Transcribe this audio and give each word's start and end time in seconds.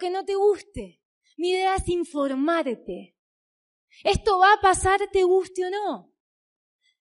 que 0.00 0.10
no 0.10 0.24
te 0.24 0.34
guste. 0.34 1.00
Mi 1.36 1.50
idea 1.50 1.76
es 1.76 1.88
informarte. 1.88 3.16
Esto 4.02 4.38
va 4.40 4.54
a 4.54 4.60
pasar, 4.60 5.00
te 5.12 5.22
guste 5.22 5.66
o 5.66 5.70
no. 5.70 6.12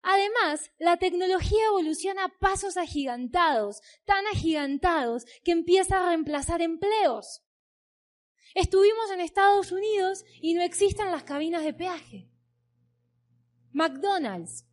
Además, 0.02 0.70
la 0.78 0.96
tecnología 0.96 1.66
evoluciona 1.66 2.24
a 2.24 2.38
pasos 2.40 2.76
agigantados, 2.76 3.80
tan 4.04 4.26
agigantados 4.26 5.24
que 5.44 5.52
empieza 5.52 5.98
a 5.98 6.08
reemplazar 6.08 6.60
empleos. 6.60 7.42
Estuvimos 8.54 9.10
en 9.10 9.20
Estados 9.20 9.72
Unidos 9.72 10.24
y 10.40 10.54
no 10.54 10.62
existen 10.62 11.10
las 11.10 11.24
cabinas 11.24 11.64
de 11.64 11.72
peaje. 11.72 12.28
McDonald's, 13.72 14.66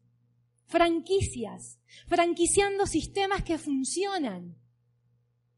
franquicias, 0.65 1.79
franquiciando 2.07 2.85
sistemas 2.85 3.43
que 3.43 3.57
funcionan. 3.57 4.57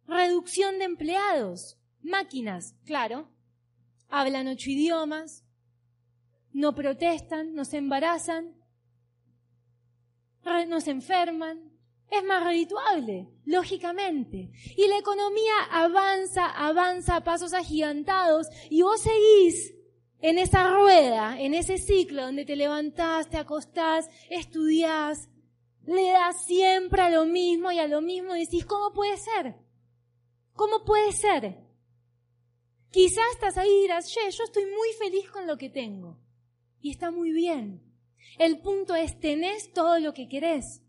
Reducción 0.05 0.79
de 0.79 0.85
empleados, 0.85 1.80
máquinas, 2.03 2.75
claro. 2.85 3.29
Hablan 4.09 4.47
ocho 4.47 4.69
idiomas, 4.69 5.45
no 6.51 6.75
protestan, 6.75 7.53
no 7.53 7.65
se 7.65 7.77
embarazan, 7.77 8.55
no 10.67 10.81
se 10.81 10.91
enferman. 10.91 11.71
Es 12.09 12.25
más 12.25 12.43
redituable, 12.43 13.29
lógicamente. 13.45 14.51
Y 14.75 14.87
la 14.87 14.97
economía 14.97 15.53
avanza, 15.71 16.45
avanza 16.45 17.15
a 17.15 17.23
pasos 17.23 17.53
agigantados 17.53 18.47
y 18.69 18.81
vos 18.81 18.99
seguís 18.99 19.73
en 20.19 20.37
esa 20.37 20.67
rueda, 20.67 21.39
en 21.39 21.53
ese 21.53 21.77
ciclo 21.77 22.23
donde 22.23 22.43
te 22.43 22.57
levantás, 22.57 23.29
te 23.29 23.37
acostás, 23.37 24.09
estudiás, 24.29 25.29
le 25.85 26.09
das 26.11 26.45
siempre 26.45 27.01
a 27.01 27.09
lo 27.09 27.25
mismo 27.25 27.71
y 27.71 27.79
a 27.79 27.87
lo 27.87 28.01
mismo 28.01 28.35
y 28.35 28.41
decís, 28.41 28.65
¿cómo 28.65 28.91
puede 28.93 29.17
ser? 29.17 29.55
¿Cómo 30.53 30.83
puede 30.83 31.13
ser? 31.13 31.57
Quizás 32.91 33.23
estás 33.33 33.57
ahí 33.57 33.69
y 33.69 33.81
dirás, 33.81 34.11
che, 34.11 34.19
yo 34.31 34.43
estoy 34.43 34.65
muy 34.65 34.89
feliz 34.99 35.29
con 35.31 35.47
lo 35.47 35.57
que 35.57 35.69
tengo. 35.69 36.17
Y 36.81 36.91
está 36.91 37.09
muy 37.09 37.31
bien. 37.31 37.81
El 38.37 38.59
punto 38.59 38.95
es, 38.95 39.19
¿tenés 39.19 39.71
todo 39.71 39.97
lo 39.99 40.13
que 40.13 40.27
querés? 40.27 40.81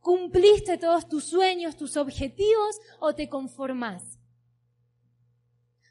¿Cumpliste 0.00 0.76
todos 0.78 1.08
tus 1.08 1.24
sueños, 1.24 1.76
tus 1.76 1.96
objetivos 1.96 2.80
o 3.00 3.14
te 3.14 3.28
conformás? 3.28 4.18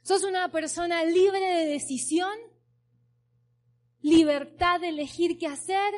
¿Sos 0.04 0.24
una 0.24 0.52
persona 0.52 1.04
libre 1.04 1.40
de 1.40 1.68
decisión? 1.68 2.38
¿Libertad 4.02 4.82
de 4.82 4.90
elegir 4.90 5.38
qué 5.38 5.48
hacer? 5.48 5.94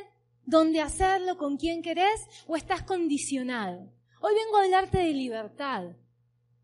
¿Dónde 0.45 0.81
hacerlo? 0.81 1.38
¿Con 1.38 1.58
quién 1.58 1.81
querés? 1.81 2.22
¿O 2.47 2.56
estás 2.56 2.84
condicionado? 2.84 3.91
Hoy 4.22 4.34
vengo 4.34 4.58
a 4.58 4.64
hablarte 4.64 5.00
de 5.00 5.14
libertad. 5.14 5.95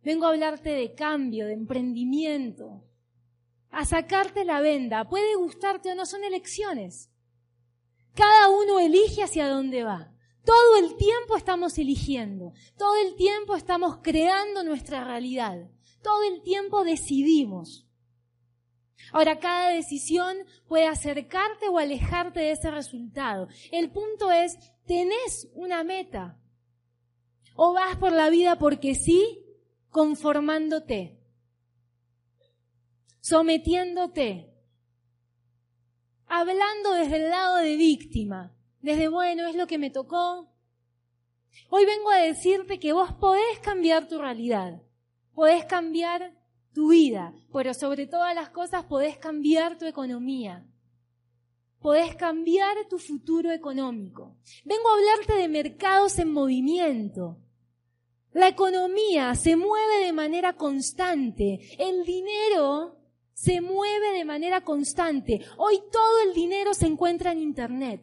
Vengo 0.04 0.26
a 0.26 0.30
hablarte 0.30 0.70
de 0.70 0.94
cambio, 0.94 1.48
de 1.48 1.54
emprendimiento. 1.54 2.84
A 3.70 3.86
sacarte 3.86 4.46
la 4.46 4.60
venda. 4.62 5.10
Puede 5.10 5.36
gustarte 5.36 5.92
o 5.92 5.96
no, 5.96 6.06
son 6.06 6.24
elecciones. 6.24 7.10
Cada 8.14 8.50
uno 8.50 8.80
elige 8.80 9.24
hacia 9.24 9.48
dónde 9.48 9.84
va. 9.84 10.14
Todo 10.46 10.76
el 10.78 10.98
tiempo 10.98 11.38
estamos 11.38 11.78
eligiendo, 11.78 12.52
todo 12.78 12.96
el 13.02 13.16
tiempo 13.16 13.56
estamos 13.56 14.00
creando 14.04 14.64
nuestra 14.66 15.06
realidad, 15.06 15.70
todo 16.02 16.22
el 16.24 16.42
tiempo 16.42 16.84
decidimos. 16.84 17.88
Ahora, 19.14 19.40
cada 19.40 19.70
decisión 19.70 20.36
puede 20.68 20.88
acercarte 20.88 21.70
o 21.70 21.78
alejarte 21.78 22.42
de 22.42 22.52
ese 22.52 22.72
resultado. 22.72 23.48
El 23.72 23.90
punto 23.92 24.32
es, 24.32 24.58
¿tenés 24.86 25.50
una 25.54 25.84
meta? 25.84 26.38
¿O 27.56 27.74
vas 27.74 27.96
por 27.98 28.12
la 28.12 28.30
vida 28.30 28.58
porque 28.58 28.96
sí, 28.96 29.43
conformándote, 29.94 31.20
sometiéndote, 33.22 34.52
hablando 36.26 36.94
desde 36.94 37.18
el 37.18 37.30
lado 37.30 37.58
de 37.58 37.78
víctima, 37.78 38.56
desde, 38.82 39.08
bueno, 39.08 39.48
es 39.48 39.56
lo 39.56 39.68
que 39.68 39.78
me 39.78 39.92
tocó. 39.92 40.52
Hoy 41.70 41.86
vengo 41.86 42.10
a 42.10 42.18
decirte 42.18 42.80
que 42.80 42.92
vos 42.92 43.14
podés 43.14 43.60
cambiar 43.62 44.08
tu 44.08 44.18
realidad, 44.18 44.82
podés 45.36 45.64
cambiar 45.66 46.36
tu 46.74 46.90
vida, 46.90 47.36
pero 47.54 47.76
sobre 47.76 48.08
todas 48.08 48.34
las 48.34 48.50
cosas 48.50 48.86
podés 48.86 49.20
cambiar 49.20 49.78
tu 49.78 49.86
economía. 49.86 50.66
Podés 51.80 52.16
cambiar 52.16 52.88
tu 52.90 52.98
futuro 52.98 53.52
económico. 53.52 54.38
Vengo 54.66 54.90
a 54.90 54.94
hablarte 54.94 55.34
de 55.34 55.50
mercados 55.50 56.18
en 56.18 56.32
movimiento. 56.32 57.43
La 58.34 58.48
economía 58.48 59.36
se 59.36 59.56
mueve 59.56 60.06
de 60.06 60.12
manera 60.12 60.54
constante. 60.54 61.60
El 61.78 62.04
dinero 62.04 62.98
se 63.34 63.62
mueve 63.62 64.14
de 64.14 64.26
manera 64.26 64.62
constante. 64.62 65.42
Hoy 65.58 65.80
todo 65.92 66.22
el 66.28 66.34
dinero 66.34 66.74
se 66.74 66.88
encuentra 66.88 67.32
en 67.32 67.40
Internet. 67.40 68.02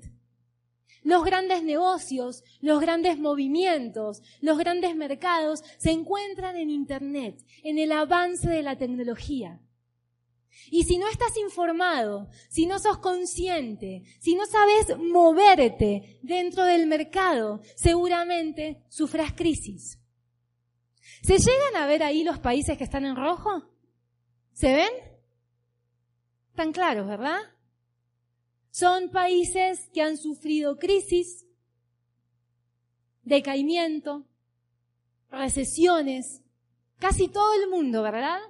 Los 1.02 1.24
grandes 1.24 1.64
negocios, 1.64 2.44
los 2.60 2.80
grandes 2.80 3.18
movimientos, 3.18 4.22
los 4.40 4.58
grandes 4.58 4.94
mercados 4.94 5.64
se 5.78 5.90
encuentran 5.90 6.56
en 6.56 6.70
Internet, 6.70 7.42
en 7.64 7.78
el 7.78 7.90
avance 7.90 8.48
de 8.48 8.62
la 8.62 8.76
tecnología. 8.76 9.60
Y 10.70 10.84
si 10.84 10.98
no 10.98 11.08
estás 11.08 11.36
informado, 11.38 12.28
si 12.50 12.66
no 12.66 12.78
sos 12.78 12.98
consciente, 12.98 14.02
si 14.20 14.34
no 14.34 14.44
sabes 14.46 14.98
moverte 14.98 16.18
dentro 16.22 16.64
del 16.64 16.86
mercado, 16.86 17.60
seguramente 17.76 18.84
sufras 18.88 19.32
crisis. 19.32 19.99
¿Se 21.22 21.36
llegan 21.38 21.76
a 21.76 21.86
ver 21.86 22.02
ahí 22.02 22.24
los 22.24 22.38
países 22.38 22.78
que 22.78 22.84
están 22.84 23.04
en 23.04 23.16
rojo? 23.16 23.64
¿Se 24.52 24.72
ven? 24.72 24.92
Están 26.50 26.72
claros, 26.72 27.06
¿verdad? 27.06 27.40
Son 28.70 29.10
países 29.10 29.88
que 29.92 30.02
han 30.02 30.16
sufrido 30.16 30.78
crisis, 30.78 31.46
decaimiento, 33.22 34.26
recesiones, 35.30 36.42
casi 36.98 37.28
todo 37.28 37.54
el 37.54 37.68
mundo, 37.68 38.02
¿verdad? 38.02 38.40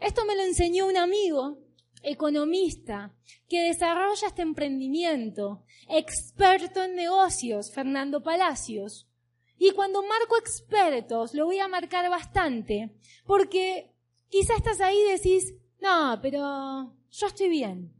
Esto 0.00 0.24
me 0.26 0.36
lo 0.36 0.42
enseñó 0.42 0.86
un 0.86 0.96
amigo, 0.96 1.58
economista, 2.02 3.14
que 3.48 3.62
desarrolla 3.62 4.28
este 4.28 4.42
emprendimiento, 4.42 5.64
experto 5.88 6.82
en 6.82 6.94
negocios, 6.94 7.72
Fernando 7.72 8.22
Palacios. 8.22 9.08
Y 9.58 9.72
cuando 9.72 10.02
marco 10.02 10.36
expertos, 10.38 11.34
lo 11.34 11.46
voy 11.46 11.58
a 11.58 11.68
marcar 11.68 12.08
bastante, 12.08 12.96
porque 13.26 13.92
quizá 14.28 14.54
estás 14.54 14.80
ahí 14.80 14.96
y 14.96 15.12
decís, 15.12 15.54
no, 15.80 16.18
pero 16.22 16.94
yo 17.10 17.26
estoy 17.26 17.48
bien. 17.48 17.92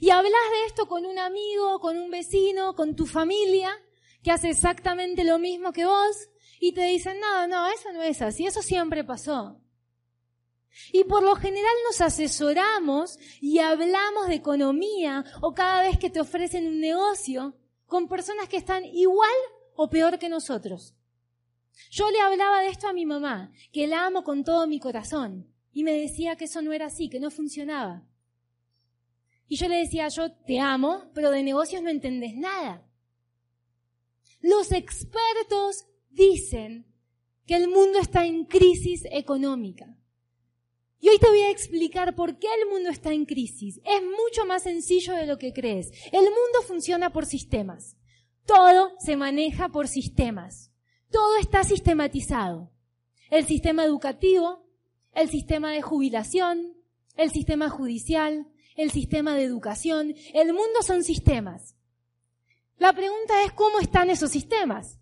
Y 0.00 0.10
hablas 0.10 0.32
de 0.32 0.66
esto 0.66 0.86
con 0.86 1.04
un 1.04 1.18
amigo, 1.18 1.80
con 1.80 1.98
un 1.98 2.10
vecino, 2.10 2.74
con 2.74 2.94
tu 2.94 3.06
familia, 3.06 3.70
que 4.22 4.30
hace 4.30 4.50
exactamente 4.50 5.24
lo 5.24 5.38
mismo 5.38 5.72
que 5.72 5.84
vos, 5.84 6.28
y 6.60 6.72
te 6.72 6.84
dicen, 6.86 7.20
no, 7.20 7.46
no, 7.46 7.66
eso 7.68 7.92
no 7.92 8.02
es 8.02 8.22
así, 8.22 8.46
eso 8.46 8.62
siempre 8.62 9.04
pasó. 9.04 9.60
Y 10.92 11.04
por 11.04 11.22
lo 11.22 11.36
general 11.36 11.74
nos 11.86 12.00
asesoramos 12.00 13.18
y 13.40 13.58
hablamos 13.58 14.28
de 14.28 14.34
economía 14.34 15.24
o 15.40 15.54
cada 15.54 15.82
vez 15.82 15.98
que 15.98 16.10
te 16.10 16.20
ofrecen 16.20 16.66
un 16.66 16.80
negocio 16.80 17.54
con 17.86 18.08
personas 18.08 18.48
que 18.48 18.56
están 18.56 18.84
igual 18.84 19.30
o 19.76 19.88
peor 19.88 20.18
que 20.18 20.28
nosotros. 20.28 20.94
Yo 21.90 22.10
le 22.10 22.20
hablaba 22.20 22.60
de 22.60 22.68
esto 22.68 22.88
a 22.88 22.92
mi 22.92 23.06
mamá, 23.06 23.52
que 23.72 23.86
la 23.86 24.06
amo 24.06 24.22
con 24.22 24.44
todo 24.44 24.66
mi 24.66 24.78
corazón, 24.78 25.52
y 25.72 25.82
me 25.82 25.92
decía 25.92 26.36
que 26.36 26.44
eso 26.44 26.62
no 26.62 26.72
era 26.72 26.86
así, 26.86 27.08
que 27.08 27.20
no 27.20 27.30
funcionaba. 27.30 28.06
Y 29.48 29.56
yo 29.56 29.68
le 29.68 29.76
decía, 29.76 30.08
yo 30.08 30.32
te 30.32 30.58
amo, 30.60 31.10
pero 31.14 31.30
de 31.30 31.42
negocios 31.42 31.82
no 31.82 31.90
entendés 31.90 32.34
nada. 32.36 32.86
Los 34.40 34.72
expertos 34.72 35.86
dicen 36.10 36.86
que 37.46 37.56
el 37.56 37.68
mundo 37.68 37.98
está 37.98 38.24
en 38.24 38.44
crisis 38.44 39.02
económica. 39.10 39.96
Y 41.00 41.08
hoy 41.10 41.18
te 41.18 41.28
voy 41.28 41.40
a 41.40 41.50
explicar 41.50 42.14
por 42.14 42.38
qué 42.38 42.48
el 42.62 42.68
mundo 42.70 42.88
está 42.88 43.12
en 43.12 43.26
crisis. 43.26 43.78
Es 43.84 44.02
mucho 44.02 44.46
más 44.46 44.62
sencillo 44.62 45.14
de 45.14 45.26
lo 45.26 45.36
que 45.36 45.52
crees. 45.52 45.90
El 46.12 46.22
mundo 46.22 46.62
funciona 46.66 47.12
por 47.12 47.26
sistemas. 47.26 47.96
Todo 48.46 48.92
se 48.98 49.16
maneja 49.16 49.68
por 49.68 49.88
sistemas. 49.88 50.70
Todo 51.10 51.36
está 51.36 51.64
sistematizado. 51.64 52.70
El 53.30 53.46
sistema 53.46 53.84
educativo, 53.84 54.66
el 55.12 55.28
sistema 55.28 55.70
de 55.72 55.82
jubilación, 55.82 56.74
el 57.16 57.30
sistema 57.30 57.70
judicial, 57.70 58.46
el 58.76 58.90
sistema 58.90 59.34
de 59.34 59.44
educación. 59.44 60.14
El 60.34 60.52
mundo 60.52 60.82
son 60.82 61.04
sistemas. 61.04 61.74
La 62.78 62.92
pregunta 62.92 63.44
es 63.44 63.52
cómo 63.52 63.78
están 63.78 64.10
esos 64.10 64.30
sistemas. 64.30 64.98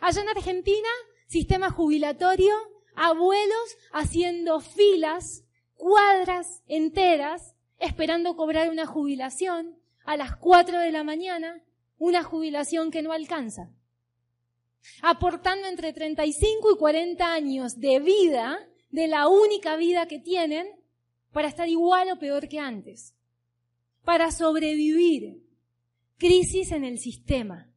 Allá 0.00 0.22
en 0.22 0.28
Argentina, 0.28 0.88
sistema 1.26 1.70
jubilatorio, 1.70 2.54
abuelos 2.94 3.76
haciendo 3.92 4.60
filas, 4.60 5.44
cuadras 5.74 6.62
enteras, 6.66 7.54
esperando 7.78 8.36
cobrar 8.36 8.70
una 8.70 8.86
jubilación 8.86 9.78
a 10.04 10.16
las 10.16 10.36
cuatro 10.36 10.78
de 10.80 10.92
la 10.92 11.04
mañana, 11.04 11.62
una 11.98 12.22
jubilación 12.22 12.90
que 12.90 13.02
no 13.02 13.12
alcanza. 13.12 13.70
aportando 15.02 15.66
entre 15.66 15.92
35 15.92 16.72
y 16.72 16.76
40 16.76 17.32
años 17.32 17.80
de 17.80 17.98
vida, 17.98 18.58
de 18.90 19.08
la 19.08 19.26
única 19.26 19.76
vida 19.76 20.06
que 20.06 20.20
tienen, 20.20 20.68
para 21.32 21.48
estar 21.48 21.68
igual 21.68 22.10
o 22.12 22.18
peor 22.18 22.48
que 22.48 22.60
antes, 22.60 23.14
para 24.04 24.30
sobrevivir. 24.30 25.42
Crisis 26.18 26.72
en 26.72 26.84
el 26.84 26.98
sistema, 26.98 27.70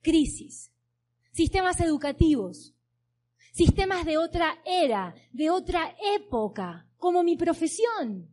crisis. 0.00 0.72
Sistemas 1.32 1.80
educativos, 1.80 2.74
sistemas 3.52 4.06
de 4.06 4.18
otra 4.18 4.62
era, 4.64 5.14
de 5.32 5.50
otra 5.50 5.94
época, 6.16 6.88
como 6.96 7.22
mi 7.22 7.36
profesión. 7.36 8.28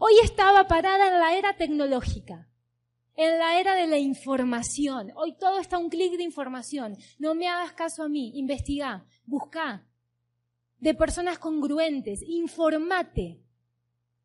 Hoy 0.00 0.14
estaba 0.22 0.66
parada 0.68 1.08
en 1.08 1.20
la 1.20 1.36
era 1.36 1.56
tecnológica, 1.56 2.47
en 3.18 3.36
la 3.36 3.58
era 3.58 3.74
de 3.74 3.88
la 3.88 3.98
información. 3.98 5.10
Hoy 5.16 5.36
todo 5.36 5.58
está 5.58 5.76
un 5.76 5.90
clic 5.90 6.16
de 6.16 6.22
información. 6.22 6.96
No 7.18 7.34
me 7.34 7.48
hagas 7.48 7.72
caso 7.72 8.04
a 8.04 8.08
mí, 8.08 8.30
investiga, 8.36 9.04
busca 9.26 9.84
de 10.78 10.94
personas 10.94 11.40
congruentes, 11.40 12.22
informate. 12.22 13.42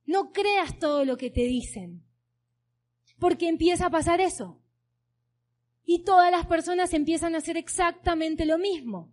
No 0.05 0.31
creas 0.31 0.77
todo 0.77 1.05
lo 1.05 1.17
que 1.17 1.31
te 1.31 1.41
dicen, 1.41 2.03
porque 3.17 3.47
empieza 3.47 3.87
a 3.87 3.89
pasar 3.89 4.21
eso. 4.21 4.61
Y 5.83 6.03
todas 6.03 6.31
las 6.31 6.45
personas 6.45 6.93
empiezan 6.93 7.33
a 7.33 7.39
hacer 7.39 7.57
exactamente 7.57 8.45
lo 8.45 8.59
mismo. 8.59 9.11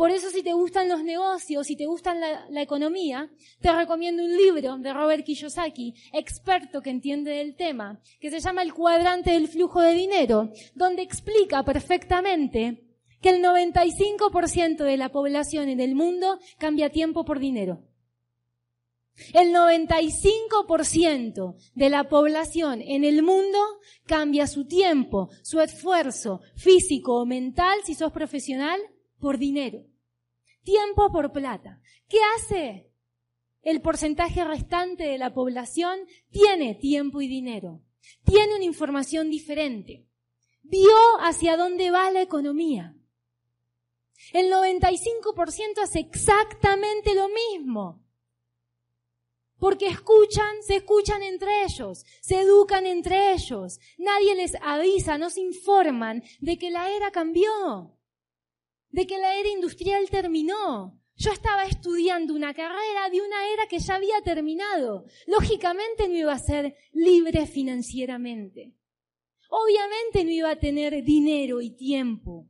Por 0.00 0.10
eso 0.10 0.30
si 0.30 0.42
te 0.42 0.54
gustan 0.54 0.88
los 0.88 1.04
negocios, 1.04 1.66
si 1.66 1.76
te 1.76 1.84
gustan 1.84 2.20
la, 2.20 2.62
economía, 2.62 3.30
te 3.60 3.70
recomiendo 3.70 4.24
un 4.24 4.34
libro 4.34 4.78
de 4.78 4.94
Robert 4.94 5.26
Kiyosaki, 5.26 5.92
experto 6.14 6.80
que 6.80 6.88
entiende 6.88 7.32
del 7.32 7.54
tema, 7.54 8.00
que 8.18 8.30
se 8.30 8.40
llama 8.40 8.62
El 8.62 8.72
cuadrante 8.72 9.32
del 9.32 9.46
flujo 9.46 9.82
de 9.82 9.92
dinero, 9.92 10.52
donde 10.74 11.02
explica 11.02 11.62
perfectamente 11.64 12.82
que 13.20 13.28
el 13.28 13.44
95% 13.44 14.84
de 14.84 14.96
la 14.96 15.10
población 15.10 15.68
en 15.68 15.80
el 15.80 15.94
mundo 15.94 16.38
cambia 16.56 16.88
tiempo 16.88 17.26
por 17.26 17.38
dinero. 17.38 17.82
El 19.34 19.54
95% 19.54 21.56
de 21.74 21.90
la 21.90 22.08
población 22.08 22.80
en 22.80 23.04
el 23.04 23.22
mundo 23.22 23.58
cambia 24.06 24.46
su 24.46 24.66
tiempo, 24.66 25.28
su 25.42 25.60
esfuerzo 25.60 26.40
físico 26.56 27.20
o 27.20 27.26
mental, 27.26 27.80
si 27.84 27.94
sos 27.94 28.12
profesional, 28.12 28.80
por 29.18 29.36
dinero. 29.36 29.89
Tiempo 30.62 31.10
por 31.10 31.32
plata. 31.32 31.80
¿Qué 32.08 32.18
hace? 32.36 32.90
El 33.62 33.80
porcentaje 33.80 34.44
restante 34.44 35.04
de 35.04 35.18
la 35.18 35.32
población 35.32 35.98
tiene 36.30 36.74
tiempo 36.74 37.20
y 37.20 37.28
dinero. 37.28 37.82
Tiene 38.24 38.54
una 38.56 38.64
información 38.64 39.30
diferente. 39.30 40.06
Vio 40.62 40.96
hacia 41.20 41.56
dónde 41.56 41.90
va 41.90 42.10
la 42.10 42.22
economía. 42.22 42.94
El 44.32 44.52
95% 44.52 45.82
hace 45.82 46.00
exactamente 46.00 47.14
lo 47.14 47.28
mismo. 47.28 48.04
Porque 49.58 49.88
escuchan, 49.88 50.62
se 50.62 50.76
escuchan 50.76 51.22
entre 51.22 51.64
ellos, 51.64 52.04
se 52.22 52.40
educan 52.40 52.86
entre 52.86 53.32
ellos. 53.32 53.78
Nadie 53.98 54.34
les 54.34 54.54
avisa, 54.62 55.18
no 55.18 55.28
se 55.28 55.40
informan 55.40 56.22
de 56.40 56.58
que 56.58 56.70
la 56.70 56.90
era 56.90 57.10
cambió 57.10 57.99
de 58.90 59.06
que 59.06 59.18
la 59.18 59.34
era 59.34 59.48
industrial 59.48 60.08
terminó. 60.10 61.00
Yo 61.16 61.32
estaba 61.32 61.64
estudiando 61.64 62.34
una 62.34 62.54
carrera 62.54 63.10
de 63.10 63.20
una 63.20 63.52
era 63.52 63.66
que 63.66 63.78
ya 63.78 63.96
había 63.96 64.20
terminado. 64.22 65.04
Lógicamente 65.26 66.08
no 66.08 66.14
iba 66.14 66.32
a 66.32 66.38
ser 66.38 66.76
libre 66.92 67.46
financieramente. 67.46 68.74
Obviamente 69.50 70.24
no 70.24 70.30
iba 70.30 70.50
a 70.50 70.58
tener 70.58 71.04
dinero 71.04 71.60
y 71.60 71.70
tiempo. 71.76 72.48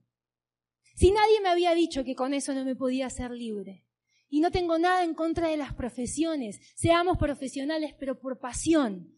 Si 0.94 1.10
nadie 1.10 1.40
me 1.40 1.48
había 1.48 1.74
dicho 1.74 2.04
que 2.04 2.14
con 2.14 2.34
eso 2.34 2.54
no 2.54 2.64
me 2.64 2.76
podía 2.76 3.10
ser 3.10 3.30
libre. 3.30 3.86
Y 4.28 4.40
no 4.40 4.50
tengo 4.50 4.78
nada 4.78 5.02
en 5.02 5.14
contra 5.14 5.48
de 5.48 5.56
las 5.56 5.74
profesiones. 5.74 6.60
Seamos 6.76 7.18
profesionales, 7.18 7.94
pero 7.98 8.20
por 8.20 8.38
pasión. 8.38 9.12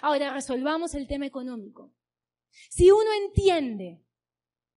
Ahora 0.00 0.32
resolvamos 0.32 0.94
el 0.94 1.06
tema 1.06 1.26
económico. 1.26 1.92
Si 2.70 2.90
uno 2.90 3.10
entiende 3.26 4.03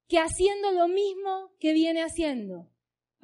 que 0.07 0.19
haciendo 0.19 0.71
lo 0.71 0.87
mismo 0.87 1.51
que 1.59 1.73
viene 1.73 2.01
haciendo 2.01 2.69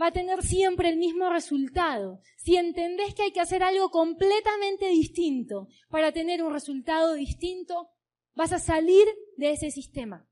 va 0.01 0.07
a 0.07 0.12
tener 0.12 0.44
siempre 0.44 0.89
el 0.89 0.97
mismo 0.97 1.30
resultado. 1.30 2.19
Si 2.38 2.56
entendés 2.56 3.13
que 3.13 3.24
hay 3.24 3.31
que 3.31 3.39
hacer 3.39 3.63
algo 3.63 3.89
completamente 3.89 4.88
distinto 4.89 5.68
para 5.89 6.12
tener 6.12 6.44
un 6.44 6.51
resultado 6.51 7.13
distinto, 7.13 7.89
vas 8.33 8.51
a 8.51 8.59
salir 8.59 9.06
de 9.38 9.51
ese 9.51 9.71
sistema. 9.71 10.27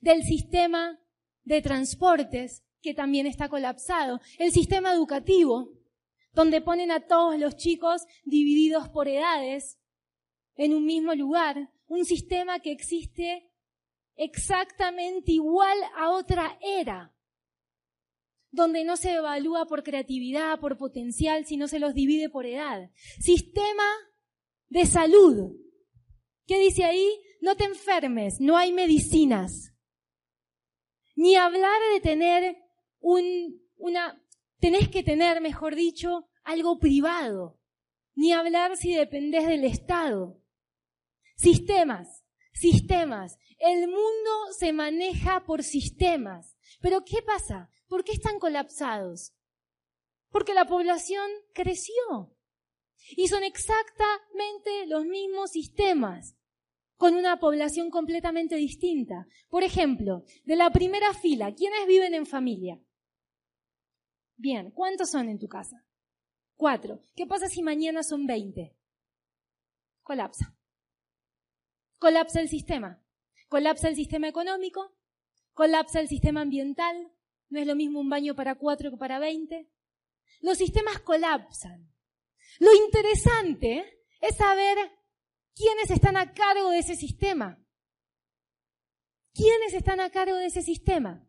Del 0.00 0.22
sistema 0.22 1.00
de 1.42 1.62
transportes, 1.62 2.64
que 2.82 2.94
también 2.94 3.26
está 3.26 3.48
colapsado. 3.48 4.20
El 4.38 4.52
sistema 4.52 4.92
educativo, 4.92 5.72
donde 6.32 6.60
ponen 6.60 6.90
a 6.90 7.06
todos 7.06 7.38
los 7.38 7.56
chicos 7.56 8.02
divididos 8.24 8.88
por 8.88 9.08
edades 9.08 9.78
en 10.56 10.74
un 10.74 10.84
mismo 10.84 11.14
lugar. 11.14 11.70
Un 11.86 12.04
sistema 12.04 12.60
que 12.60 12.72
existe 12.72 13.49
exactamente 14.20 15.32
igual 15.32 15.78
a 15.96 16.10
otra 16.10 16.58
era, 16.60 17.14
donde 18.50 18.84
no 18.84 18.98
se 18.98 19.14
evalúa 19.14 19.64
por 19.64 19.82
creatividad, 19.82 20.60
por 20.60 20.76
potencial, 20.76 21.46
sino 21.46 21.68
se 21.68 21.78
los 21.78 21.94
divide 21.94 22.28
por 22.28 22.44
edad. 22.44 22.90
Sistema 23.18 23.88
de 24.68 24.84
salud. 24.84 25.56
¿Qué 26.46 26.58
dice 26.58 26.84
ahí? 26.84 27.08
No 27.40 27.56
te 27.56 27.64
enfermes, 27.64 28.40
no 28.40 28.58
hay 28.58 28.72
medicinas. 28.72 29.72
Ni 31.16 31.36
hablar 31.36 31.80
de 31.94 32.00
tener 32.00 32.56
un, 32.98 33.58
una, 33.76 34.22
tenés 34.58 34.88
que 34.90 35.02
tener, 35.02 35.40
mejor 35.40 35.74
dicho, 35.74 36.28
algo 36.44 36.78
privado. 36.78 37.58
Ni 38.14 38.32
hablar 38.32 38.76
si 38.76 38.92
dependés 38.92 39.46
del 39.46 39.64
Estado. 39.64 40.42
Sistemas, 41.36 42.19
sistemas. 42.52 43.38
El 43.58 43.88
mundo 43.88 44.52
se 44.58 44.72
maneja 44.72 45.44
por 45.44 45.62
sistemas. 45.62 46.56
Pero 46.80 47.04
¿qué 47.04 47.22
pasa? 47.22 47.70
¿Por 47.88 48.04
qué 48.04 48.12
están 48.12 48.38
colapsados? 48.38 49.34
Porque 50.30 50.54
la 50.54 50.66
población 50.66 51.28
creció. 51.52 52.34
Y 53.16 53.28
son 53.28 53.42
exactamente 53.42 54.86
los 54.86 55.04
mismos 55.04 55.50
sistemas, 55.50 56.36
con 56.96 57.14
una 57.14 57.40
población 57.40 57.90
completamente 57.90 58.56
distinta. 58.56 59.26
Por 59.48 59.64
ejemplo, 59.64 60.24
de 60.44 60.56
la 60.56 60.70
primera 60.70 61.12
fila, 61.14 61.54
¿quiénes 61.54 61.86
viven 61.86 62.14
en 62.14 62.26
familia? 62.26 62.80
Bien, 64.36 64.70
¿cuántos 64.70 65.10
son 65.10 65.28
en 65.28 65.38
tu 65.38 65.48
casa? 65.48 65.84
Cuatro. 66.56 67.02
¿Qué 67.16 67.26
pasa 67.26 67.48
si 67.48 67.62
mañana 67.62 68.02
son 68.02 68.26
veinte? 68.26 68.76
Colapsa. 70.02 70.54
Colapsa 72.00 72.40
el 72.40 72.48
sistema 72.48 73.00
colapsa 73.50 73.88
el 73.88 73.96
sistema 73.96 74.28
económico, 74.28 74.96
colapsa 75.54 76.00
el 76.00 76.08
sistema 76.08 76.40
ambiental, 76.40 77.12
no 77.48 77.58
es 77.58 77.66
lo 77.66 77.74
mismo 77.74 77.98
un 77.98 78.08
baño 78.08 78.36
para 78.36 78.54
cuatro 78.54 78.92
que 78.92 78.96
para 78.96 79.18
veinte. 79.18 79.68
Los 80.40 80.56
sistemas 80.56 81.00
colapsan. 81.00 81.92
Lo 82.60 82.72
interesante 82.86 83.84
es 84.20 84.36
saber 84.36 84.78
quiénes 85.54 85.90
están 85.90 86.16
a 86.16 86.32
cargo 86.32 86.70
de 86.70 86.78
ese 86.78 86.94
sistema. 86.94 87.58
¿Quiénes 89.34 89.74
están 89.74 89.98
a 89.98 90.10
cargo 90.10 90.36
de 90.36 90.46
ese 90.46 90.62
sistema? 90.62 91.26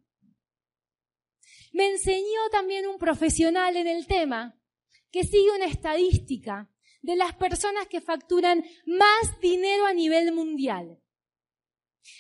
Me 1.73 1.89
enseñó 1.89 2.49
también 2.51 2.85
un 2.85 2.99
profesional 2.99 3.75
en 3.77 3.87
el 3.87 4.05
tema 4.05 4.61
que 5.09 5.23
sigue 5.23 5.55
una 5.55 5.65
estadística 5.65 6.71
de 7.01 7.15
las 7.15 7.36
personas 7.36 7.88
que 7.88 8.01
facturan 8.01 8.63
más 8.86 9.39
dinero 9.41 9.86
a 9.86 9.93
nivel 9.93 10.34
mundial. 10.34 11.00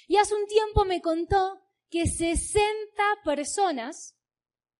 Y 0.07 0.17
hace 0.17 0.35
un 0.35 0.47
tiempo 0.47 0.85
me 0.85 1.01
contó 1.01 1.61
que 1.89 2.07
60 2.07 2.63
personas, 3.23 4.17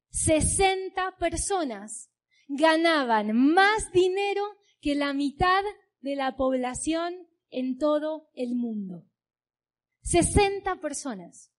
60 0.10 1.18
personas 1.18 2.12
ganaban 2.48 3.36
más 3.36 3.92
dinero 3.92 4.44
que 4.82 4.96
la 4.96 5.14
mitad 5.14 5.64
de 6.00 6.16
la 6.16 6.36
población 6.36 7.28
en 7.50 7.78
todo 7.78 8.30
el 8.34 8.56
mundo. 8.56 9.06
60 10.04 10.78
personas. 10.78 11.52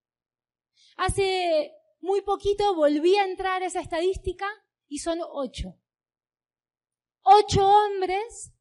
Hace 0.96 1.72
muy 2.00 2.22
poquito 2.22 2.74
volví 2.74 3.16
a 3.16 3.24
entrar 3.24 3.62
a 3.62 3.66
esa 3.66 3.80
estadística 3.80 4.46
y 4.88 4.98
son 4.98 5.20
8. 5.22 5.74
8 7.22 7.66
hombres 7.66 8.52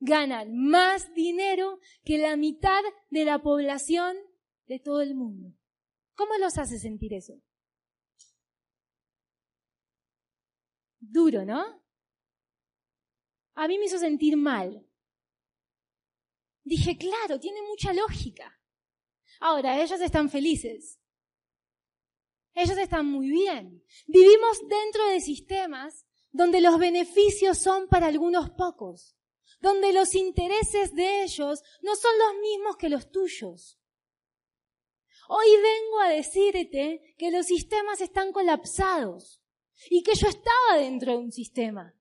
ganan 0.00 0.56
más 0.56 1.12
dinero 1.14 1.78
que 2.04 2.18
la 2.18 2.36
mitad 2.36 2.82
de 3.10 3.24
la 3.24 3.40
población 3.40 4.16
de 4.66 4.80
todo 4.80 5.02
el 5.02 5.14
mundo. 5.14 5.54
¿Cómo 6.14 6.36
los 6.38 6.58
hace 6.58 6.78
sentir 6.78 7.14
eso? 7.14 7.34
Duro, 10.98 11.44
¿no? 11.44 11.82
A 13.54 13.68
mí 13.68 13.78
me 13.78 13.86
hizo 13.86 13.98
sentir 13.98 14.36
mal. 14.36 14.86
Dije, 16.62 16.96
claro, 16.96 17.40
tiene 17.40 17.62
mucha 17.62 17.92
lógica. 17.92 18.60
Ahora, 19.40 19.82
ellos 19.82 20.00
están 20.00 20.28
felices. 20.30 21.00
Ellos 22.54 22.76
están 22.76 23.06
muy 23.06 23.30
bien. 23.30 23.82
Vivimos 24.06 24.60
dentro 24.68 25.06
de 25.08 25.20
sistemas 25.20 26.06
donde 26.32 26.60
los 26.60 26.78
beneficios 26.78 27.58
son 27.58 27.88
para 27.88 28.06
algunos 28.06 28.50
pocos, 28.50 29.16
donde 29.60 29.92
los 29.92 30.14
intereses 30.14 30.94
de 30.94 31.22
ellos 31.22 31.62
no 31.82 31.96
son 31.96 32.12
los 32.18 32.40
mismos 32.40 32.76
que 32.76 32.88
los 32.88 33.10
tuyos. 33.10 33.78
Hoy 35.28 35.46
vengo 35.62 36.00
a 36.00 36.08
decirte 36.08 37.14
que 37.16 37.30
los 37.30 37.46
sistemas 37.46 38.00
están 38.00 38.32
colapsados 38.32 39.40
y 39.88 40.02
que 40.02 40.14
yo 40.14 40.28
estaba 40.28 40.78
dentro 40.78 41.12
de 41.12 41.18
un 41.18 41.32
sistema. 41.32 41.94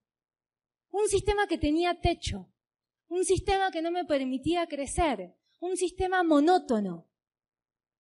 Un 0.91 1.07
sistema 1.07 1.45
que 1.47 1.57
tenía 1.57 1.99
techo, 1.99 2.51
un 3.07 3.23
sistema 3.25 3.69
que 3.71 3.81
no 3.81 3.91
me 3.91 4.05
permitía 4.05 4.67
crecer, 4.67 5.35
un 5.59 5.77
sistema 5.77 6.23
monótono, 6.23 7.07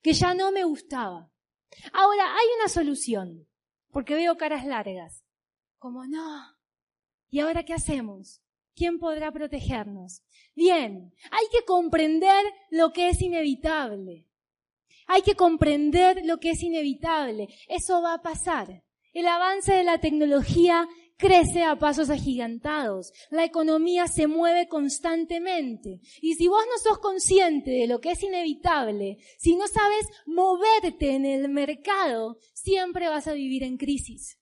que 0.01 0.13
ya 0.13 0.33
no 0.33 0.51
me 0.51 0.63
gustaba. 0.63 1.31
Ahora, 1.93 2.35
hay 2.35 2.47
una 2.59 2.67
solución, 2.67 3.47
porque 3.91 4.15
veo 4.15 4.37
caras 4.37 4.65
largas. 4.65 5.23
Como 5.79 6.05
no. 6.05 6.57
¿Y 7.29 7.39
ahora 7.39 7.63
qué 7.63 7.73
hacemos? 7.73 8.41
¿Quién 8.75 8.99
podrá 8.99 9.31
protegernos? 9.31 10.23
Bien, 10.55 11.13
hay 11.31 11.45
que 11.51 11.63
comprender 11.65 12.43
lo 12.69 12.91
que 12.91 13.09
es 13.09 13.21
inevitable. 13.21 14.27
Hay 15.07 15.21
que 15.21 15.35
comprender 15.35 16.21
lo 16.25 16.37
que 16.37 16.51
es 16.51 16.63
inevitable. 16.63 17.47
Eso 17.67 18.01
va 18.01 18.15
a 18.15 18.21
pasar. 18.21 18.83
El 19.13 19.27
avance 19.27 19.73
de 19.73 19.83
la 19.83 19.99
tecnología 19.99 20.87
crece 21.17 21.63
a 21.63 21.77
pasos 21.77 22.09
agigantados. 22.09 23.11
La 23.29 23.43
economía 23.43 24.07
se 24.07 24.27
mueve 24.27 24.67
constantemente. 24.67 25.99
Y 26.21 26.35
si 26.35 26.47
vos 26.47 26.63
no 26.65 26.77
sos 26.77 26.99
consciente 26.99 27.71
de 27.71 27.87
lo 27.87 27.99
que 27.99 28.11
es 28.11 28.23
inevitable, 28.23 29.17
si 29.37 29.55
no 29.55 29.67
sabes 29.67 30.07
moverte 30.25 31.15
en 31.15 31.25
el 31.25 31.49
mercado, 31.49 32.37
siempre 32.53 33.09
vas 33.09 33.27
a 33.27 33.33
vivir 33.33 33.63
en 33.63 33.77
crisis. 33.77 34.38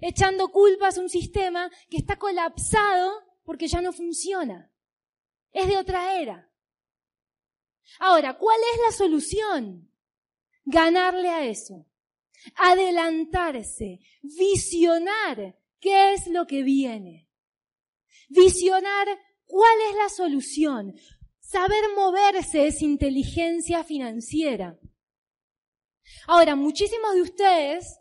Echando 0.00 0.48
culpas 0.48 0.98
a 0.98 1.00
un 1.00 1.08
sistema 1.08 1.70
que 1.88 1.96
está 1.96 2.16
colapsado 2.16 3.12
porque 3.44 3.68
ya 3.68 3.80
no 3.80 3.92
funciona. 3.92 4.70
Es 5.52 5.68
de 5.68 5.78
otra 5.78 6.20
era. 6.20 6.50
Ahora, 7.98 8.36
¿cuál 8.36 8.58
es 8.74 8.80
la 8.84 8.92
solución? 8.92 9.90
Ganarle 10.64 11.28
a 11.28 11.46
eso. 11.46 11.86
Adelantarse, 12.56 14.00
visionar 14.22 15.58
qué 15.80 16.12
es 16.12 16.26
lo 16.26 16.46
que 16.46 16.62
viene. 16.62 17.28
Visionar 18.28 19.06
cuál 19.46 19.78
es 19.90 19.96
la 19.96 20.08
solución. 20.08 20.94
Saber 21.40 21.84
moverse 21.94 22.66
es 22.66 22.82
inteligencia 22.82 23.84
financiera. 23.84 24.78
Ahora, 26.26 26.56
muchísimos 26.56 27.14
de 27.14 27.22
ustedes 27.22 27.98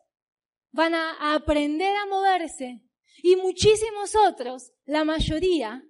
van 0.75 0.94
a 0.94 1.34
aprender 1.34 1.96
a 1.96 2.05
moverse 2.05 2.82
y 3.24 3.38
muchísimos 3.38 4.13
otros, 4.13 4.74
la 4.84 5.05
mayoría, 5.05 5.88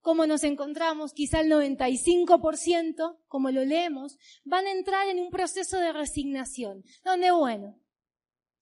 como 0.00 0.24
nos 0.24 0.44
encontramos, 0.44 1.12
quizá 1.12 1.40
el 1.40 1.50
95%, 1.50 3.18
como 3.26 3.50
lo 3.50 3.64
leemos, 3.64 4.16
van 4.44 4.66
a 4.66 4.70
entrar 4.70 5.08
en 5.08 5.18
un 5.18 5.30
proceso 5.30 5.78
de 5.78 5.92
resignación, 5.92 6.84
donde, 7.02 7.32
bueno, 7.32 7.76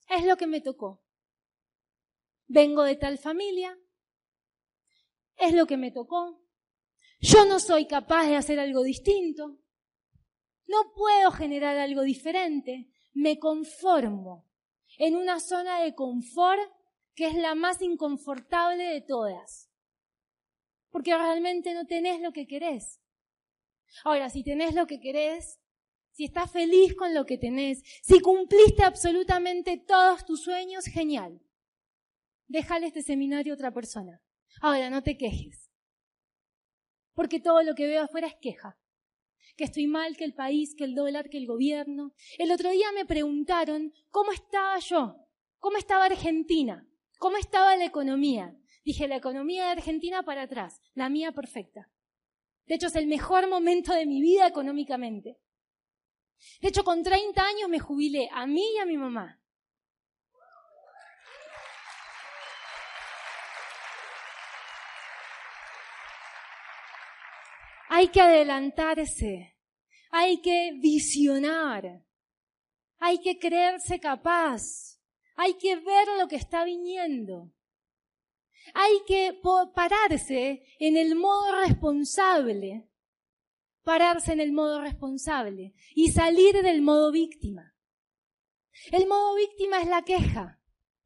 es 0.08 0.24
lo 0.24 0.38
que 0.38 0.46
me 0.46 0.62
tocó. 0.62 1.04
Vengo 2.46 2.84
de 2.84 2.96
tal 2.96 3.18
familia, 3.18 3.78
es 5.36 5.52
lo 5.52 5.66
que 5.66 5.76
me 5.76 5.90
tocó. 5.90 6.42
Yo 7.20 7.44
no 7.44 7.60
soy 7.60 7.86
capaz 7.86 8.26
de 8.26 8.36
hacer 8.36 8.58
algo 8.58 8.82
distinto. 8.82 9.58
No 10.66 10.92
puedo 10.94 11.30
generar 11.30 11.76
algo 11.76 12.02
diferente. 12.02 12.88
Me 13.12 13.38
conformo 13.38 14.46
en 14.98 15.16
una 15.16 15.40
zona 15.40 15.80
de 15.80 15.94
confort 15.94 16.60
que 17.14 17.26
es 17.26 17.34
la 17.34 17.54
más 17.54 17.82
inconfortable 17.82 18.84
de 18.84 19.00
todas 19.00 19.72
porque 20.92 21.16
realmente 21.16 21.74
no 21.74 21.86
tenés 21.86 22.20
lo 22.20 22.32
que 22.32 22.46
querés. 22.46 23.00
Ahora, 24.04 24.28
si 24.28 24.44
tenés 24.44 24.74
lo 24.74 24.86
que 24.86 25.00
querés, 25.00 25.58
si 26.12 26.24
estás 26.24 26.52
feliz 26.52 26.94
con 26.94 27.14
lo 27.14 27.24
que 27.24 27.38
tenés, 27.38 27.82
si 28.02 28.20
cumpliste 28.20 28.84
absolutamente 28.84 29.78
todos 29.78 30.24
tus 30.24 30.42
sueños, 30.42 30.84
genial. 30.84 31.40
Déjale 32.46 32.86
este 32.86 33.02
seminario 33.02 33.54
a 33.54 33.56
otra 33.56 33.72
persona. 33.72 34.22
Ahora, 34.60 34.90
no 34.90 35.02
te 35.02 35.16
quejes. 35.16 35.70
Porque 37.14 37.40
todo 37.40 37.62
lo 37.62 37.74
que 37.74 37.86
veo 37.86 38.02
afuera 38.02 38.26
es 38.26 38.36
queja. 38.40 38.78
Que 39.56 39.64
estoy 39.64 39.86
mal, 39.86 40.16
que 40.16 40.24
el 40.24 40.34
país, 40.34 40.74
que 40.76 40.84
el 40.84 40.94
dólar, 40.94 41.28
que 41.28 41.38
el 41.38 41.46
gobierno. 41.46 42.12
El 42.38 42.50
otro 42.52 42.70
día 42.70 42.90
me 42.94 43.04
preguntaron 43.04 43.92
cómo 44.10 44.32
estaba 44.32 44.78
yo, 44.78 45.16
cómo 45.58 45.76
estaba 45.76 46.06
Argentina, 46.06 46.86
cómo 47.18 47.36
estaba 47.36 47.76
la 47.76 47.84
economía. 47.84 48.56
Dije, 48.84 49.08
la 49.08 49.16
economía 49.16 49.66
de 49.66 49.72
Argentina 49.72 50.22
para 50.22 50.42
atrás, 50.42 50.80
la 50.94 51.08
mía 51.08 51.32
perfecta. 51.32 51.90
De 52.66 52.76
hecho, 52.76 52.86
es 52.86 52.96
el 52.96 53.06
mejor 53.06 53.48
momento 53.48 53.92
de 53.94 54.06
mi 54.06 54.20
vida 54.20 54.46
económicamente. 54.46 55.38
De 56.60 56.68
hecho, 56.68 56.84
con 56.84 57.02
30 57.02 57.44
años 57.44 57.68
me 57.68 57.78
jubilé, 57.78 58.28
a 58.32 58.46
mí 58.46 58.64
y 58.74 58.78
a 58.78 58.86
mi 58.86 58.96
mamá. 58.96 59.41
Hay 67.94 68.08
que 68.08 68.22
adelantarse, 68.22 69.54
hay 70.10 70.40
que 70.40 70.72
visionar, 70.80 72.02
hay 72.98 73.18
que 73.18 73.38
creerse 73.38 74.00
capaz, 74.00 74.62
hay 75.36 75.58
que 75.58 75.76
ver 75.76 76.08
lo 76.18 76.26
que 76.26 76.36
está 76.36 76.64
viniendo. 76.64 77.52
Hay 78.72 79.02
que 79.06 79.38
pararse 79.74 80.64
en 80.78 80.96
el 80.96 81.16
modo 81.16 81.60
responsable, 81.66 82.88
pararse 83.82 84.32
en 84.32 84.40
el 84.40 84.52
modo 84.52 84.80
responsable 84.80 85.74
y 85.94 86.12
salir 86.12 86.62
del 86.62 86.80
modo 86.80 87.12
víctima. 87.12 87.76
El 88.90 89.06
modo 89.06 89.34
víctima 89.34 89.82
es 89.82 89.88
la 89.88 90.00
queja 90.00 90.62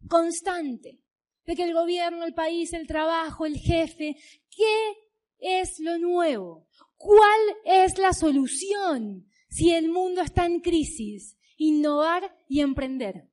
constante 0.08 1.00
de 1.46 1.56
que 1.56 1.64
el 1.64 1.74
gobierno, 1.74 2.24
el 2.24 2.34
país, 2.34 2.72
el 2.74 2.86
trabajo, 2.86 3.44
el 3.44 3.58
jefe, 3.58 4.16
¿qué 4.48 5.05
es 5.38 5.78
lo 5.80 5.98
nuevo? 5.98 6.66
¿Cuál 6.96 7.40
es 7.64 7.98
la 7.98 8.12
solución 8.12 9.28
si 9.48 9.72
el 9.72 9.88
mundo 9.90 10.22
está 10.22 10.46
en 10.46 10.60
crisis? 10.60 11.36
Innovar 11.56 12.36
y 12.48 12.60
emprender. 12.60 13.30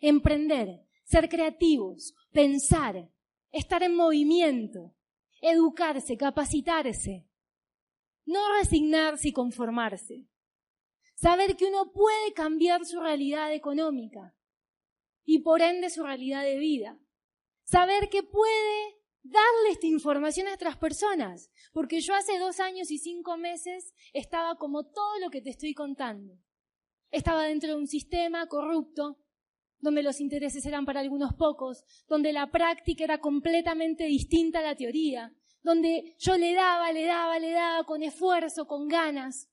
Emprender, 0.00 0.86
ser 1.04 1.28
creativos, 1.28 2.14
pensar, 2.32 3.10
estar 3.50 3.82
en 3.82 3.94
movimiento, 3.94 4.94
educarse, 5.40 6.16
capacitarse, 6.16 7.26
no 8.24 8.40
resignarse 8.58 9.28
y 9.28 9.32
conformarse. 9.32 10.26
Saber 11.14 11.56
que 11.56 11.64
uno 11.64 11.92
puede 11.92 12.32
cambiar 12.34 12.84
su 12.84 13.00
realidad 13.00 13.54
económica 13.54 14.36
y 15.24 15.38
por 15.38 15.62
ende 15.62 15.88
su 15.88 16.02
realidad 16.02 16.42
de 16.42 16.58
vida. 16.58 16.98
Saber 17.64 18.08
que 18.10 18.22
puede 18.22 18.95
darle 19.30 19.70
esta 19.72 19.86
información 19.86 20.48
a 20.48 20.54
otras 20.54 20.76
personas, 20.76 21.50
porque 21.72 22.00
yo 22.00 22.14
hace 22.14 22.38
dos 22.38 22.60
años 22.60 22.90
y 22.90 22.98
cinco 22.98 23.36
meses 23.36 23.94
estaba 24.12 24.56
como 24.56 24.84
todo 24.84 25.18
lo 25.20 25.30
que 25.30 25.42
te 25.42 25.50
estoy 25.50 25.74
contando. 25.74 26.38
Estaba 27.10 27.44
dentro 27.44 27.70
de 27.70 27.76
un 27.76 27.86
sistema 27.86 28.46
corrupto, 28.46 29.18
donde 29.78 30.02
los 30.02 30.20
intereses 30.20 30.64
eran 30.66 30.84
para 30.84 31.00
algunos 31.00 31.34
pocos, 31.34 31.84
donde 32.08 32.32
la 32.32 32.50
práctica 32.50 33.04
era 33.04 33.18
completamente 33.18 34.04
distinta 34.04 34.60
a 34.60 34.62
la 34.62 34.76
teoría, 34.76 35.32
donde 35.62 36.14
yo 36.18 36.36
le 36.36 36.54
daba, 36.54 36.92
le 36.92 37.04
daba, 37.04 37.38
le 37.38 37.50
daba 37.50 37.84
con 37.84 38.02
esfuerzo, 38.02 38.66
con 38.66 38.88
ganas. 38.88 39.48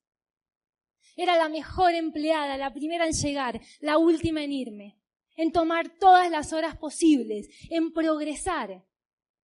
Era 1.16 1.38
la 1.38 1.50
mejor 1.50 1.94
empleada, 1.94 2.58
la 2.58 2.74
primera 2.74 3.06
en 3.06 3.14
llegar, 3.14 3.62
la 3.80 3.98
última 3.98 4.44
en 4.44 4.52
irme, 4.52 5.00
en 5.36 5.52
tomar 5.52 5.98
todas 6.00 6.30
las 6.32 6.54
horas 6.54 6.78
posibles, 6.78 7.48
en 7.70 7.92
progresar. 7.92 8.84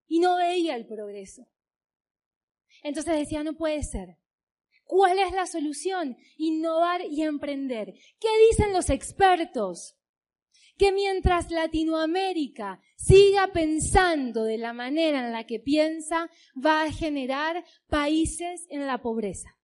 Y 0.09 0.19
no 0.19 0.35
veía 0.35 0.75
el 0.75 0.85
progreso. 0.85 1.47
Entonces 2.83 3.17
decía, 3.17 3.43
no 3.43 3.53
puede 3.53 3.81
ser. 3.83 4.17
¿Cuál 4.83 5.19
es 5.19 5.31
la 5.31 5.45
solución? 5.45 6.17
Innovar 6.37 7.01
y 7.09 7.21
emprender. 7.21 7.93
¿Qué 8.19 8.27
dicen 8.49 8.73
los 8.73 8.89
expertos? 8.89 9.95
que 10.79 10.93
mientras 10.93 11.51
Latinoamérica 11.51 12.81
siga 12.95 13.51
pensando 13.51 14.45
de 14.45 14.57
la 14.57 14.71
manera 14.71 15.25
en 15.25 15.33
la 15.33 15.45
que 15.45 15.59
piensa, 15.59 16.29
va 16.55 16.83
a 16.83 16.91
generar 16.91 17.65
países 17.87 18.65
en 18.69 18.87
la 18.87 19.01
pobreza. 19.01 19.57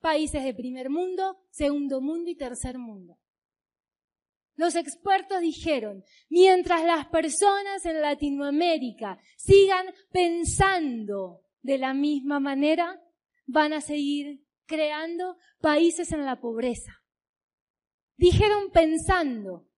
Países 0.00 0.42
de 0.42 0.54
primer 0.54 0.88
mundo, 0.88 1.36
segundo 1.50 2.00
mundo 2.00 2.30
y 2.30 2.34
tercer 2.34 2.78
mundo. 2.78 3.18
Los 4.54 4.76
expertos 4.76 5.40
dijeron, 5.40 6.04
mientras 6.28 6.84
las 6.84 7.06
personas 7.06 7.84
en 7.86 8.00
Latinoamérica 8.00 9.18
sigan 9.36 9.86
pensando 10.10 11.40
de 11.62 11.78
la 11.78 11.94
misma 11.94 12.38
manera, 12.38 13.00
van 13.46 13.72
a 13.72 13.80
seguir 13.80 14.44
creando 14.66 15.36
países 15.60 16.12
en 16.12 16.24
la 16.24 16.40
pobreza. 16.40 17.02
Dijeron 18.16 18.70
pensando. 18.70 19.68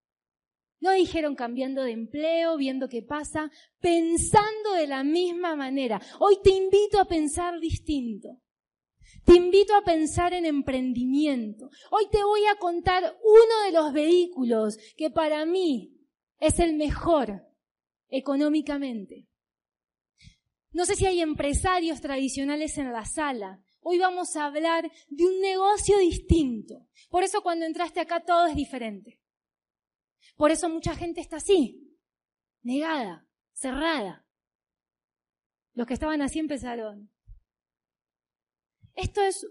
No 0.81 0.93
dijeron 0.93 1.35
cambiando 1.35 1.83
de 1.83 1.93
empleo, 1.93 2.59
viendo 2.59 2.89
qué 2.89 3.03
pasa, 3.03 3.51
pensando 3.81 4.75
de 4.77 4.87
la 4.87 5.03
misma 5.03 5.57
manera. 5.57 6.01
Hoy 6.19 6.37
te 6.43 6.51
invito 6.51 7.01
a 7.01 7.07
pensar 7.07 7.59
distinto. 7.59 8.41
Te 9.25 9.35
invito 9.35 9.75
a 9.75 9.83
pensar 9.83 10.35
en 10.35 10.45
emprendimiento. 10.45 11.71
Hoy 11.91 12.09
te 12.11 12.23
voy 12.23 12.45
a 12.47 12.57
contar 12.57 13.03
uno 13.23 13.65
de 13.65 13.73
los 13.73 13.93
vehículos 13.93 14.77
que 14.97 15.11
para 15.11 15.47
mí 15.47 15.97
es 16.39 16.59
el 16.59 16.75
mejor 16.75 17.43
económicamente. 18.09 19.27
No 20.73 20.85
sé 20.85 20.97
si 20.97 21.07
hay 21.07 21.21
empresarios 21.21 22.01
tradicionales 22.01 22.77
en 22.79 22.93
la 22.93 23.07
sala. 23.07 23.63
Hoy 23.81 23.99
vamos 23.99 24.37
a 24.37 24.47
hablar 24.47 24.91
de 25.09 25.25
un 25.25 25.41
negocio 25.41 25.99
distinto. 25.99 26.87
Por 27.09 27.23
eso 27.23 27.43
cuando 27.43 27.65
entraste 27.65 28.01
acá 28.01 28.25
todo 28.25 28.47
es 28.47 28.57
diferente. 28.57 29.21
Por 30.37 30.51
eso 30.51 30.69
mucha 30.69 30.95
gente 30.97 31.21
está 31.21 31.37
así, 31.37 31.97
negada, 32.63 33.27
cerrada. 33.53 34.27
Los 35.75 35.87
que 35.87 35.95
estaban 35.95 36.23
así 36.23 36.41
empezaron. 36.41 37.14
Esto 38.95 39.23
es 39.23 39.47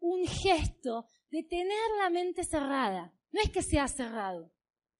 un 0.00 0.26
gesto 0.26 1.06
de 1.30 1.42
tener 1.42 1.90
la 1.98 2.10
mente 2.10 2.44
cerrada. 2.44 3.12
No 3.32 3.40
es 3.40 3.50
que 3.50 3.62
sea 3.62 3.88
cerrado, 3.88 4.52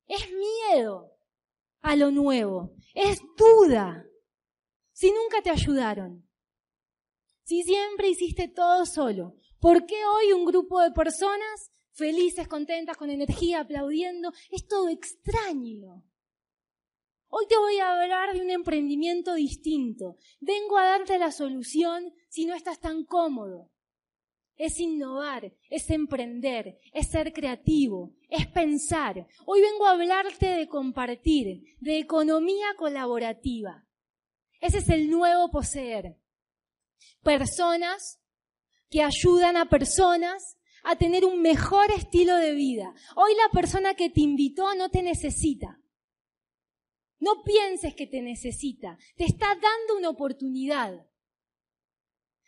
es 0.07 0.29
miedo 0.33 1.13
a 1.81 1.95
lo 1.95 2.11
nuevo, 2.11 2.75
es 2.95 3.21
duda. 3.37 4.05
Si 4.93 5.13
nunca 5.13 5.43
te 5.43 5.51
ayudaron, 5.51 6.29
si 7.45 7.63
siempre 7.63 8.09
hiciste 8.09 8.49
todo 8.49 8.87
solo, 8.87 9.37
¿por 9.61 9.85
qué 9.87 10.05
hoy 10.07 10.33
un 10.33 10.47
grupo 10.47 10.81
de 10.81 10.91
personas 10.91 11.71
felices, 11.93 12.49
contentas, 12.49 12.97
con 12.97 13.11
energía, 13.11 13.61
aplaudiendo? 13.61 14.33
Es 14.51 14.67
todo 14.67 14.89
extraño. 14.89 16.03
Hoy 17.29 17.47
te 17.47 17.59
voy 17.59 17.79
a 17.79 18.01
hablar 18.01 18.35
de 18.35 18.41
un 18.41 18.51
emprendimiento 18.51 19.35
distinto. 19.35 20.17
Vengo 20.41 20.79
a 20.79 20.87
darte 20.87 21.19
la 21.19 21.33
solución 21.33 22.13
si 22.29 22.47
no 22.47 22.55
estás 22.55 22.81
tan 22.81 23.05
cómodo 23.05 23.71
es 24.57 24.79
innovar, 24.79 25.53
es 25.69 25.91
emprender, 25.91 26.79
es 26.93 27.09
ser 27.09 27.33
creativo, 27.33 28.15
es 28.29 28.47
pensar. 28.47 29.27
Hoy 29.47 29.61
vengo 29.61 29.87
a 29.87 29.93
hablarte 29.93 30.47
de 30.47 30.69
compartir, 30.69 31.77
de 31.81 31.99
economía 31.99 32.67
colaborativa. 32.77 33.85
Ese 34.61 34.79
es 34.79 34.89
el 34.89 35.11
nuevo 35.11 35.51
poseer. 35.51 36.17
Personas 37.23 38.21
que 38.89 39.03
ayudan 39.03 39.57
a 39.57 39.69
personas 39.69 40.57
a 40.85 40.97
tener 40.97 41.25
un 41.25 41.41
mejor 41.41 41.91
estilo 41.91 42.37
de 42.37 42.53
vida. 42.53 42.95
Hoy 43.17 43.33
la 43.35 43.49
persona 43.53 43.95
que 43.95 44.11
te 44.11 44.21
invitó 44.21 44.75
no 44.75 44.91
te 44.91 45.03
necesita. 45.03 45.81
No 47.19 47.43
pienses 47.43 47.95
que 47.95 48.07
te 48.07 48.21
necesita, 48.21 48.99
te 49.17 49.25
está 49.25 49.47
dando 49.47 49.97
una 49.99 50.11
oportunidad. 50.11 51.07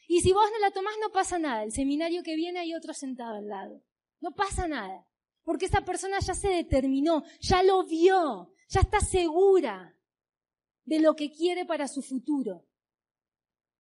Y 0.09 0.21
si 0.21 0.33
vos 0.33 0.49
no 0.53 0.59
la 0.59 0.71
tomás, 0.71 0.95
no 1.01 1.11
pasa 1.11 1.39
nada. 1.39 1.65
El 1.65 1.73
seminario 1.73 2.23
que 2.23 2.37
viene 2.37 2.61
hay 2.61 2.75
otro 2.75 2.95
sentado 2.95 3.37
al 3.37 3.49
lado. 3.49 3.83
No 4.21 4.35
pasa 4.35 4.69
nada. 4.69 5.07
Porque 5.43 5.67
esa 5.67 5.83
persona 5.83 6.19
ya 6.21 6.35
se 6.35 6.49
determinó, 6.49 7.23
ya 7.41 7.63
lo 7.63 7.85
vio, 7.85 8.53
ya 8.69 8.81
está 8.81 9.01
segura 9.01 9.97
de 10.85 11.01
lo 11.01 11.15
que 11.15 11.31
quiere 11.31 11.65
para 11.65 11.87
su 11.89 12.03
futuro, 12.03 12.67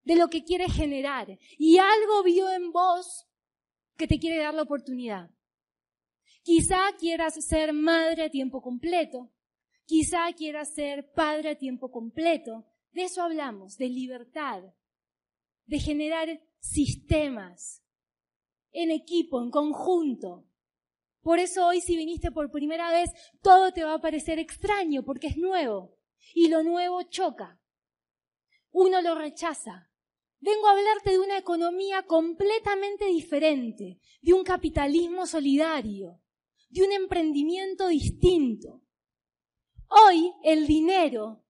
de 0.04 0.16
lo 0.16 0.28
que 0.28 0.44
quiere 0.44 0.68
generar. 0.68 1.38
Y 1.58 1.78
algo 1.78 2.22
vio 2.22 2.50
en 2.52 2.70
vos 2.70 3.26
que 3.96 4.06
te 4.06 4.18
quiere 4.18 4.42
dar 4.42 4.54
la 4.54 4.62
oportunidad. 4.62 5.30
Quizá 6.42 6.92
quieras 6.98 7.34
ser 7.44 7.72
madre 7.72 8.24
a 8.24 8.30
tiempo 8.30 8.62
completo. 8.62 9.32
Quizá 9.84 10.32
quieras 10.32 10.74
ser 10.74 11.12
padre 11.12 11.50
a 11.50 11.58
tiempo 11.58 11.90
completo. 11.90 12.64
De 12.92 13.04
eso 13.04 13.22
hablamos, 13.22 13.76
de 13.76 13.88
libertad, 13.88 14.62
de 15.66 15.78
generar 15.78 16.40
sistemas 16.58 17.82
en 18.72 18.90
equipo, 18.90 19.42
en 19.42 19.50
conjunto. 19.50 20.46
Por 21.20 21.38
eso 21.38 21.66
hoy 21.66 21.80
si 21.80 21.96
viniste 21.96 22.30
por 22.30 22.50
primera 22.50 22.90
vez, 22.90 23.10
todo 23.42 23.72
te 23.72 23.84
va 23.84 23.94
a 23.94 24.00
parecer 24.00 24.38
extraño 24.38 25.04
porque 25.04 25.28
es 25.28 25.36
nuevo. 25.36 25.98
Y 26.34 26.48
lo 26.48 26.62
nuevo 26.62 27.02
choca. 27.02 27.60
Uno 28.70 29.00
lo 29.02 29.14
rechaza. 29.14 29.90
Vengo 30.38 30.66
a 30.68 30.72
hablarte 30.72 31.10
de 31.12 31.18
una 31.18 31.38
economía 31.38 32.02
completamente 32.02 33.06
diferente, 33.06 33.98
de 34.20 34.32
un 34.34 34.44
capitalismo 34.44 35.26
solidario, 35.26 36.20
de 36.68 36.84
un 36.84 36.92
emprendimiento 36.92 37.88
distinto. 37.88 38.82
Hoy 39.88 40.32
el 40.44 40.66
dinero, 40.66 41.44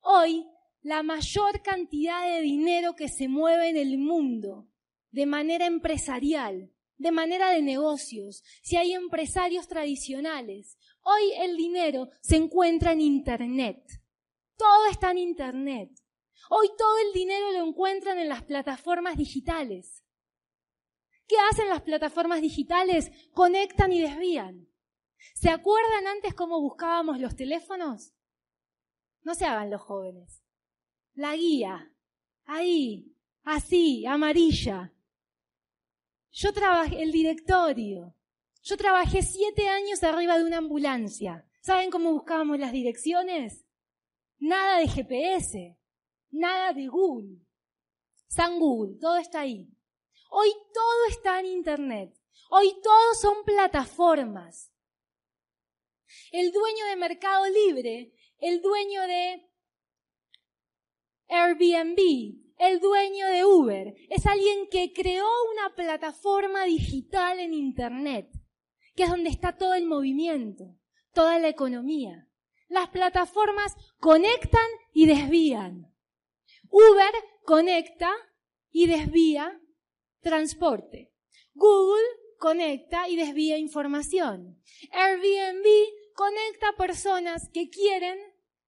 hoy 0.00 0.46
la 0.84 1.02
mayor 1.02 1.62
cantidad 1.62 2.28
de 2.28 2.42
dinero 2.42 2.94
que 2.94 3.08
se 3.08 3.26
mueve 3.26 3.70
en 3.70 3.78
el 3.78 3.96
mundo 3.96 4.68
de 5.10 5.24
manera 5.24 5.64
empresarial, 5.64 6.70
de 6.98 7.10
manera 7.10 7.50
de 7.50 7.62
negocios, 7.62 8.44
si 8.62 8.76
hay 8.76 8.92
empresarios 8.92 9.66
tradicionales. 9.66 10.76
Hoy 11.00 11.32
el 11.38 11.56
dinero 11.56 12.10
se 12.20 12.36
encuentra 12.36 12.92
en 12.92 13.00
Internet. 13.00 13.82
Todo 14.58 14.86
está 14.90 15.10
en 15.10 15.18
Internet. 15.18 15.90
Hoy 16.50 16.68
todo 16.76 16.98
el 16.98 17.14
dinero 17.14 17.52
lo 17.52 17.66
encuentran 17.66 18.18
en 18.18 18.28
las 18.28 18.42
plataformas 18.42 19.16
digitales. 19.16 20.04
¿Qué 21.26 21.36
hacen 21.50 21.70
las 21.70 21.80
plataformas 21.80 22.42
digitales? 22.42 23.10
Conectan 23.32 23.90
y 23.90 24.02
desvían. 24.02 24.68
¿Se 25.32 25.48
acuerdan 25.48 26.08
antes 26.08 26.34
cómo 26.34 26.60
buscábamos 26.60 27.20
los 27.20 27.34
teléfonos? 27.34 28.12
No 29.22 29.34
se 29.34 29.46
hagan 29.46 29.70
los 29.70 29.80
jóvenes 29.80 30.43
la 31.14 31.36
guía, 31.36 31.92
ahí, 32.44 33.14
así, 33.44 34.04
amarilla. 34.06 34.92
Yo 36.32 36.52
trabajé, 36.52 37.02
el 37.02 37.12
directorio. 37.12 38.14
Yo 38.62 38.76
trabajé 38.76 39.22
siete 39.22 39.68
años 39.68 40.02
arriba 40.02 40.38
de 40.38 40.44
una 40.44 40.58
ambulancia. 40.58 41.46
¿Saben 41.60 41.90
cómo 41.90 42.12
buscábamos 42.12 42.58
las 42.58 42.72
direcciones? 42.72 43.64
Nada 44.38 44.78
de 44.78 44.88
GPS, 44.88 45.78
nada 46.30 46.72
de 46.72 46.88
Google. 46.88 47.38
San 48.26 48.58
Google, 48.58 48.98
todo 49.00 49.16
está 49.16 49.40
ahí. 49.40 49.68
Hoy 50.30 50.48
todo 50.72 51.06
está 51.10 51.38
en 51.40 51.46
Internet. 51.46 52.18
Hoy 52.50 52.74
todo 52.82 53.14
son 53.14 53.44
plataformas. 53.44 54.72
El 56.32 56.52
dueño 56.52 56.86
de 56.86 56.96
Mercado 56.96 57.46
Libre, 57.48 58.12
el 58.38 58.60
dueño 58.60 59.02
de 59.02 59.48
Airbnb, 61.28 61.98
el 62.58 62.80
dueño 62.80 63.26
de 63.28 63.44
Uber, 63.44 63.94
es 64.10 64.26
alguien 64.26 64.68
que 64.70 64.92
creó 64.92 65.26
una 65.52 65.74
plataforma 65.74 66.64
digital 66.64 67.40
en 67.40 67.54
Internet, 67.54 68.28
que 68.94 69.04
es 69.04 69.10
donde 69.10 69.30
está 69.30 69.56
todo 69.56 69.74
el 69.74 69.86
movimiento, 69.86 70.76
toda 71.12 71.38
la 71.38 71.48
economía. 71.48 72.28
Las 72.68 72.88
plataformas 72.88 73.74
conectan 73.98 74.66
y 74.92 75.06
desvían. 75.06 75.92
Uber 76.70 77.12
conecta 77.44 78.12
y 78.70 78.86
desvía 78.86 79.60
transporte. 80.20 81.12
Google 81.54 82.04
conecta 82.38 83.08
y 83.08 83.16
desvía 83.16 83.58
información. 83.58 84.60
Airbnb 84.90 85.66
conecta 86.14 86.72
personas 86.76 87.48
que 87.52 87.68
quieren 87.68 88.18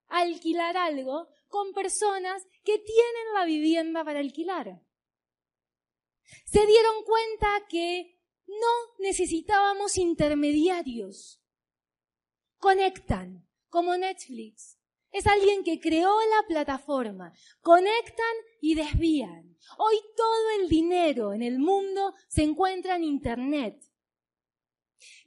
alquilar 0.07 0.77
algo 0.77 1.27
con 1.47 1.73
personas 1.73 2.43
que 2.63 2.77
tienen 2.79 3.33
la 3.33 3.45
vivienda 3.45 4.03
para 4.03 4.19
alquilar. 4.19 4.81
Se 6.45 6.65
dieron 6.65 7.03
cuenta 7.03 7.67
que 7.69 8.19
no 8.47 8.95
necesitábamos 8.99 9.97
intermediarios. 9.97 11.41
Conectan, 12.57 13.47
como 13.69 13.95
Netflix. 13.95 14.77
Es 15.11 15.25
alguien 15.25 15.63
que 15.63 15.79
creó 15.79 16.13
la 16.29 16.47
plataforma. 16.47 17.33
Conectan 17.61 18.35
y 18.61 18.75
desvían. 18.75 19.57
Hoy 19.77 19.95
todo 20.15 20.61
el 20.61 20.69
dinero 20.69 21.33
en 21.33 21.43
el 21.43 21.59
mundo 21.59 22.13
se 22.27 22.43
encuentra 22.43 22.95
en 22.95 23.03
Internet. 23.03 23.81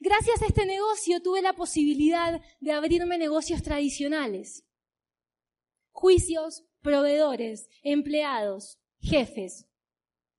Gracias 0.01 0.43
a 0.43 0.47
este 0.47 0.67
negocio 0.67 1.23
tuve 1.23 1.43
la 1.43 1.53
posibilidad 1.53 2.41
de 2.61 2.73
abrirme 2.73 3.19
negocios 3.19 3.63
tradicionales 3.63 4.67
juicios, 5.91 6.65
proveedores, 6.81 7.69
empleados, 7.83 8.79
jefes, 9.01 9.67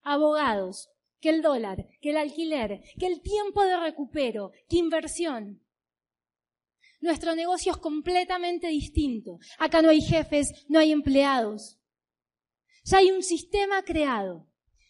abogados, 0.01 0.89
que 1.19 1.29
el 1.29 1.41
dólar, 1.41 1.87
que 2.01 2.09
el 2.09 2.17
alquiler, 2.17 2.81
que 2.99 3.07
el 3.07 3.21
tiempo 3.21 3.63
de 3.63 3.77
recupero, 3.77 4.51
que 4.67 4.77
inversión. 4.77 5.63
Nuestro 6.99 7.35
negocio 7.35 7.71
es 7.71 7.77
completamente 7.77 8.67
distinto. 8.67 9.39
Acá 9.57 9.81
no 9.81 9.89
hay 9.89 10.01
jefes, 10.01 10.51
no 10.67 10.79
hay 10.79 10.91
empleados. 10.91 11.79
Ya 12.83 12.99
hay 12.99 13.11
un 13.11 13.23
sistema 13.23 13.83
creado. 13.83 14.47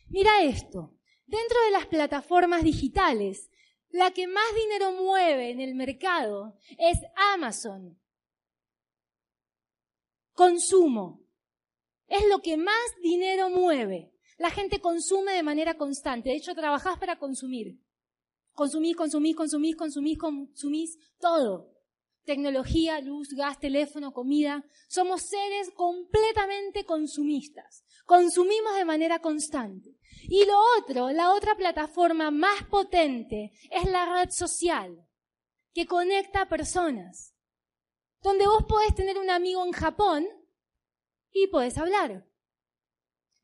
Mira 0.07 0.43
esto. 0.43 0.97
Dentro 1.25 1.57
de 1.65 1.71
las 1.71 1.85
plataformas 1.85 2.63
digitales, 2.63 3.49
la 3.89 4.11
que 4.11 4.27
más 4.27 4.55
dinero 4.55 4.91
mueve 4.91 5.51
en 5.51 5.61
el 5.61 5.75
mercado 5.75 6.57
es 6.77 6.97
Amazon. 7.33 8.00
Consumo. 10.33 11.21
Es 12.07 12.25
lo 12.27 12.39
que 12.39 12.57
más 12.57 12.75
dinero 13.01 13.49
mueve. 13.49 14.11
La 14.37 14.49
gente 14.49 14.79
consume 14.79 15.33
de 15.33 15.43
manera 15.43 15.75
constante. 15.75 16.29
De 16.29 16.35
hecho, 16.35 16.55
trabajás 16.55 16.97
para 16.97 17.17
consumir. 17.17 17.79
Consumís, 18.53 18.95
consumís, 18.95 19.35
consumís, 19.35 19.75
consumís, 19.75 20.17
consumís 20.17 20.97
todo. 21.19 21.71
Tecnología, 22.25 22.99
luz, 23.01 23.29
gas, 23.29 23.59
teléfono, 23.59 24.11
comida. 24.11 24.63
Somos 24.87 25.21
seres 25.21 25.71
completamente 25.75 26.85
consumistas. 26.85 27.83
Consumimos 28.05 28.75
de 28.75 28.85
manera 28.85 29.19
constante. 29.19 29.97
Y 30.23 30.45
lo 30.45 30.59
otro, 30.79 31.11
la 31.11 31.33
otra 31.33 31.55
plataforma 31.55 32.29
más 32.29 32.63
potente 32.69 33.51
es 33.69 33.89
la 33.89 34.05
red 34.13 34.29
social, 34.31 35.07
que 35.73 35.85
conecta 35.85 36.41
a 36.41 36.49
personas. 36.49 37.30
Donde 38.21 38.47
vos 38.47 38.65
podés 38.65 38.93
tener 38.95 39.17
un 39.17 39.29
amigo 39.29 39.65
en 39.65 39.71
Japón 39.71 40.27
y 41.31 41.47
podés 41.47 41.77
hablar. 41.77 42.27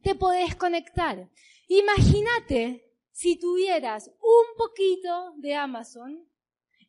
Te 0.02 0.16
podés 0.16 0.56
conectar. 0.56 1.30
Imagínate 1.68 2.96
si 3.12 3.38
tuvieras 3.38 4.12
un 4.20 4.58
poquito 4.58 5.34
de 5.38 5.56
Amazon 5.56 6.30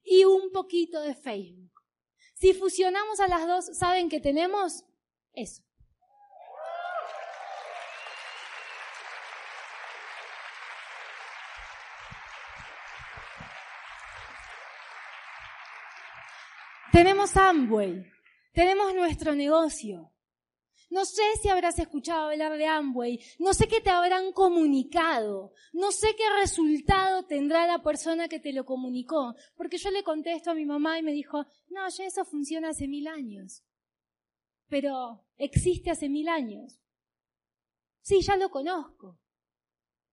y 0.02 0.24
un 0.24 0.52
poquito 0.52 1.00
de 1.00 1.14
Facebook. 1.14 1.72
Si 2.34 2.52
fusionamos 2.54 3.20
a 3.20 3.28
las 3.28 3.46
dos, 3.46 3.76
¿saben 3.76 4.08
qué 4.08 4.20
tenemos? 4.20 4.84
Eso. 5.32 5.67
Tenemos 16.98 17.36
Amway, 17.36 18.04
tenemos 18.52 18.92
nuestro 18.92 19.36
negocio. 19.36 20.12
No 20.90 21.04
sé 21.04 21.22
si 21.40 21.48
habrás 21.48 21.78
escuchado 21.78 22.30
hablar 22.30 22.58
de 22.58 22.66
Amway, 22.66 23.20
no 23.38 23.54
sé 23.54 23.68
qué 23.68 23.80
te 23.80 23.90
habrán 23.90 24.32
comunicado, 24.32 25.52
no 25.72 25.92
sé 25.92 26.16
qué 26.16 26.24
resultado 26.40 27.24
tendrá 27.24 27.68
la 27.68 27.84
persona 27.84 28.26
que 28.26 28.40
te 28.40 28.52
lo 28.52 28.64
comunicó, 28.64 29.36
porque 29.54 29.78
yo 29.78 29.92
le 29.92 30.02
contesto 30.02 30.50
a 30.50 30.54
mi 30.54 30.64
mamá 30.64 30.98
y 30.98 31.04
me 31.04 31.12
dijo, 31.12 31.46
no, 31.68 31.88
ya 31.88 32.04
eso 32.04 32.24
funciona 32.24 32.70
hace 32.70 32.88
mil 32.88 33.06
años. 33.06 33.62
Pero 34.66 35.24
existe 35.36 35.92
hace 35.92 36.08
mil 36.08 36.28
años. 36.28 36.80
Sí, 38.02 38.22
ya 38.22 38.36
lo 38.36 38.50
conozco. 38.50 39.20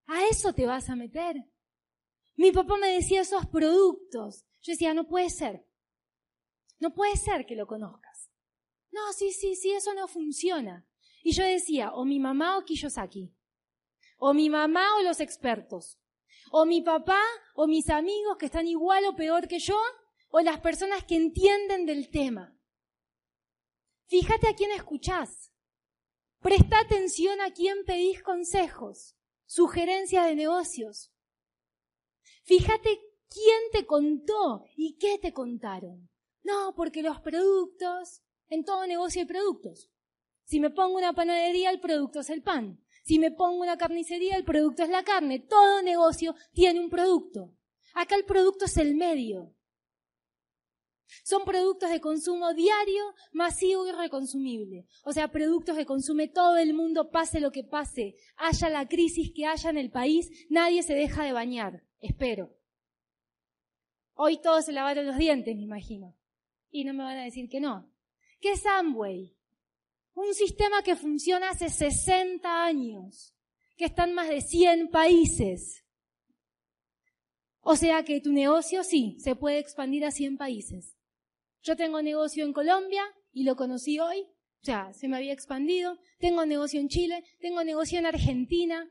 ¿A 0.06 0.28
eso 0.28 0.54
te 0.54 0.68
vas 0.68 0.88
a 0.92 0.96
meter? 0.96 1.36
Mi 2.36 2.52
papá 2.52 2.78
me 2.78 2.90
decía 2.90 3.22
esos 3.22 3.48
productos. 3.48 4.46
Yo 4.62 4.74
decía, 4.74 4.94
no 4.94 5.08
puede 5.08 5.32
ser. 5.32 5.66
No 6.86 6.94
puede 6.94 7.18
ser 7.18 7.48
que 7.48 7.56
lo 7.56 7.66
conozcas. 7.66 8.30
No, 8.92 9.12
sí, 9.12 9.32
sí, 9.32 9.56
sí, 9.56 9.72
eso 9.72 9.96
no 9.96 10.08
funciona. 10.08 10.86
Y 11.24 11.32
yo 11.32 11.44
decía, 11.44 11.92
o 11.92 12.06
mi 12.06 12.20
mamá 12.20 12.60
o 12.60 12.64
Kiyosaki. 12.64 13.34
O 14.20 14.36
mi 14.36 14.52
mamá 14.52 14.96
o 14.98 15.02
los 15.02 15.20
expertos. 15.20 16.00
O 16.52 16.64
mi 16.64 16.84
papá 16.84 17.24
o 17.56 17.66
mis 17.66 17.90
amigos 17.90 18.38
que 18.38 18.46
están 18.46 18.68
igual 18.68 19.04
o 19.06 19.16
peor 19.16 19.48
que 19.48 19.58
yo. 19.58 19.82
O 20.30 20.42
las 20.42 20.60
personas 20.60 21.04
que 21.06 21.16
entienden 21.16 21.88
del 21.88 22.12
tema. 22.12 22.56
Fíjate 24.06 24.48
a 24.48 24.54
quién 24.54 24.70
escuchás. 24.70 25.52
Presta 26.40 26.82
atención 26.82 27.42
a 27.42 27.50
quién 27.52 27.84
pedís 27.84 28.22
consejos, 28.22 29.16
sugerencias 29.48 30.28
de 30.28 30.36
negocios. 30.36 31.12
Fíjate 32.44 33.00
quién 33.28 33.72
te 33.72 33.88
contó 33.88 34.66
y 34.78 35.00
qué 35.00 35.18
te 35.18 35.34
contaron. 35.34 36.12
No, 36.46 36.76
porque 36.76 37.02
los 37.02 37.20
productos, 37.22 38.22
en 38.50 38.64
todo 38.64 38.86
negocio 38.86 39.22
hay 39.22 39.28
productos. 39.28 39.90
Si 40.44 40.60
me 40.60 40.70
pongo 40.70 40.96
una 40.96 41.12
panadería, 41.12 41.72
el 41.72 41.80
producto 41.80 42.20
es 42.20 42.30
el 42.30 42.44
pan. 42.44 42.80
Si 43.04 43.18
me 43.18 43.32
pongo 43.32 43.64
una 43.64 43.78
carnicería, 43.78 44.36
el 44.36 44.46
producto 44.46 44.84
es 44.84 44.90
la 44.90 45.04
carne. 45.04 45.40
Todo 45.40 45.82
negocio 45.82 46.36
tiene 46.54 46.80
un 46.80 46.92
producto. 46.92 47.58
Acá 47.96 48.16
el 48.16 48.26
producto 48.26 48.66
es 48.66 48.78
el 48.78 48.94
medio. 48.94 49.56
Son 51.24 51.46
productos 51.46 51.90
de 51.90 52.00
consumo 52.00 52.54
diario, 52.54 53.16
masivo 53.32 53.88
y 53.88 53.92
reconsumible. 53.92 54.86
O 55.04 55.14
sea, 55.14 55.32
productos 55.32 55.76
que 55.76 55.86
consume 55.86 56.28
todo 56.28 56.58
el 56.58 56.76
mundo, 56.76 57.10
pase 57.10 57.40
lo 57.40 57.52
que 57.52 57.64
pase, 57.64 58.18
haya 58.38 58.70
la 58.70 58.88
crisis 58.88 59.32
que 59.34 59.48
haya 59.48 59.72
en 59.72 59.80
el 59.80 59.90
país, 59.90 60.30
nadie 60.50 60.84
se 60.84 60.94
deja 60.94 61.24
de 61.24 61.34
bañar. 61.34 61.84
Espero. 62.00 62.56
Hoy 64.14 64.40
todos 64.40 64.66
se 64.66 64.74
lavaron 64.74 65.08
los 65.08 65.18
dientes, 65.18 65.56
me 65.56 65.64
imagino 65.64 66.16
y 66.76 66.84
no 66.84 66.94
me 66.94 67.04
van 67.04 67.18
a 67.18 67.24
decir 67.24 67.48
que 67.48 67.62
no. 67.62 67.90
¿Qué 68.42 68.52
es 68.52 68.66
Amway? 68.66 69.34
Un 70.14 70.34
sistema 70.34 70.84
que 70.84 70.98
funciona 70.98 71.50
hace 71.50 71.70
60 71.70 72.66
años, 72.66 73.34
que 73.78 73.86
está 73.86 74.04
en 74.04 74.14
más 74.14 74.28
de 74.28 74.42
100 74.42 74.90
países. 74.90 75.86
O 77.62 77.78
sea 77.78 78.04
que 78.04 78.20
tu 78.20 78.32
negocio 78.32 78.84
sí, 78.84 79.16
se 79.20 79.36
puede 79.36 79.60
expandir 79.60 80.04
a 80.04 80.12
100 80.12 80.38
países. 80.38 80.98
Yo 81.64 81.78
tengo 81.78 82.02
negocio 82.02 82.44
en 82.44 82.52
Colombia 82.52 83.04
y 83.32 83.44
lo 83.44 83.56
conocí 83.56 84.00
hoy, 84.00 84.20
o 84.20 84.66
sea, 84.66 84.94
se 84.94 85.08
me 85.08 85.16
había 85.16 85.32
expandido. 85.32 86.00
Tengo 86.20 86.46
negocio 86.46 86.80
en 86.80 86.90
Chile, 86.90 87.24
tengo 87.40 87.64
negocio 87.64 88.00
en 88.00 88.06
Argentina. 88.06 88.90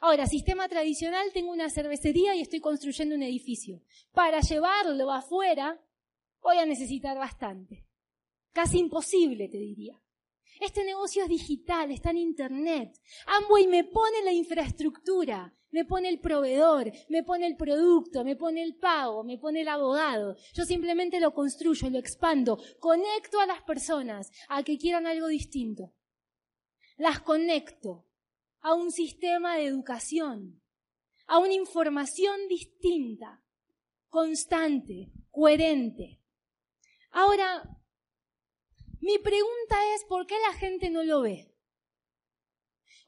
Ahora, 0.00 0.26
sistema 0.26 0.68
tradicional, 0.68 1.32
tengo 1.32 1.50
una 1.50 1.68
cervecería 1.68 2.36
y 2.36 2.42
estoy 2.42 2.60
construyendo 2.60 3.14
un 3.14 3.22
edificio. 3.22 3.82
Para 4.12 4.40
llevarlo 4.40 5.10
afuera, 5.10 5.80
voy 6.42 6.58
a 6.58 6.66
necesitar 6.66 7.16
bastante. 7.18 7.86
Casi 8.52 8.78
imposible, 8.78 9.48
te 9.48 9.58
diría. 9.58 10.00
Este 10.60 10.84
negocio 10.84 11.22
es 11.22 11.28
digital, 11.28 11.90
está 11.90 12.10
en 12.10 12.18
Internet. 12.18 13.00
Amway 13.26 13.68
me 13.68 13.84
pone 13.84 14.22
la 14.24 14.32
infraestructura, 14.32 15.54
me 15.70 15.84
pone 15.84 16.08
el 16.08 16.18
proveedor, 16.18 16.90
me 17.08 17.22
pone 17.22 17.46
el 17.46 17.56
producto, 17.56 18.24
me 18.24 18.34
pone 18.34 18.62
el 18.62 18.76
pago, 18.76 19.22
me 19.22 19.38
pone 19.38 19.60
el 19.60 19.68
abogado. 19.68 20.36
Yo 20.54 20.64
simplemente 20.64 21.20
lo 21.20 21.32
construyo, 21.32 21.90
lo 21.90 21.98
expando, 21.98 22.58
conecto 22.80 23.40
a 23.40 23.46
las 23.46 23.62
personas 23.62 24.30
a 24.48 24.62
que 24.62 24.78
quieran 24.78 25.06
algo 25.06 25.28
distinto. 25.28 25.92
Las 26.96 27.20
conecto 27.20 28.06
a 28.60 28.74
un 28.74 28.90
sistema 28.90 29.56
de 29.56 29.66
educación, 29.66 30.60
a 31.26 31.38
una 31.38 31.54
información 31.54 32.48
distinta, 32.48 33.44
constante, 34.08 35.12
coherente. 35.30 36.17
Ahora, 37.20 37.64
mi 39.00 39.18
pregunta 39.18 39.76
es, 39.96 40.04
¿por 40.04 40.24
qué 40.24 40.36
la 40.38 40.56
gente 40.56 40.88
no 40.88 41.02
lo 41.02 41.22
ve? 41.22 41.52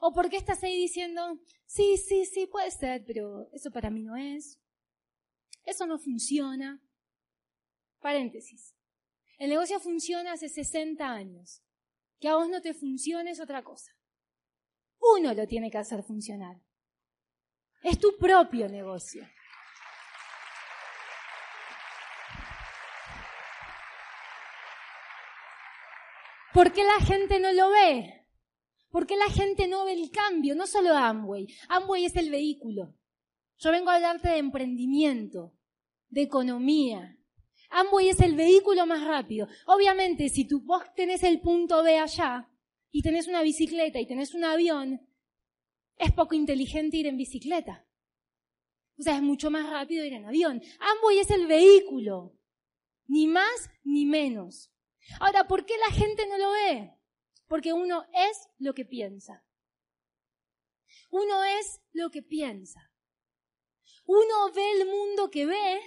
¿O 0.01 0.11
por 0.11 0.29
qué 0.29 0.35
estás 0.35 0.61
ahí 0.65 0.75
diciendo, 0.75 1.39
sí, 1.65 1.95
sí, 1.95 2.25
sí, 2.25 2.45
puede 2.45 2.71
ser, 2.71 3.05
pero 3.07 3.49
eso 3.53 3.71
para 3.71 3.89
mí 3.89 4.03
no 4.03 4.17
es? 4.17 4.59
Eso 5.63 5.85
no 5.87 5.97
funciona. 5.97 6.83
Paréntesis. 8.01 8.75
El 9.37 9.49
negocio 9.49 9.79
funciona 9.79 10.33
hace 10.33 10.49
60 10.49 11.09
años. 11.09 11.63
Que 12.19 12.27
a 12.27 12.35
vos 12.35 12.49
no 12.49 12.61
te 12.61 12.73
funcione 12.73 13.31
es 13.31 13.39
otra 13.39 13.63
cosa. 13.63 13.95
Uno 14.99 15.33
lo 15.33 15.47
tiene 15.47 15.71
que 15.71 15.77
hacer 15.77 16.03
funcionar. 16.03 16.61
Es 17.81 17.97
tu 17.97 18.17
propio 18.17 18.67
negocio. 18.67 19.25
¿Por 26.53 26.73
qué 26.73 26.83
la 26.83 27.05
gente 27.05 27.39
no 27.39 27.51
lo 27.53 27.69
ve? 27.69 28.27
¿Por 28.89 29.07
qué 29.07 29.15
la 29.15 29.29
gente 29.29 29.67
no 29.67 29.85
ve 29.85 29.93
el 29.93 30.11
cambio? 30.11 30.53
No 30.53 30.67
solo 30.67 30.95
Amway. 30.95 31.47
Amway 31.69 32.05
es 32.05 32.15
el 32.17 32.29
vehículo. 32.29 32.93
Yo 33.57 33.71
vengo 33.71 33.89
a 33.89 33.95
hablarte 33.95 34.29
de 34.29 34.37
emprendimiento, 34.37 35.53
de 36.09 36.23
economía. 36.23 37.17
Amway 37.69 38.09
es 38.09 38.19
el 38.19 38.35
vehículo 38.35 38.85
más 38.85 39.05
rápido. 39.05 39.47
Obviamente, 39.67 40.27
si 40.27 40.45
tú 40.45 40.61
vos 40.61 40.83
tenés 40.93 41.23
el 41.23 41.39
punto 41.39 41.83
B 41.83 41.97
allá 41.97 42.49
y 42.91 43.01
tenés 43.01 43.27
una 43.27 43.41
bicicleta 43.43 43.99
y 43.99 44.07
tenés 44.07 44.33
un 44.33 44.43
avión, 44.43 45.07
es 45.95 46.11
poco 46.11 46.35
inteligente 46.35 46.97
ir 46.97 47.07
en 47.07 47.15
bicicleta. 47.15 47.87
O 48.99 49.03
sea, 49.03 49.15
es 49.15 49.21
mucho 49.21 49.49
más 49.49 49.69
rápido 49.69 50.03
ir 50.03 50.13
en 50.13 50.25
avión. 50.25 50.61
Amway 50.79 51.19
es 51.19 51.31
el 51.31 51.47
vehículo. 51.47 52.33
Ni 53.07 53.27
más 53.27 53.69
ni 53.83 54.05
menos. 54.05 54.69
Ahora, 55.19 55.47
¿por 55.47 55.65
qué 55.65 55.77
la 55.77 55.93
gente 55.95 56.27
no 56.27 56.37
lo 56.37 56.51
ve? 56.51 56.97
Porque 57.47 57.73
uno 57.73 58.05
es 58.13 58.49
lo 58.59 58.73
que 58.73 58.85
piensa. 58.85 59.43
Uno 61.09 61.43
es 61.43 61.81
lo 61.91 62.09
que 62.09 62.21
piensa. 62.21 62.91
Uno 64.05 64.51
ve 64.53 64.71
el 64.71 64.87
mundo 64.87 65.29
que 65.29 65.45
ve 65.45 65.81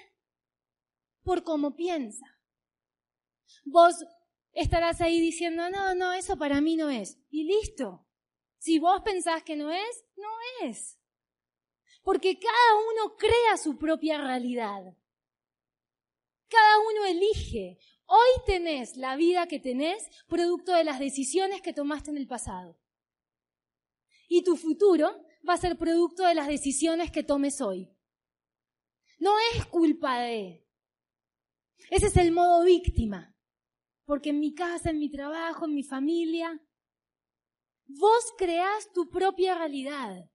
por 1.22 1.42
cómo 1.42 1.74
piensa. 1.74 2.26
Vos 3.64 4.04
estarás 4.52 5.00
ahí 5.00 5.20
diciendo, 5.20 5.70
no, 5.70 5.94
no, 5.94 6.12
eso 6.12 6.36
para 6.36 6.60
mí 6.60 6.76
no 6.76 6.90
es. 6.90 7.18
Y 7.30 7.44
listo. 7.44 8.06
Si 8.58 8.78
vos 8.78 9.02
pensás 9.04 9.42
que 9.42 9.56
no 9.56 9.70
es, 9.72 10.04
no 10.16 10.28
es. 10.62 10.98
Porque 12.02 12.38
cada 12.38 12.76
uno 12.92 13.16
crea 13.16 13.56
su 13.56 13.78
propia 13.78 14.18
realidad. 14.18 14.96
Cada 16.48 16.78
uno 16.80 17.04
elige. 17.06 17.78
Hoy 18.06 18.42
tenés 18.46 18.96
la 18.96 19.16
vida 19.16 19.46
que 19.46 19.58
tenés 19.58 20.08
producto 20.28 20.72
de 20.72 20.84
las 20.84 20.98
decisiones 20.98 21.62
que 21.62 21.72
tomaste 21.72 22.10
en 22.10 22.18
el 22.18 22.26
pasado. 22.26 22.78
Y 24.28 24.42
tu 24.42 24.56
futuro 24.56 25.24
va 25.48 25.54
a 25.54 25.58
ser 25.58 25.78
producto 25.78 26.26
de 26.26 26.34
las 26.34 26.48
decisiones 26.48 27.10
que 27.10 27.22
tomes 27.22 27.60
hoy. 27.60 27.90
No 29.18 29.32
es 29.54 29.64
culpa 29.66 30.18
de. 30.20 30.66
Ese 31.90 32.06
es 32.06 32.16
el 32.16 32.32
modo 32.32 32.64
víctima. 32.64 33.34
Porque 34.04 34.30
en 34.30 34.40
mi 34.40 34.54
casa, 34.54 34.90
en 34.90 34.98
mi 34.98 35.10
trabajo, 35.10 35.64
en 35.64 35.74
mi 35.74 35.82
familia, 35.82 36.60
vos 37.86 38.24
creás 38.36 38.92
tu 38.92 39.08
propia 39.08 39.54
realidad. 39.54 40.30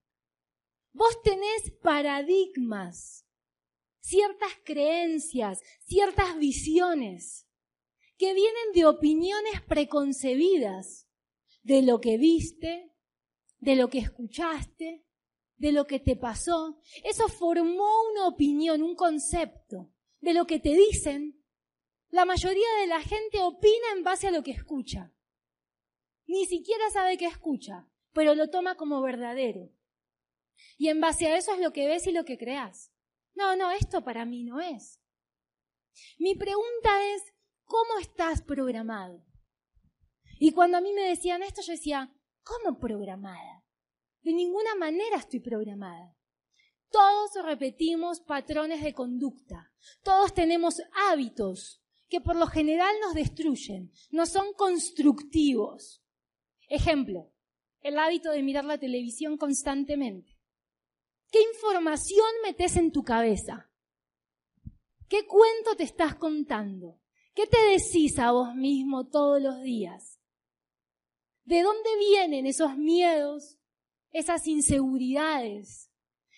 Vos 0.92 1.22
tenés 1.22 1.72
paradigmas, 1.84 3.28
ciertas 4.00 4.54
creencias, 4.66 5.62
ciertas 5.86 6.36
visiones 6.40 7.49
que 8.20 8.34
vienen 8.34 8.74
de 8.74 8.86
opiniones 8.86 9.62
preconcebidas 9.66 11.08
de 11.64 11.82
lo 11.82 12.02
que 12.02 12.18
viste, 12.18 12.92
de 13.60 13.78
lo 13.78 13.90
que 13.90 14.00
escuchaste, 14.00 15.06
de 15.56 15.72
lo 15.72 15.88
que 15.88 16.02
te 16.02 16.18
pasó. 16.18 16.82
Eso 17.06 17.30
formó 17.30 17.88
una 18.12 18.28
opinión, 18.28 18.84
un 18.84 18.96
concepto 18.96 19.94
de 20.20 20.34
lo 20.34 20.46
que 20.46 20.60
te 20.60 20.76
dicen. 20.76 21.42
La 22.10 22.26
mayoría 22.26 22.68
de 22.82 22.88
la 22.88 23.00
gente 23.00 23.40
opina 23.40 23.94
en 23.96 24.04
base 24.04 24.28
a 24.28 24.32
lo 24.32 24.44
que 24.44 24.52
escucha. 24.52 25.14
Ni 26.28 26.46
siquiera 26.46 26.90
sabe 26.92 27.18
qué 27.18 27.26
escucha, 27.26 27.88
pero 28.12 28.36
lo 28.36 28.50
toma 28.50 28.76
como 28.76 29.02
verdadero. 29.02 29.72
Y 30.78 30.90
en 30.90 31.00
base 31.00 31.28
a 31.28 31.38
eso 31.38 31.54
es 31.54 31.62
lo 31.62 31.72
que 31.72 31.88
ves 31.88 32.06
y 32.06 32.12
lo 32.12 32.26
que 32.26 32.38
creas. 32.38 32.92
No, 33.34 33.56
no, 33.56 33.72
esto 33.72 34.04
para 34.04 34.26
mí 34.26 34.44
no 34.44 34.60
es. 34.60 35.00
Mi 36.18 36.36
pregunta 36.36 37.14
es, 37.14 37.24
¿cómo 37.70 38.00
estás 38.02 38.42
programado? 38.42 39.24
Y 40.40 40.52
cuando 40.54 40.78
a 40.78 40.82
mí 40.82 40.92
me 40.92 41.04
decían 41.04 41.44
esto, 41.44 41.62
yo 41.62 41.74
decía, 41.74 42.12
¿cómo 42.44 42.80
programada? 42.80 43.64
De 44.24 44.34
ninguna 44.34 44.74
manera 44.76 45.18
estoy 45.18 45.40
programada. 45.40 46.18
Todos 46.90 47.46
repetimos 47.46 48.22
patrones 48.22 48.82
de 48.82 48.96
conducta. 48.96 49.72
Todos 50.02 50.34
tenemos 50.34 50.82
hábitos 51.10 51.84
que 52.10 52.20
por 52.20 52.36
lo 52.36 52.48
general 52.48 52.94
nos 53.02 53.14
destruyen, 53.14 53.92
no 54.10 54.26
son 54.26 54.54
constructivos. 54.54 56.04
Ejemplo, 56.70 57.32
el 57.82 58.00
hábito 58.00 58.32
de 58.32 58.42
mirar 58.42 58.66
la 58.66 58.80
televisión 58.80 59.38
constantemente. 59.38 60.40
¿Qué 61.32 61.40
información 61.54 62.26
metes 62.42 62.78
en 62.78 62.92
tu 62.92 63.04
cabeza? 63.04 63.70
¿Qué 65.08 65.28
cuento 65.28 65.76
te 65.78 65.84
estás 65.84 66.16
contando? 66.16 66.99
¿Qué 67.34 67.48
te 67.48 67.58
decís 67.72 68.20
a 68.20 68.32
vos 68.32 68.56
mismo 68.56 69.08
todos 69.08 69.42
los 69.42 69.62
días? 69.62 70.20
¿De 71.46 71.62
dónde 71.62 71.90
vienen 71.98 72.46
esos 72.46 72.78
miedos, 72.78 73.58
esas 74.12 74.46
inseguridades, 74.48 75.92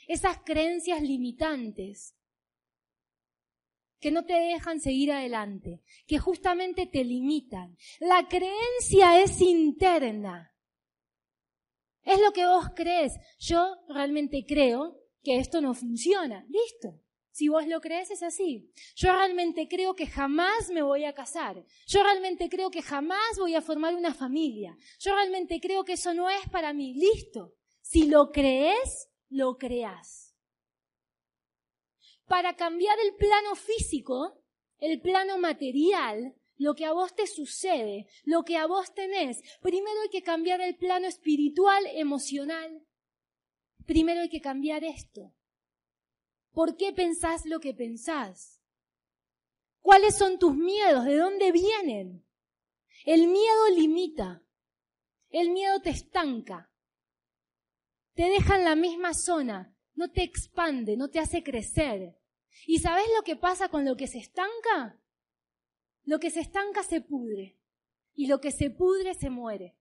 esas 0.08 0.38
creencias 0.46 1.02
limitantes 1.02 2.16
que 4.00 4.12
no 4.12 4.26
te 4.26 4.34
dejan 4.34 4.80
seguir 4.80 5.12
adelante, 5.12 5.82
que 6.08 6.18
justamente 6.18 6.86
te 6.88 7.04
limitan? 7.04 7.78
La 8.00 8.28
creencia 8.28 9.22
es 9.22 9.42
interna. 9.42 10.56
Es 12.04 12.20
lo 12.20 12.32
que 12.32 12.46
vos 12.46 12.68
crees. 12.76 13.14
Yo 13.40 13.76
realmente 13.90 14.46
creo 14.48 14.98
que 15.24 15.38
esto 15.38 15.62
no 15.62 15.74
funciona. 15.74 16.46
Listo. 16.48 17.00
Si 17.32 17.48
vos 17.48 17.66
lo 17.66 17.80
crees 17.80 18.12
es 18.12 18.24
así. 18.24 18.70
Yo 18.96 19.14
realmente 19.14 19.68
creo 19.70 19.96
que 19.96 20.06
jamás 20.06 20.70
me 20.70 20.82
voy 20.82 21.06
a 21.06 21.14
casar. 21.14 21.64
Yo 21.88 22.04
realmente 22.04 22.50
creo 22.50 22.70
que 22.70 22.82
jamás 22.82 23.38
voy 23.38 23.56
a 23.56 23.62
formar 23.62 23.96
una 23.96 24.14
familia. 24.14 24.78
Yo 25.00 25.14
realmente 25.16 25.60
creo 25.62 25.86
que 25.86 25.94
eso 25.94 26.14
no 26.14 26.30
es 26.30 26.50
para 26.50 26.74
mí. 26.74 26.94
Listo. 26.94 27.54
Si 27.82 28.08
lo 28.08 28.32
crees, 28.32 29.10
lo 29.30 29.58
creas. 29.58 30.36
Para 32.26 32.56
cambiar 32.56 32.98
el 33.00 33.16
plano 33.16 33.56
físico, 33.56 34.44
el 34.80 35.02
plano 35.02 35.38
material, 35.38 36.36
lo 36.58 36.76
que 36.76 36.86
a 36.86 36.94
vos 36.94 37.16
te 37.16 37.28
sucede, 37.28 38.08
lo 38.24 38.44
que 38.44 38.58
a 38.58 38.68
vos 38.68 38.94
tenés. 38.94 39.42
Primero 39.62 40.02
hay 40.02 40.10
que 40.10 40.22
cambiar 40.22 40.62
el 40.62 40.76
plano 40.76 41.08
espiritual, 41.08 41.84
emocional. 41.94 42.86
Primero 43.86 44.22
hay 44.22 44.30
que 44.30 44.42
cambiar 44.42 44.84
esto. 44.84 45.34
¿Por 46.52 46.76
qué 46.76 46.92
pensás 46.92 47.46
lo 47.46 47.60
que 47.60 47.74
pensás? 47.74 48.62
¿Cuáles 49.82 50.18
son 50.18 50.38
tus 50.38 50.56
miedos? 50.56 51.06
¿De 51.06 51.16
dónde 51.16 51.52
vienen? 51.52 52.26
El 53.06 53.28
miedo 53.28 53.70
limita. 53.76 54.44
El 55.30 55.52
miedo 55.52 55.80
te 55.82 55.90
estanca. 55.90 56.72
Te 58.14 58.24
deja 58.24 58.58
en 58.58 58.66
la 58.66 58.76
misma 58.76 59.14
zona. 59.14 59.76
No 59.96 60.12
te 60.12 60.24
expande, 60.24 60.98
no 60.98 61.10
te 61.10 61.20
hace 61.20 61.44
crecer. 61.44 62.18
¿Y 62.68 62.80
sabes 62.80 63.06
lo 63.16 63.24
que 63.24 63.36
pasa 63.36 63.70
con 63.70 63.86
lo 63.86 63.96
que 63.96 64.08
se 64.08 64.20
estanca? 64.20 65.00
Lo 66.04 66.20
que 66.20 66.30
se 66.30 66.42
estanca 66.42 66.84
se 66.84 67.02
pudre 67.02 67.58
y 68.14 68.28
lo 68.28 68.42
que 68.42 68.52
se 68.52 68.70
pudre 68.70 69.14
se 69.14 69.30
muere. 69.30 69.78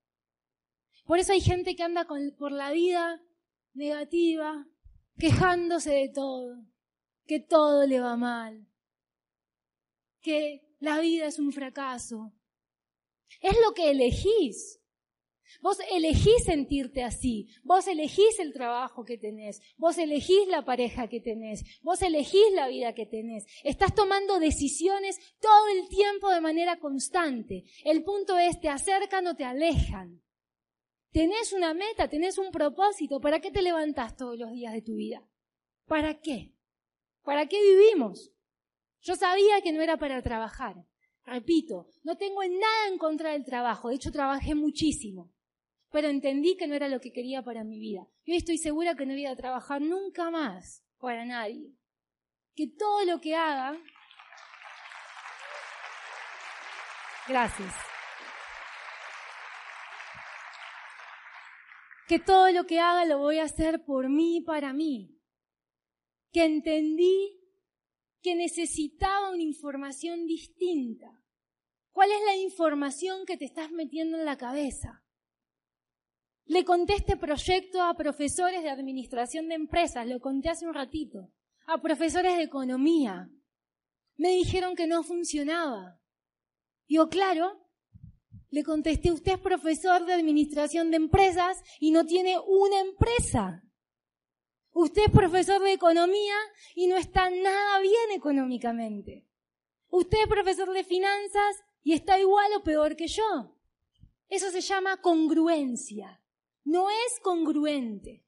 Por 1.05 1.19
eso 1.19 1.33
hay 1.33 1.41
gente 1.41 1.75
que 1.75 1.83
anda 1.83 2.07
por 2.37 2.51
la 2.51 2.71
vida 2.71 3.21
negativa, 3.73 4.67
quejándose 5.17 5.91
de 5.91 6.09
todo, 6.09 6.65
que 7.25 7.39
todo 7.39 7.85
le 7.85 7.99
va 7.99 8.17
mal, 8.17 8.67
que 10.21 10.61
la 10.79 10.99
vida 10.99 11.27
es 11.27 11.39
un 11.39 11.51
fracaso. 11.51 12.33
Es 13.41 13.55
lo 13.65 13.73
que 13.73 13.91
elegís. 13.91 14.81
Vos 15.61 15.77
elegís 15.91 16.45
sentirte 16.45 17.03
así, 17.03 17.47
vos 17.63 17.85
elegís 17.87 18.39
el 18.39 18.53
trabajo 18.53 19.03
que 19.03 19.17
tenés, 19.17 19.59
vos 19.77 19.97
elegís 19.97 20.47
la 20.47 20.63
pareja 20.63 21.09
que 21.09 21.19
tenés, 21.19 21.63
vos 21.81 22.01
elegís 22.01 22.53
la 22.53 22.69
vida 22.69 22.93
que 22.93 23.05
tenés. 23.05 23.45
Estás 23.63 23.93
tomando 23.93 24.39
decisiones 24.39 25.17
todo 25.39 25.67
el 25.75 25.89
tiempo 25.89 26.29
de 26.29 26.41
manera 26.41 26.79
constante. 26.79 27.65
El 27.83 28.03
punto 28.03 28.37
es, 28.37 28.59
te 28.61 28.69
acercan 28.69 29.27
o 29.27 29.35
te 29.35 29.43
alejan. 29.43 30.21
Tenés 31.11 31.53
una 31.53 31.73
meta, 31.73 32.09
tenés 32.09 32.37
un 32.37 32.51
propósito. 32.51 33.19
¿Para 33.19 33.39
qué 33.39 33.51
te 33.51 33.61
levantás 33.61 34.15
todos 34.15 34.37
los 34.37 34.51
días 34.51 34.73
de 34.73 34.81
tu 34.81 34.95
vida? 34.95 35.27
¿Para 35.85 36.19
qué? 36.19 36.53
¿Para 37.23 37.47
qué 37.47 37.61
vivimos? 37.61 38.31
Yo 39.01 39.15
sabía 39.15 39.61
que 39.61 39.71
no 39.71 39.81
era 39.81 39.97
para 39.97 40.21
trabajar. 40.21 40.75
Repito, 41.25 41.87
no 42.03 42.17
tengo 42.17 42.41
nada 42.43 42.87
en 42.89 42.97
contra 42.97 43.31
del 43.31 43.45
trabajo. 43.45 43.89
De 43.89 43.95
hecho, 43.95 44.11
trabajé 44.11 44.55
muchísimo 44.55 45.31
pero 45.91 46.07
entendí 46.07 46.55
que 46.55 46.67
no 46.67 46.75
era 46.75 46.87
lo 46.87 47.01
que 47.01 47.11
quería 47.11 47.43
para 47.43 47.63
mi 47.63 47.77
vida. 47.77 48.07
Y 48.23 48.31
hoy 48.31 48.37
estoy 48.37 48.57
segura 48.57 48.95
que 48.95 49.05
no 49.05 49.13
voy 49.13 49.25
a 49.25 49.35
trabajar 49.35 49.81
nunca 49.81 50.31
más 50.31 50.83
para 50.99 51.25
nadie. 51.25 51.73
Que 52.55 52.67
todo 52.67 53.03
lo 53.05 53.19
que 53.19 53.35
haga... 53.35 53.77
Gracias. 57.27 57.90
Que 62.11 62.19
todo 62.19 62.51
lo 62.51 62.65
que 62.65 62.77
haga 62.77 63.05
lo 63.05 63.19
voy 63.19 63.39
a 63.39 63.45
hacer 63.45 63.85
por 63.85 64.09
mí 64.09 64.41
para 64.41 64.73
mí. 64.73 65.17
Que 66.33 66.43
entendí 66.43 67.39
que 68.21 68.35
necesitaba 68.35 69.31
una 69.31 69.43
información 69.43 70.25
distinta. 70.25 71.07
¿Cuál 71.93 72.11
es 72.11 72.19
la 72.25 72.35
información 72.35 73.25
que 73.25 73.37
te 73.37 73.45
estás 73.45 73.71
metiendo 73.71 74.17
en 74.17 74.25
la 74.25 74.37
cabeza? 74.37 75.05
Le 76.43 76.65
conté 76.65 76.95
este 76.95 77.15
proyecto 77.15 77.81
a 77.81 77.93
profesores 77.93 78.61
de 78.61 78.69
administración 78.69 79.47
de 79.47 79.55
empresas, 79.55 80.05
lo 80.05 80.19
conté 80.19 80.49
hace 80.49 80.67
un 80.67 80.73
ratito, 80.73 81.31
a 81.65 81.81
profesores 81.81 82.35
de 82.35 82.43
economía. 82.43 83.29
Me 84.17 84.31
dijeron 84.31 84.75
que 84.75 84.85
no 84.85 85.03
funcionaba. 85.03 85.97
Digo, 86.89 87.07
claro, 87.07 87.60
le 88.51 88.63
contesté, 88.63 89.11
usted 89.11 89.33
es 89.33 89.39
profesor 89.39 90.05
de 90.05 90.13
administración 90.13 90.91
de 90.91 90.97
empresas 90.97 91.57
y 91.79 91.91
no 91.91 92.05
tiene 92.05 92.37
una 92.37 92.79
empresa. 92.79 93.63
Usted 94.73 95.05
es 95.07 95.11
profesor 95.11 95.61
de 95.61 95.73
economía 95.73 96.35
y 96.75 96.87
no 96.87 96.97
está 96.97 97.29
nada 97.29 97.79
bien 97.79 98.11
económicamente. 98.13 99.25
Usted 99.89 100.19
es 100.21 100.27
profesor 100.27 100.71
de 100.71 100.83
finanzas 100.83 101.63
y 101.83 101.93
está 101.93 102.19
igual 102.19 102.51
o 102.55 102.63
peor 102.63 102.95
que 102.95 103.07
yo. 103.07 103.57
Eso 104.29 104.51
se 104.51 104.61
llama 104.61 105.01
congruencia 105.01 106.21
no 106.63 106.89
es 106.89 107.19
congruente. 107.21 108.23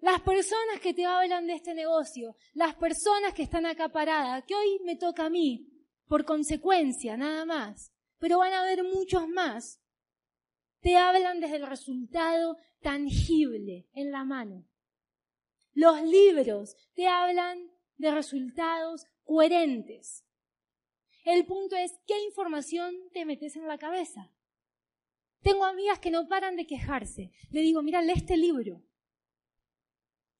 Las 0.00 0.20
personas 0.22 0.80
que 0.80 0.94
te 0.94 1.04
hablan 1.04 1.46
de 1.46 1.54
este 1.54 1.74
negocio, 1.74 2.36
las 2.54 2.74
personas 2.74 3.34
que 3.34 3.42
están 3.42 3.66
acá 3.66 3.90
paradas, 3.90 4.44
que 4.46 4.54
hoy 4.54 4.80
me 4.84 4.96
toca 4.96 5.26
a 5.26 5.30
mí, 5.30 5.68
por 6.06 6.24
consecuencia, 6.24 7.16
nada 7.16 7.44
más, 7.44 7.92
pero 8.20 8.38
van 8.38 8.52
a 8.52 8.60
haber 8.60 8.84
muchos 8.84 9.28
más, 9.28 9.80
te 10.80 10.96
hablan 10.96 11.40
desde 11.40 11.56
el 11.56 11.66
resultado 11.66 12.56
tangible 12.80 13.88
en 13.92 14.12
la 14.12 14.24
mano. 14.24 14.66
Los 15.72 16.02
libros 16.02 16.76
te 16.94 17.06
hablan 17.06 17.70
de 17.96 18.10
resultados 18.12 19.06
coherentes. 19.24 20.24
El 21.24 21.44
punto 21.44 21.76
es, 21.76 21.98
¿qué 22.06 22.18
información 22.24 22.94
te 23.12 23.24
metes 23.24 23.56
en 23.56 23.66
la 23.66 23.78
cabeza? 23.78 24.32
Tengo 25.42 25.64
amigas 25.64 25.98
que 25.98 26.10
no 26.10 26.28
paran 26.28 26.56
de 26.56 26.66
quejarse. 26.66 27.30
Le 27.50 27.60
digo, 27.60 27.82
mira, 27.82 28.02
lee 28.02 28.14
este 28.16 28.36
libro. 28.36 28.82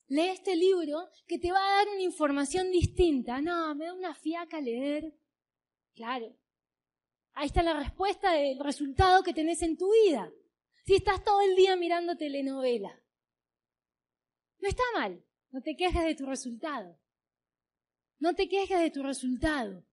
Lee 0.08 0.28
este 0.28 0.56
libro 0.56 1.08
que 1.26 1.38
te 1.38 1.52
va 1.52 1.58
a 1.58 1.76
dar 1.76 1.88
una 1.88 2.02
información 2.02 2.70
distinta. 2.70 3.40
No, 3.40 3.74
me 3.74 3.86
da 3.86 3.94
una 3.94 4.14
fiaca 4.14 4.60
leer. 4.60 5.14
Claro. 5.94 6.39
Ahí 7.34 7.46
está 7.46 7.62
la 7.62 7.78
respuesta 7.78 8.32
del 8.32 8.58
resultado 8.58 9.22
que 9.22 9.32
tenés 9.32 9.62
en 9.62 9.76
tu 9.76 9.90
vida. 9.92 10.30
Si 10.84 10.94
estás 10.94 11.22
todo 11.22 11.40
el 11.40 11.54
día 11.56 11.76
mirando 11.76 12.16
telenovela. 12.16 13.00
No 14.58 14.68
está 14.68 14.82
mal. 14.94 15.24
No 15.50 15.62
te 15.62 15.76
quejes 15.76 16.04
de 16.04 16.14
tu 16.14 16.26
resultado. 16.26 16.98
No 18.18 18.34
te 18.34 18.48
quejes 18.48 18.78
de 18.78 18.90
tu 18.90 19.02
resultado. 19.02 19.84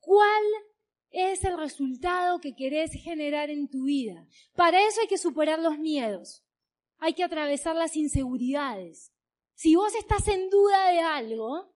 ¿Cuál 0.00 0.42
es 1.10 1.44
el 1.44 1.58
resultado 1.58 2.40
que 2.40 2.54
querés 2.54 2.92
generar 2.92 3.50
en 3.50 3.68
tu 3.68 3.84
vida? 3.84 4.26
Para 4.54 4.84
eso 4.86 5.00
hay 5.00 5.06
que 5.06 5.18
superar 5.18 5.58
los 5.58 5.78
miedos. 5.78 6.44
Hay 6.98 7.14
que 7.14 7.24
atravesar 7.24 7.76
las 7.76 7.96
inseguridades. 7.96 9.12
Si 9.54 9.76
vos 9.76 9.94
estás 9.94 10.26
en 10.28 10.48
duda 10.50 10.88
de 10.88 11.00
algo, 11.00 11.72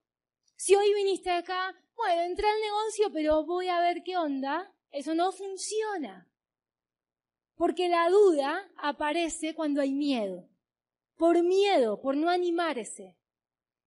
si 0.56 0.74
hoy 0.74 0.92
viniste 0.94 1.30
acá, 1.30 1.74
bueno, 1.96 2.22
entré 2.22 2.46
al 2.46 2.60
negocio, 2.60 3.10
pero 3.12 3.44
voy 3.44 3.68
a 3.68 3.80
ver 3.80 4.02
qué 4.04 4.16
onda, 4.16 4.72
eso 4.90 5.14
no 5.14 5.32
funciona. 5.32 6.30
Porque 7.54 7.88
la 7.88 8.08
duda 8.10 8.70
aparece 8.76 9.54
cuando 9.54 9.80
hay 9.80 9.92
miedo. 9.92 10.48
Por 11.16 11.42
miedo, 11.42 12.00
por 12.02 12.16
no 12.16 12.28
animarse, 12.28 13.16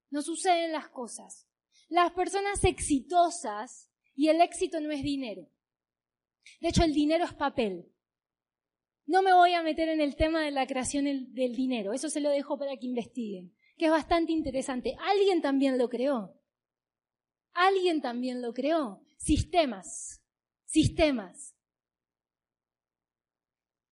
no 0.09 0.23
suceden 0.23 0.71
las 0.71 0.89
cosas. 0.89 1.47
Las 1.87 2.11
personas 2.11 2.63
exitosas 2.63 3.89
y 4.15 4.29
el 4.29 4.41
éxito 4.41 4.79
no 4.79 4.91
es 4.91 5.03
dinero. 5.03 5.47
De 6.61 6.69
hecho, 6.69 6.83
el 6.83 6.93
dinero 6.93 7.25
es 7.25 7.33
papel. 7.33 7.91
No 9.05 9.21
me 9.21 9.33
voy 9.33 9.53
a 9.53 9.63
meter 9.63 9.89
en 9.89 10.01
el 10.01 10.15
tema 10.15 10.41
de 10.43 10.51
la 10.51 10.67
creación 10.67 11.05
del 11.05 11.55
dinero, 11.55 11.93
eso 11.93 12.09
se 12.09 12.21
lo 12.21 12.29
dejo 12.29 12.57
para 12.57 12.77
que 12.77 12.85
investiguen, 12.85 13.55
que 13.77 13.85
es 13.85 13.91
bastante 13.91 14.31
interesante. 14.31 14.95
Alguien 14.99 15.41
también 15.41 15.77
lo 15.77 15.89
creó. 15.89 16.38
Alguien 17.53 18.01
también 18.01 18.41
lo 18.41 18.53
creó. 18.53 19.01
Sistemas. 19.17 20.21
Sistemas. 20.65 21.55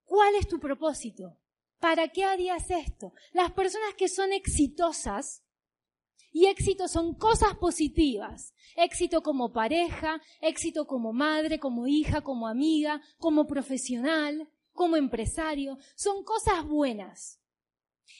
¿Cuál 0.06 0.36
es 0.36 0.48
tu 0.48 0.60
propósito? 0.60 1.38
¿Para 1.80 2.08
qué 2.08 2.24
harías 2.24 2.72
esto? 2.72 3.13
Las 3.34 3.52
personas 3.52 3.93
que 3.96 4.08
son 4.08 4.34
exitosas 4.34 5.43
y 6.32 6.46
éxito 6.48 6.88
son 6.88 7.13
cosas 7.13 7.56
positivas. 7.56 8.54
Éxito 8.76 9.22
como 9.22 9.52
pareja, 9.52 10.22
éxito 10.41 10.88
como 10.88 11.13
madre, 11.13 11.60
como 11.60 11.88
hija, 11.88 12.22
como 12.22 12.48
amiga, 12.48 13.02
como 13.17 13.48
profesional, 13.48 14.50
como 14.72 14.96
empresario. 14.96 15.78
Son 15.96 16.24
cosas 16.24 16.65
buenas. 16.65 17.39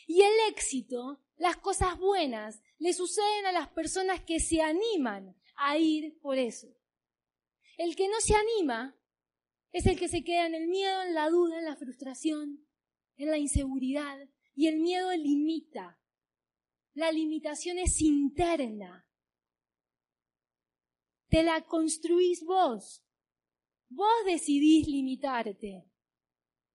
Y 0.08 0.22
el 0.22 0.34
éxito, 0.50 1.20
las 1.38 1.58
cosas 1.58 1.98
buenas, 1.98 2.62
le 2.80 2.94
suceden 2.94 3.46
a 3.46 3.52
las 3.52 3.70
personas 3.70 4.22
que 4.24 4.40
se 4.40 4.62
animan 4.62 5.36
a 5.56 5.78
ir 5.78 6.20
por 6.20 6.38
eso. 6.38 6.68
El 7.78 7.96
que 7.96 8.08
no 8.08 8.20
se 8.20 8.36
anima 8.36 8.96
es 9.72 9.86
el 9.86 10.00
que 10.00 10.08
se 10.08 10.24
queda 10.24 10.48
en 10.48 10.56
el 10.56 10.68
miedo, 10.68 11.04
en 11.04 11.14
la 11.14 11.30
duda, 11.30 11.60
en 11.60 11.66
la 11.66 11.76
frustración, 11.76 12.68
en 13.18 13.30
la 13.30 13.38
inseguridad. 13.38 14.18
Y 14.56 14.68
el 14.68 14.80
miedo 14.80 15.12
limita, 15.16 16.00
la 16.94 17.12
limitación 17.12 17.78
es 17.78 18.02
interna. 18.02 19.08
Te 21.30 21.44
la 21.44 21.62
construís 21.62 22.44
vos. 22.44 23.04
Vos 23.90 24.26
decidís 24.26 24.88
limitarte. 24.88 25.86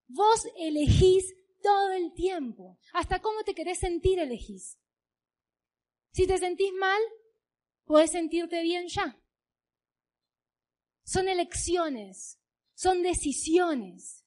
Vos 0.06 0.46
elegís 0.56 1.34
todo 1.60 1.92
el 1.92 2.12
tiempo. 2.12 2.78
Hasta 2.92 3.20
cómo 3.20 3.42
te 3.44 3.54
querés 3.54 3.78
sentir 3.78 4.18
elegís. 4.18 4.78
Si 6.12 6.26
te 6.26 6.38
sentís 6.38 6.72
mal, 6.74 7.00
podés 7.84 8.10
sentirte 8.10 8.62
bien 8.62 8.86
ya. 8.88 9.18
Son 11.04 11.28
elecciones, 11.28 12.38
son 12.74 13.02
decisiones. 13.02 14.24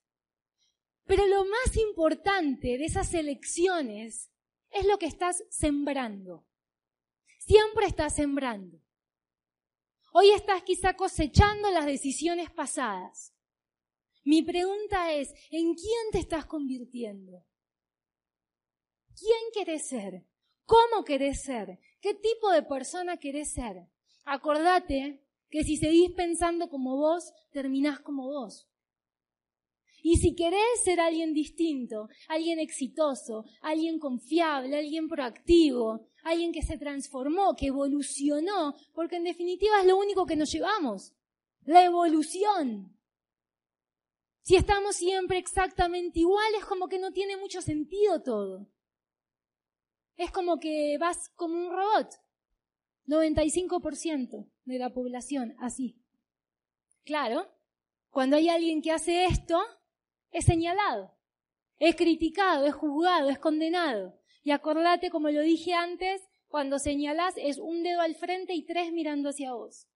Pero 1.06 1.28
lo 1.28 1.46
más 1.46 1.78
importante 1.78 2.78
de 2.80 2.86
esas 2.86 3.14
elecciones 3.14 4.32
es 4.72 4.86
lo 4.86 4.98
que 4.98 5.06
estás 5.06 5.44
sembrando. 5.50 6.48
Siempre 7.38 7.86
estás 7.86 8.16
sembrando. 8.16 8.82
Hoy 10.12 10.32
estás 10.32 10.64
quizá 10.64 10.96
cosechando 10.96 11.70
las 11.70 11.86
decisiones 11.86 12.50
pasadas. 12.50 13.36
Mi 14.24 14.42
pregunta 14.42 15.14
es, 15.14 15.32
¿en 15.52 15.76
quién 15.76 16.12
te 16.12 16.18
estás 16.18 16.48
convirtiendo? 16.48 17.46
¿Quién 19.16 19.40
querés 19.54 19.88
ser? 19.88 20.26
¿Cómo 20.66 21.04
querés 21.04 21.44
ser? 21.44 21.80
¿Qué 22.02 22.14
tipo 22.16 22.52
de 22.52 22.64
persona 22.64 23.18
querés 23.18 23.54
ser? 23.54 23.88
Acordate 24.26 25.24
que 25.50 25.64
si 25.64 25.78
seguís 25.78 26.12
pensando 26.12 26.70
como 26.70 26.98
vos, 26.98 27.32
terminás 27.52 28.00
como 28.00 28.28
vos. 28.28 28.68
Y 30.02 30.18
si 30.18 30.36
querés 30.36 30.84
ser 30.84 31.00
alguien 31.00 31.34
distinto, 31.34 32.10
alguien 32.28 32.60
exitoso, 32.60 33.46
alguien 33.62 33.98
confiable, 33.98 34.78
alguien 34.78 35.08
proactivo, 35.08 36.08
alguien 36.24 36.52
que 36.52 36.62
se 36.62 36.78
transformó, 36.78 37.56
que 37.56 37.68
evolucionó, 37.68 38.76
porque 38.94 39.16
en 39.16 39.24
definitiva 39.24 39.80
es 39.82 39.88
lo 39.88 39.98
único 39.98 40.26
que 40.26 40.36
nos 40.36 40.52
llevamos, 40.52 41.14
la 41.64 41.84
evolución. 41.84 42.96
Si 44.44 44.56
estamos 44.56 44.96
siempre 44.96 45.40
exactamente 45.40 46.20
iguales, 46.20 46.66
como 46.66 46.88
que 46.88 47.00
no 47.00 47.12
tiene 47.12 47.36
mucho 47.38 47.62
sentido 47.62 48.22
todo. 48.22 48.68
Es 50.18 50.32
como 50.32 50.60
que 50.60 50.98
vas 51.00 51.30
como 51.36 51.56
un 51.56 51.72
robot. 51.72 52.10
95% 53.08 54.50
de 54.66 54.80
la 54.80 54.94
población 54.94 55.56
así. 55.60 56.02
Claro, 57.04 57.48
cuando 58.10 58.36
hay 58.36 58.50
alguien 58.50 58.82
que 58.82 58.92
hace 58.92 59.26
esto, 59.26 59.62
es 60.32 60.46
señalado, 60.46 61.16
es 61.78 61.96
criticado, 61.96 62.66
es 62.66 62.74
juzgado, 62.74 63.30
es 63.30 63.40
condenado. 63.40 64.20
Y 64.44 64.52
acordate, 64.52 65.10
como 65.10 65.30
lo 65.30 65.42
dije 65.42 65.74
antes, 65.74 66.22
cuando 66.48 66.80
señalás 66.80 67.36
es 67.38 67.58
un 67.60 67.84
dedo 67.84 68.02
al 68.02 68.16
frente 68.16 68.54
y 68.54 68.66
tres 68.66 68.92
mirando 68.92 69.30
hacia 69.30 69.54
vos. 69.54 69.88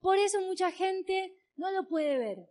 Por 0.00 0.18
eso 0.18 0.40
mucha 0.42 0.70
gente 0.70 1.34
no 1.56 1.70
lo 1.70 1.88
puede 1.88 2.18
ver. 2.18 2.50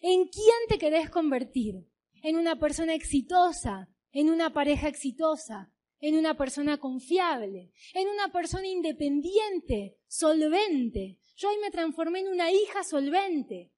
¿En 0.00 0.28
quién 0.28 0.56
te 0.68 0.78
querés 0.78 1.10
convertir? 1.10 1.86
¿En 2.22 2.36
una 2.36 2.58
persona 2.58 2.94
exitosa? 2.94 3.91
¿En 4.12 4.30
una 4.30 4.52
pareja 4.52 4.88
exitosa? 4.88 5.72
¿En 6.00 6.16
una 6.16 6.36
persona 6.36 6.78
confiable? 6.78 7.72
¿En 7.94 8.08
una 8.08 8.28
persona 8.30 8.66
independiente, 8.66 9.98
solvente? 10.06 11.18
Yo 11.36 11.48
hoy 11.48 11.56
me 11.60 11.70
transformé 11.70 12.20
en 12.20 12.28
una 12.28 12.50
hija 12.50 12.84
solvente 12.84 13.72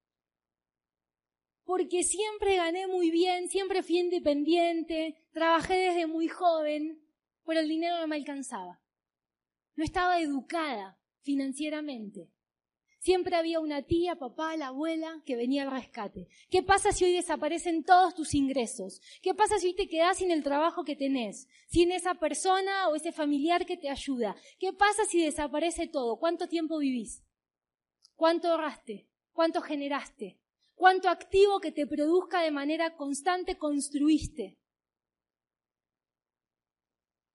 porque 1.65 2.03
siempre 2.03 2.57
gané 2.57 2.87
muy 2.87 3.11
bien, 3.11 3.49
siempre 3.49 3.83
fui 3.83 3.99
independiente, 3.99 5.17
trabajé 5.33 5.75
desde 5.75 6.07
muy 6.07 6.29
joven, 6.29 7.03
pero 7.45 7.61
el 7.61 7.69
dinero 7.69 7.99
no 7.99 8.07
me 8.07 8.17
alcanzaba. 8.17 8.81
No 9.75 9.85
estaba 9.85 10.21
educada 10.21 10.99
financieramente. 11.23 12.31
Siempre 13.05 13.37
había 13.37 13.61
una 13.61 13.83
tía, 13.83 14.17
papá, 14.17 14.57
la 14.57 14.69
abuela 14.69 15.21
que 15.27 15.37
venía 15.37 15.65
al 15.65 15.71
rescate. 15.71 16.27
¿Qué 16.49 16.63
pasa 16.63 16.91
si 16.91 17.05
hoy 17.05 17.13
desaparecen 17.13 17.85
todos 17.85 18.15
tus 18.15 18.33
ingresos? 18.33 19.03
¿Qué 19.21 19.35
pasa 19.35 19.59
si 19.59 19.67
hoy 19.67 19.75
te 19.75 19.89
quedás 19.89 20.17
sin 20.17 20.31
el 20.31 20.43
trabajo 20.43 20.85
que 20.85 20.97
tenés? 20.97 21.47
Sin 21.69 21.93
esa 21.93 22.15
persona 22.15 22.89
o 22.89 22.95
ese 22.95 23.13
familiar 23.13 23.67
que 23.67 23.77
te 23.77 23.91
ayuda. 23.91 24.35
¿Qué 24.59 24.73
pasa 24.73 25.05
si 25.05 25.23
desaparece 25.23 25.87
todo? 25.87 26.17
¿Cuánto 26.17 26.49
tiempo 26.49 26.79
vivís? 26.79 27.23
¿Cuánto 28.17 28.49
ahorraste? 28.49 29.07
¿Cuánto 29.35 29.61
generaste? 29.61 30.39
cuánto 30.75 31.09
activo 31.09 31.61
que 31.61 31.73
te 31.73 31.87
produzca 31.87 32.43
de 32.43 32.51
manera 32.51 32.97
constante 32.97 33.57
construiste. 33.57 34.59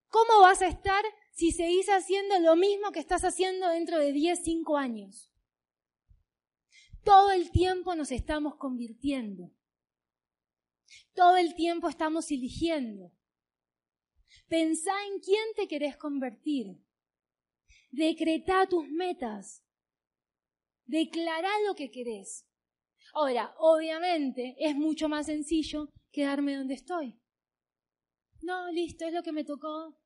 ¿Cómo 0.08 0.40
vas 0.40 0.60
a 0.62 0.66
estar 0.66 1.02
si 1.30 1.52
seguís 1.52 1.88
haciendo 1.88 2.38
lo 2.40 2.56
mismo 2.56 2.90
que 2.90 2.98
estás 2.98 3.24
haciendo 3.24 3.68
dentro 3.68 3.98
de 3.98 4.12
10, 4.12 4.40
5 4.44 4.76
años? 4.76 5.30
Todo 7.04 7.30
el 7.32 7.50
tiempo 7.50 7.94
nos 7.94 8.12
estamos 8.12 8.56
convirtiendo. 8.56 9.50
Todo 11.14 11.36
el 11.36 11.54
tiempo 11.54 11.88
estamos 11.88 12.30
eligiendo. 12.30 13.12
Pensá 14.48 14.92
en 15.06 15.20
quién 15.20 15.54
te 15.56 15.66
querés 15.66 15.96
convertir. 15.96 16.76
Decretá 17.90 18.66
tus 18.66 18.88
metas. 18.88 19.64
Declará 20.84 21.50
lo 21.66 21.74
que 21.74 21.90
querés. 21.90 22.46
Ahora, 23.12 23.54
obviamente 23.58 24.56
es 24.58 24.76
mucho 24.76 25.08
más 25.08 25.26
sencillo 25.26 25.88
quedarme 26.12 26.56
donde 26.56 26.74
estoy. 26.74 27.18
No, 28.42 28.70
listo, 28.70 29.04
es 29.04 29.12
lo 29.12 29.22
que 29.22 29.32
me 29.32 29.44
tocó. 29.44 29.96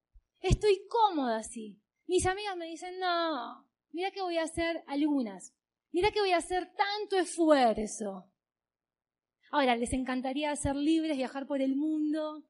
Estoy 0.41 0.87
cómoda 0.89 1.39
así. 1.39 1.81
Mis 2.07 2.27
amigas 2.27 2.57
me 2.57 2.67
dicen, 2.67 2.99
no, 2.99 3.67
mira 3.93 4.11
que 4.11 4.23
voy 4.23 4.39
a 4.39 4.45
hacer 4.45 4.85
algunas. 4.87 5.55
Mira 5.95 6.11
que 6.11 6.19
voy 6.19 6.33
a 6.33 6.39
hacer 6.39 6.73
tanto 6.75 7.17
esfuerzo. 7.17 8.29
Ahora, 9.53 9.77
les 9.77 9.93
encantaría 9.93 10.57
ser 10.57 10.75
libres, 10.75 11.17
viajar 11.17 11.47
por 11.47 11.63
el 11.63 11.77
mundo, 11.77 12.43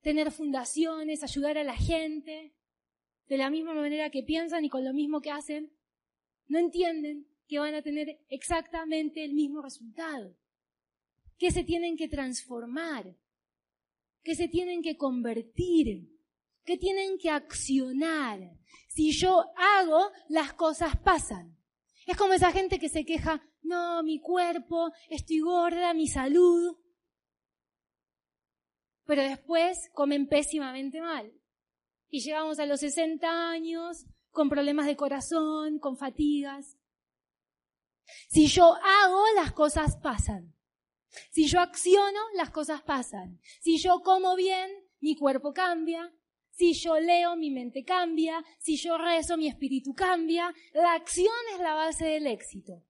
tener 0.00 0.32
fundaciones, 0.32 1.22
ayudar 1.22 1.56
a 1.56 1.62
la 1.62 1.76
gente, 1.76 2.52
de 3.28 3.36
la 3.36 3.48
misma 3.48 3.74
manera 3.74 4.10
que 4.10 4.24
piensan 4.24 4.64
y 4.64 4.70
con 4.70 4.84
lo 4.84 4.92
mismo 4.92 5.20
que 5.20 5.30
hacen. 5.30 5.72
No 6.48 6.58
entienden 6.58 7.28
que 7.46 7.60
van 7.60 7.76
a 7.76 7.82
tener 7.82 8.18
exactamente 8.28 9.24
el 9.24 9.34
mismo 9.34 9.62
resultado, 9.62 10.36
que 11.38 11.52
se 11.52 11.62
tienen 11.62 11.96
que 11.96 12.08
transformar, 12.08 13.14
que 14.24 14.34
se 14.34 14.48
tienen 14.48 14.82
que 14.82 14.96
convertir, 14.96 16.08
que 16.64 16.76
tienen 16.76 17.18
que 17.18 17.30
accionar. 17.30 18.40
Si 18.88 19.12
yo 19.12 19.44
hago, 19.56 20.10
las 20.28 20.54
cosas 20.54 20.96
pasan. 20.96 21.56
Es 22.06 22.16
como 22.16 22.34
esa 22.34 22.52
gente 22.52 22.78
que 22.78 22.88
se 22.88 23.04
queja, 23.04 23.42
no, 23.62 24.02
mi 24.02 24.20
cuerpo, 24.20 24.92
estoy 25.08 25.40
gorda, 25.40 25.94
mi 25.94 26.06
salud. 26.06 26.76
Pero 29.06 29.22
después 29.22 29.90
comen 29.92 30.28
pésimamente 30.28 31.00
mal. 31.00 31.32
Y 32.08 32.20
llegamos 32.20 32.58
a 32.58 32.66
los 32.66 32.80
60 32.80 33.50
años 33.50 34.06
con 34.30 34.48
problemas 34.48 34.86
de 34.86 34.96
corazón, 34.96 35.78
con 35.78 35.96
fatigas. 35.96 36.76
Si 38.28 38.46
yo 38.46 38.74
hago, 38.74 39.22
las 39.34 39.52
cosas 39.52 39.96
pasan. 39.96 40.54
Si 41.30 41.46
yo 41.46 41.60
acciono, 41.60 42.20
las 42.34 42.50
cosas 42.50 42.82
pasan. 42.82 43.40
Si 43.60 43.78
yo 43.78 44.00
como 44.00 44.36
bien, 44.36 44.70
mi 45.00 45.16
cuerpo 45.16 45.52
cambia. 45.52 46.12
Si 46.54 46.72
yo 46.72 46.98
leo, 46.98 47.36
mi 47.36 47.50
mente 47.50 47.84
cambia. 47.84 48.44
Si 48.58 48.76
yo 48.76 48.96
rezo, 48.96 49.36
mi 49.36 49.48
espíritu 49.48 49.94
cambia. 49.94 50.54
La 50.72 50.94
acción 50.94 51.34
es 51.52 51.60
la 51.60 51.74
base 51.74 52.04
del 52.06 52.26
éxito. 52.26 52.84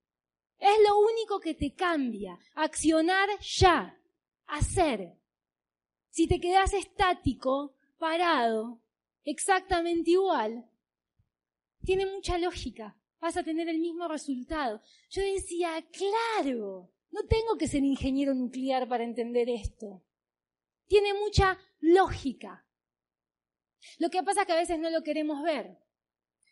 Es 0.59 0.77
lo 0.87 0.99
único 0.99 1.41
que 1.41 1.55
te 1.55 1.75
cambia. 1.75 2.39
Accionar 2.55 3.29
ya. 3.41 3.99
Hacer. 4.47 5.15
Si 6.11 6.29
te 6.29 6.39
quedas 6.39 6.75
estático, 6.75 7.75
parado, 7.99 8.81
exactamente 9.25 10.13
igual, 10.13 10.69
tiene 11.85 12.07
mucha 12.07 12.39
lógica. 12.39 12.97
Vas 13.21 13.37
a 13.37 13.43
tener 13.43 13.69
el 13.69 13.79
mismo 13.79 14.07
resultado. 14.07 14.83
Yo 15.11 15.23
decía, 15.23 15.85
claro, 15.91 16.93
no 17.11 17.25
tengo 17.25 17.57
que 17.59 17.67
ser 17.67 17.83
ingeniero 17.83 18.35
nuclear 18.35 18.89
para 18.89 19.05
entender 19.05 19.49
esto. 19.49 20.03
Tiene 20.87 21.15
mucha 21.15 21.59
lógica. 21.81 22.65
Lo 23.99 24.11
que 24.11 24.23
pasa 24.23 24.43
es 24.43 24.47
que 24.47 24.53
a 24.53 24.57
veces 24.57 24.79
no 24.79 24.91
lo 24.91 25.03
queremos 25.03 25.43
ver. 25.43 25.79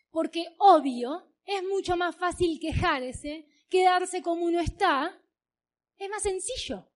Porque 0.09 0.55
obvio, 0.59 1.33
es 1.45 1.63
mucho 1.63 1.97
más 1.97 2.15
fácil 2.15 2.59
quejarse, 2.59 3.47
quedarse 3.69 4.21
como 4.21 4.45
uno 4.45 4.59
está. 4.59 5.19
Es 5.97 6.09
más 6.09 6.23
sencillo. 6.23 6.89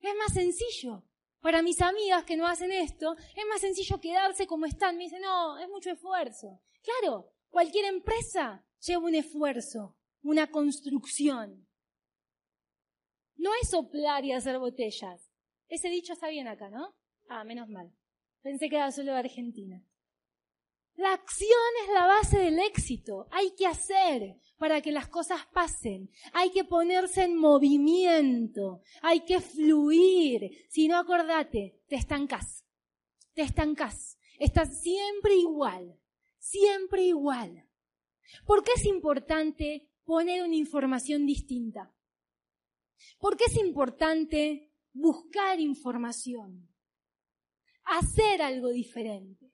Es 0.00 0.14
más 0.16 0.32
sencillo. 0.32 1.04
Para 1.40 1.62
mis 1.62 1.80
amigas 1.80 2.24
que 2.24 2.36
no 2.36 2.46
hacen 2.46 2.72
esto, 2.72 3.16
es 3.34 3.46
más 3.48 3.60
sencillo 3.60 4.00
quedarse 4.00 4.46
como 4.46 4.66
están. 4.66 4.96
Me 4.96 5.04
dicen, 5.04 5.22
no, 5.22 5.58
es 5.58 5.68
mucho 5.68 5.90
esfuerzo. 5.90 6.60
Claro, 6.82 7.32
cualquier 7.50 7.84
empresa 7.86 8.64
lleva 8.80 9.04
un 9.04 9.14
esfuerzo, 9.14 9.96
una 10.22 10.50
construcción. 10.50 11.66
No 13.36 13.50
es 13.62 13.70
soplar 13.70 14.24
y 14.24 14.32
hacer 14.32 14.58
botellas. 14.58 15.30
Ese 15.68 15.88
dicho 15.88 16.12
está 16.12 16.28
bien 16.28 16.48
acá, 16.48 16.70
¿no? 16.70 16.96
Ah, 17.28 17.44
menos 17.44 17.68
mal. 17.68 17.92
Pensé 18.46 18.68
que 18.68 18.76
era 18.76 18.92
solo 18.92 19.10
de 19.10 19.18
Argentina. 19.18 19.84
La 20.94 21.14
acción 21.14 21.68
es 21.82 21.92
la 21.92 22.06
base 22.06 22.38
del 22.38 22.60
éxito. 22.60 23.26
Hay 23.32 23.50
que 23.56 23.66
hacer 23.66 24.36
para 24.56 24.80
que 24.82 24.92
las 24.92 25.08
cosas 25.08 25.40
pasen. 25.52 26.12
Hay 26.32 26.50
que 26.50 26.62
ponerse 26.62 27.24
en 27.24 27.36
movimiento. 27.36 28.82
Hay 29.02 29.24
que 29.24 29.40
fluir. 29.40 30.64
Si 30.68 30.86
no, 30.86 30.96
acordate, 30.96 31.80
te 31.88 31.96
estancás. 31.96 32.64
Te 33.34 33.42
estancás. 33.42 34.16
Estás 34.38 34.80
siempre 34.80 35.34
igual. 35.34 35.98
Siempre 36.38 37.02
igual. 37.02 37.68
¿Por 38.46 38.62
qué 38.62 38.70
es 38.76 38.84
importante 38.84 39.90
poner 40.04 40.44
una 40.44 40.54
información 40.54 41.26
distinta? 41.26 41.92
¿Por 43.18 43.36
qué 43.36 43.46
es 43.46 43.56
importante 43.56 44.70
buscar 44.92 45.58
información? 45.58 46.75
Hacer 47.86 48.42
algo 48.42 48.68
diferente. 48.68 49.52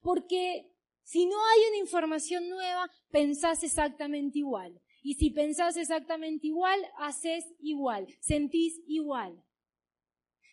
Porque 0.00 0.70
si 1.02 1.26
no 1.26 1.36
hay 1.46 1.60
una 1.70 1.78
información 1.78 2.48
nueva, 2.48 2.90
pensás 3.10 3.62
exactamente 3.62 4.38
igual. 4.38 4.80
Y 5.02 5.14
si 5.14 5.30
pensás 5.30 5.76
exactamente 5.76 6.46
igual, 6.46 6.80
haces 6.98 7.44
igual, 7.60 8.06
sentís 8.20 8.80
igual. 8.86 9.42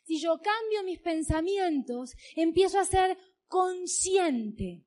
Si 0.04 0.20
yo 0.20 0.40
cambio 0.42 0.84
mis 0.84 1.00
pensamientos, 1.00 2.14
empiezo 2.36 2.80
a 2.80 2.86
ser 2.86 3.18
consciente 3.48 4.86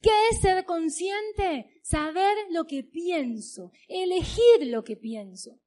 ¿Qué 0.00 0.10
es 0.30 0.40
ser 0.40 0.64
consciente? 0.64 1.80
Saber 1.82 2.36
lo 2.50 2.64
que 2.64 2.82
pienso, 2.82 3.72
elegir 3.88 4.66
lo 4.66 4.84
que 4.84 4.96
pienso. 4.96 5.60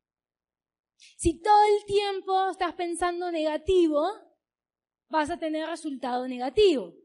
Si 1.17 1.41
todo 1.41 1.63
el 1.77 1.85
tiempo 1.85 2.49
estás 2.49 2.73
pensando 2.73 3.31
negativo, 3.31 4.07
vas 5.09 5.29
a 5.29 5.37
tener 5.37 5.67
resultado 5.67 6.27
negativo. 6.27 6.95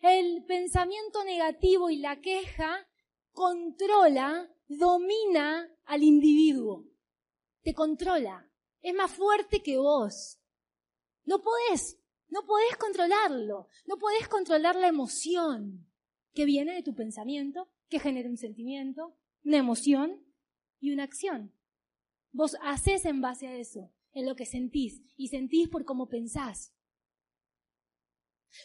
El 0.00 0.44
pensamiento 0.44 1.22
negativo 1.24 1.90
y 1.90 1.98
la 1.98 2.20
queja 2.20 2.88
controla, 3.32 4.50
domina 4.66 5.70
al 5.84 6.02
individuo. 6.02 6.86
Te 7.62 7.74
controla. 7.74 8.50
Es 8.80 8.94
más 8.94 9.12
fuerte 9.12 9.62
que 9.62 9.78
vos. 9.78 10.40
No 11.24 11.40
podés, 11.40 11.98
no 12.28 12.44
podés 12.44 12.76
controlarlo. 12.76 13.68
No 13.86 13.96
podés 13.96 14.26
controlar 14.26 14.74
la 14.74 14.88
emoción 14.88 15.86
que 16.34 16.44
viene 16.46 16.74
de 16.74 16.82
tu 16.82 16.94
pensamiento, 16.94 17.68
que 17.88 18.00
genera 18.00 18.28
un 18.28 18.38
sentimiento, 18.38 19.14
una 19.44 19.58
emoción 19.58 20.24
y 20.80 20.92
una 20.92 21.04
acción. 21.04 21.52
Vos 22.32 22.56
haces 22.62 23.04
en 23.04 23.20
base 23.20 23.46
a 23.46 23.56
eso, 23.56 23.92
en 24.12 24.26
lo 24.26 24.34
que 24.34 24.46
sentís, 24.46 25.02
y 25.16 25.28
sentís 25.28 25.68
por 25.68 25.84
cómo 25.84 26.08
pensás. 26.08 26.72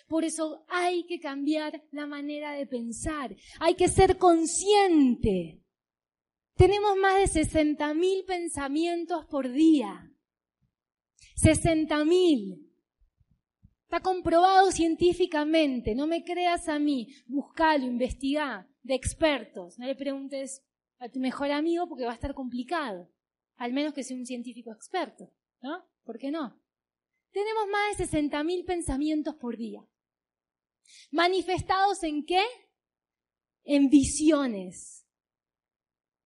Por 0.08 0.24
eso 0.24 0.66
hay 0.68 1.06
que 1.06 1.20
cambiar 1.20 1.84
la 1.92 2.08
manera 2.08 2.54
de 2.54 2.68
pensar, 2.68 3.36
hay 3.60 3.76
que 3.76 3.88
ser 3.88 4.18
consciente. 4.18 5.64
Tenemos 6.56 6.96
más 6.98 7.34
de 7.34 7.42
60.000 7.42 8.26
pensamientos 8.26 9.26
por 9.28 9.52
día. 9.52 10.12
60.000. 11.42 12.68
Está 13.84 14.02
comprobado 14.02 14.72
científicamente, 14.72 15.96
no 15.96 16.08
me 16.08 16.24
creas 16.24 16.68
a 16.68 16.78
mí, 16.78 17.08
buscalo, 17.26 17.86
investigá, 17.86 18.68
de 18.82 18.96
expertos. 18.96 19.80
No 19.80 19.86
le 19.86 19.96
preguntes 19.96 20.62
a 21.00 21.10
tu 21.10 21.20
mejor 21.20 21.52
amigo 21.52 21.88
porque 21.88 22.04
va 22.04 22.12
a 22.12 22.16
estar 22.16 22.34
complicado, 22.34 23.10
al 23.56 23.72
menos 23.72 23.94
que 23.94 24.04
sea 24.04 24.18
un 24.18 24.26
científico 24.26 24.72
experto, 24.74 25.32
¿no? 25.62 25.86
¿Por 26.04 26.18
qué 26.18 26.32
no? 26.32 26.60
Tenemos 27.32 27.68
más 27.68 27.98
de 27.98 28.06
60.000 28.08 28.66
pensamientos 28.66 29.36
por 29.36 29.58
día. 29.58 29.88
¿Manifestados 31.12 32.04
en 32.04 32.26
qué? 32.26 32.44
En 33.64 33.90
visiones. 33.90 35.06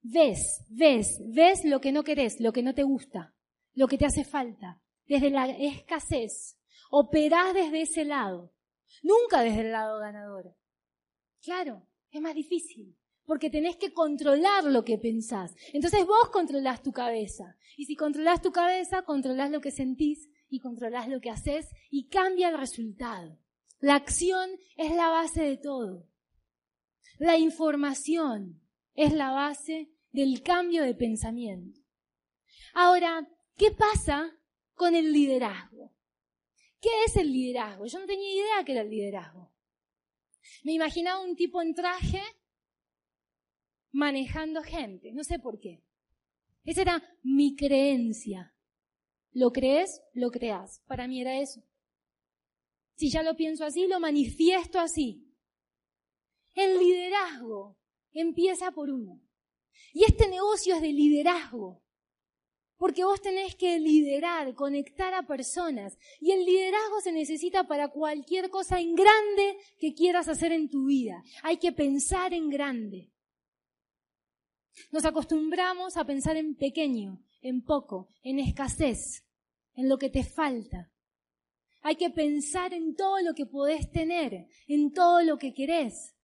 Ves, 0.02 0.66
ves, 0.70 1.08
ves 1.34 1.64
lo 1.66 1.80
que 1.80 1.92
no 1.92 2.04
querés, 2.04 2.40
lo 2.40 2.52
que 2.54 2.64
no 2.64 2.74
te 2.74 2.84
gusta, 2.84 3.36
lo 3.74 3.88
que 3.88 3.98
te 3.98 4.06
hace 4.06 4.24
falta, 4.24 4.82
desde 5.06 5.30
la 5.30 5.46
escasez 5.50 6.58
operás 6.92 7.54
desde 7.54 7.82
ese 7.82 8.06
lado, 8.06 8.54
nunca 9.02 9.42
desde 9.42 9.62
el 9.62 9.72
lado 9.72 10.00
ganador. 10.00 10.56
Claro, 11.42 11.88
es 12.12 12.22
más 12.22 12.36
difícil, 12.36 12.98
porque 13.26 13.50
tenés 13.50 13.78
que 13.78 13.94
controlar 13.94 14.66
lo 14.66 14.84
que 14.84 14.98
pensás. 14.98 15.56
Entonces 15.74 16.06
vos 16.06 16.30
controlás 16.32 16.84
tu 16.84 16.92
cabeza. 16.92 17.56
Y 17.78 17.86
si 17.86 17.96
controlás 17.96 18.42
tu 18.42 18.52
cabeza, 18.52 19.04
controlás 19.04 19.50
lo 19.50 19.62
que 19.62 19.72
sentís 19.72 20.30
y 20.52 20.60
controlás 20.60 21.08
lo 21.08 21.20
que 21.20 21.32
haces 21.32 21.68
y 21.90 22.10
cambia 22.10 22.50
el 22.50 22.58
resultado. 22.60 23.40
La 23.80 23.96
acción 23.96 24.52
es 24.76 24.94
la 24.94 25.10
base 25.10 25.42
de 25.42 25.58
todo. 25.58 26.08
La 27.18 27.38
información 27.38 28.62
es 28.94 29.14
la 29.14 29.32
base 29.32 29.90
del 30.12 30.44
cambio 30.44 30.84
de 30.84 30.94
pensamiento. 30.94 31.80
Ahora, 32.74 33.28
¿qué 33.56 33.72
pasa 33.72 34.38
con 34.76 34.94
el 34.94 35.12
liderazgo? 35.12 35.96
¿Qué 36.80 36.90
es 37.06 37.16
el 37.16 37.32
liderazgo? 37.32 37.86
Yo 37.86 38.00
no 38.00 38.06
tenía 38.06 38.34
idea 38.34 38.64
que 38.66 38.74
era 38.74 38.82
el 38.82 38.90
liderazgo. 38.90 39.52
Me 40.64 40.74
imaginaba 40.74 41.22
un 41.22 41.36
tipo 41.36 41.62
en 41.62 41.74
traje 41.74 42.22
manejando 43.92 44.62
gente, 44.64 45.12
no 45.14 45.24
sé 45.24 45.40
por 45.40 45.60
qué. 45.60 45.82
Esa 46.66 46.82
era 46.82 47.04
mi 47.24 47.56
creencia. 47.56 48.51
Lo 49.32 49.52
crees, 49.52 50.02
lo 50.14 50.30
creas. 50.32 50.82
Para 50.88 51.08
mí 51.08 51.22
era 51.22 51.40
eso. 51.40 51.62
Si 52.96 53.10
ya 53.10 53.24
lo 53.24 53.36
pienso 53.36 53.66
así, 53.66 53.88
lo 53.88 54.00
manifiesto 54.00 54.80
así. 54.80 55.28
El 56.54 56.78
liderazgo 56.80 57.78
empieza 58.12 58.72
por 58.72 58.90
uno. 58.90 59.22
Y 59.94 60.04
este 60.04 60.28
negocio 60.28 60.76
es 60.76 60.82
de 60.82 60.94
liderazgo. 60.94 61.82
Porque 62.78 63.04
vos 63.04 63.22
tenés 63.22 63.56
que 63.56 63.80
liderar, 63.80 64.54
conectar 64.56 65.14
a 65.14 65.28
personas. 65.28 65.98
Y 66.20 66.32
el 66.32 66.46
liderazgo 66.46 67.00
se 67.02 67.12
necesita 67.12 67.68
para 67.68 67.90
cualquier 67.90 68.50
cosa 68.50 68.80
en 68.80 68.96
grande 68.96 69.58
que 69.78 69.94
quieras 69.94 70.28
hacer 70.28 70.52
en 70.52 70.70
tu 70.70 70.86
vida. 70.86 71.24
Hay 71.44 71.58
que 71.58 71.72
pensar 71.72 72.34
en 72.34 72.50
grande. 72.50 73.12
Nos 74.92 75.06
acostumbramos 75.06 75.96
a 75.96 76.06
pensar 76.06 76.38
en 76.38 76.56
pequeño, 76.56 77.24
en 77.42 77.64
poco, 77.64 78.08
en 78.24 78.40
escasez, 78.40 79.24
en 79.76 79.90
lo 79.90 79.98
que 79.98 80.10
te 80.10 80.24
falta. 80.24 80.92
Hay 81.82 81.96
que 81.96 82.10
pensar 82.10 82.74
en 82.74 82.96
todo 82.96 83.22
lo 83.22 83.34
que 83.34 83.46
podés 83.46 83.92
tener, 83.92 84.48
en 84.68 84.92
todo 84.92 85.22
lo 85.24 85.38
que 85.38 85.54
querés 85.54 86.16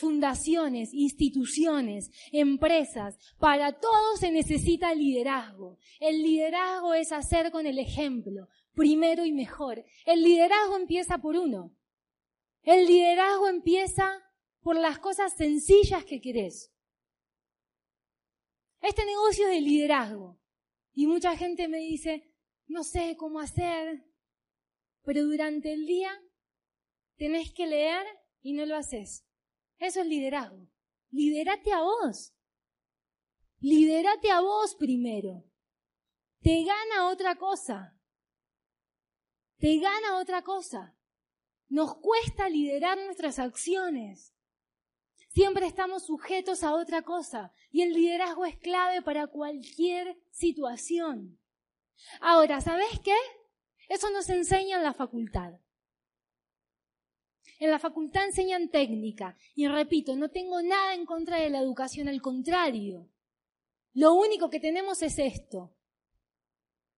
fundaciones, 0.00 0.92
instituciones, 0.92 2.10
empresas. 2.32 3.16
Para 3.38 3.78
todo 3.78 4.16
se 4.16 4.32
necesita 4.32 4.94
liderazgo. 4.94 5.78
El 6.00 6.22
liderazgo 6.22 6.94
es 6.94 7.12
hacer 7.12 7.52
con 7.52 7.66
el 7.66 7.78
ejemplo, 7.78 8.48
primero 8.74 9.24
y 9.24 9.32
mejor. 9.32 9.84
El 10.06 10.22
liderazgo 10.22 10.76
empieza 10.76 11.18
por 11.18 11.36
uno. 11.36 11.76
El 12.62 12.86
liderazgo 12.86 13.48
empieza 13.48 14.10
por 14.62 14.76
las 14.76 14.98
cosas 14.98 15.34
sencillas 15.36 16.04
que 16.04 16.20
querés. 16.20 16.72
Este 18.80 19.04
negocio 19.04 19.48
es 19.48 19.54
de 19.54 19.60
liderazgo. 19.60 20.40
Y 20.92 21.06
mucha 21.06 21.36
gente 21.36 21.68
me 21.68 21.78
dice, 21.78 22.30
no 22.66 22.84
sé 22.84 23.16
cómo 23.16 23.40
hacer, 23.40 24.04
pero 25.02 25.24
durante 25.24 25.72
el 25.72 25.86
día 25.86 26.10
tenés 27.16 27.52
que 27.52 27.66
leer 27.66 28.06
y 28.42 28.52
no 28.52 28.66
lo 28.66 28.76
haces. 28.76 29.26
Eso 29.78 30.00
es 30.00 30.06
liderazgo. 30.06 30.68
Liderate 31.10 31.72
a 31.72 31.82
vos. 31.82 32.34
Liderate 33.60 34.30
a 34.30 34.40
vos 34.40 34.74
primero. 34.74 35.44
Te 36.40 36.64
gana 36.64 37.08
otra 37.08 37.36
cosa. 37.36 37.98
Te 39.58 39.78
gana 39.78 40.18
otra 40.18 40.42
cosa. 40.42 40.96
Nos 41.68 41.96
cuesta 41.96 42.48
liderar 42.48 42.98
nuestras 42.98 43.38
acciones. 43.38 44.34
Siempre 45.32 45.66
estamos 45.66 46.06
sujetos 46.06 46.64
a 46.64 46.74
otra 46.74 47.02
cosa 47.02 47.52
y 47.70 47.82
el 47.82 47.92
liderazgo 47.92 48.46
es 48.46 48.58
clave 48.58 49.00
para 49.00 49.28
cualquier 49.28 50.18
situación. 50.30 51.38
Ahora, 52.20 52.60
¿sabes 52.60 52.98
qué? 53.04 53.14
Eso 53.88 54.10
nos 54.10 54.28
enseña 54.28 54.78
en 54.78 54.82
la 54.82 54.92
facultad. 54.92 55.52
En 57.60 57.70
la 57.70 57.78
facultad 57.78 58.24
enseñan 58.24 58.70
técnica. 58.70 59.36
Y 59.54 59.68
repito, 59.68 60.16
no 60.16 60.30
tengo 60.30 60.62
nada 60.62 60.94
en 60.94 61.06
contra 61.06 61.38
de 61.38 61.50
la 61.50 61.60
educación, 61.60 62.08
al 62.08 62.20
contrario. 62.20 63.08
Lo 63.92 64.14
único 64.14 64.50
que 64.50 64.58
tenemos 64.58 65.00
es 65.02 65.18
esto. 65.18 65.76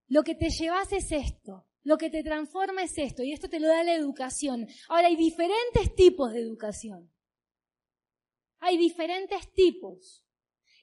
Lo 0.06 0.22
que 0.22 0.34
te 0.34 0.48
llevas 0.48 0.90
es 0.92 1.12
esto. 1.12 1.66
Lo 1.82 1.98
que 1.98 2.08
te 2.08 2.22
transforma 2.22 2.82
es 2.82 2.96
esto. 2.96 3.22
Y 3.22 3.32
esto 3.32 3.48
te 3.48 3.60
lo 3.60 3.68
da 3.68 3.82
la 3.84 3.94
educación. 3.94 4.68
Ahora, 4.88 5.08
hay 5.08 5.16
diferentes 5.16 5.94
tipos 5.94 6.32
de 6.32 6.40
educación. 6.40 7.12
Hay 8.64 8.76
diferentes 8.78 9.52
tipos. 9.54 10.24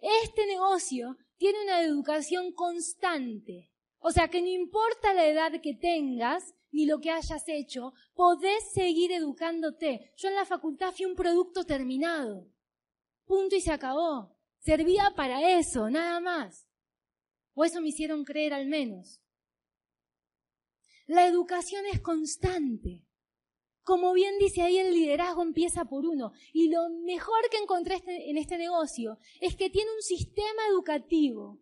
Este 0.02 0.46
negocio 0.48 1.16
tiene 1.38 1.64
una 1.64 1.82
educación 1.82 2.52
constante. 2.52 3.72
O 4.00 4.12
sea 4.12 4.28
que 4.28 4.42
no 4.42 4.50
importa 4.50 5.14
la 5.14 5.26
edad 5.26 5.62
que 5.62 5.76
tengas, 5.76 6.54
ni 6.72 6.86
lo 6.86 7.00
que 7.00 7.10
hayas 7.10 7.48
hecho, 7.48 7.94
podés 8.16 8.74
seguir 8.74 9.14
educándote. 9.14 10.12
Yo 10.18 10.28
en 10.28 10.36
la 10.36 10.44
facultad 10.44 10.94
fui 10.94 11.06
un 11.06 11.16
producto 11.16 11.64
terminado. 11.64 12.52
Punto 13.24 13.56
y 13.56 13.62
se 13.62 13.72
acabó. 13.72 14.36
Servía 14.58 15.14
para 15.16 15.58
eso, 15.58 15.90
nada 15.90 16.20
más. 16.20 16.68
O 17.54 17.64
eso 17.64 17.80
me 17.80 17.88
hicieron 17.88 18.26
creer 18.26 18.54
al 18.54 18.68
menos. 18.68 19.22
La 21.08 21.26
educación 21.26 21.86
es 21.86 22.02
constante. 22.02 23.06
Como 23.90 24.14
bien 24.14 24.38
dice 24.38 24.62
ahí, 24.62 24.78
el 24.78 24.94
liderazgo 24.94 25.42
empieza 25.42 25.84
por 25.86 26.06
uno. 26.06 26.32
Y 26.54 26.70
lo 26.70 26.90
mejor 27.08 27.50
que 27.50 27.58
encontré 27.58 27.96
este, 27.96 28.30
en 28.30 28.38
este 28.38 28.60
negocio 28.60 29.18
es 29.42 29.56
que 29.56 29.72
tiene 29.72 29.90
un 29.92 30.04
sistema 30.04 30.62
educativo 30.70 31.60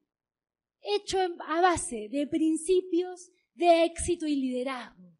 hecho 0.82 1.20
a 1.48 1.62
base 1.62 2.10
de 2.12 2.28
principios 2.28 3.32
de 3.54 3.86
éxito 3.86 4.28
y 4.28 4.36
liderazgo, 4.36 5.18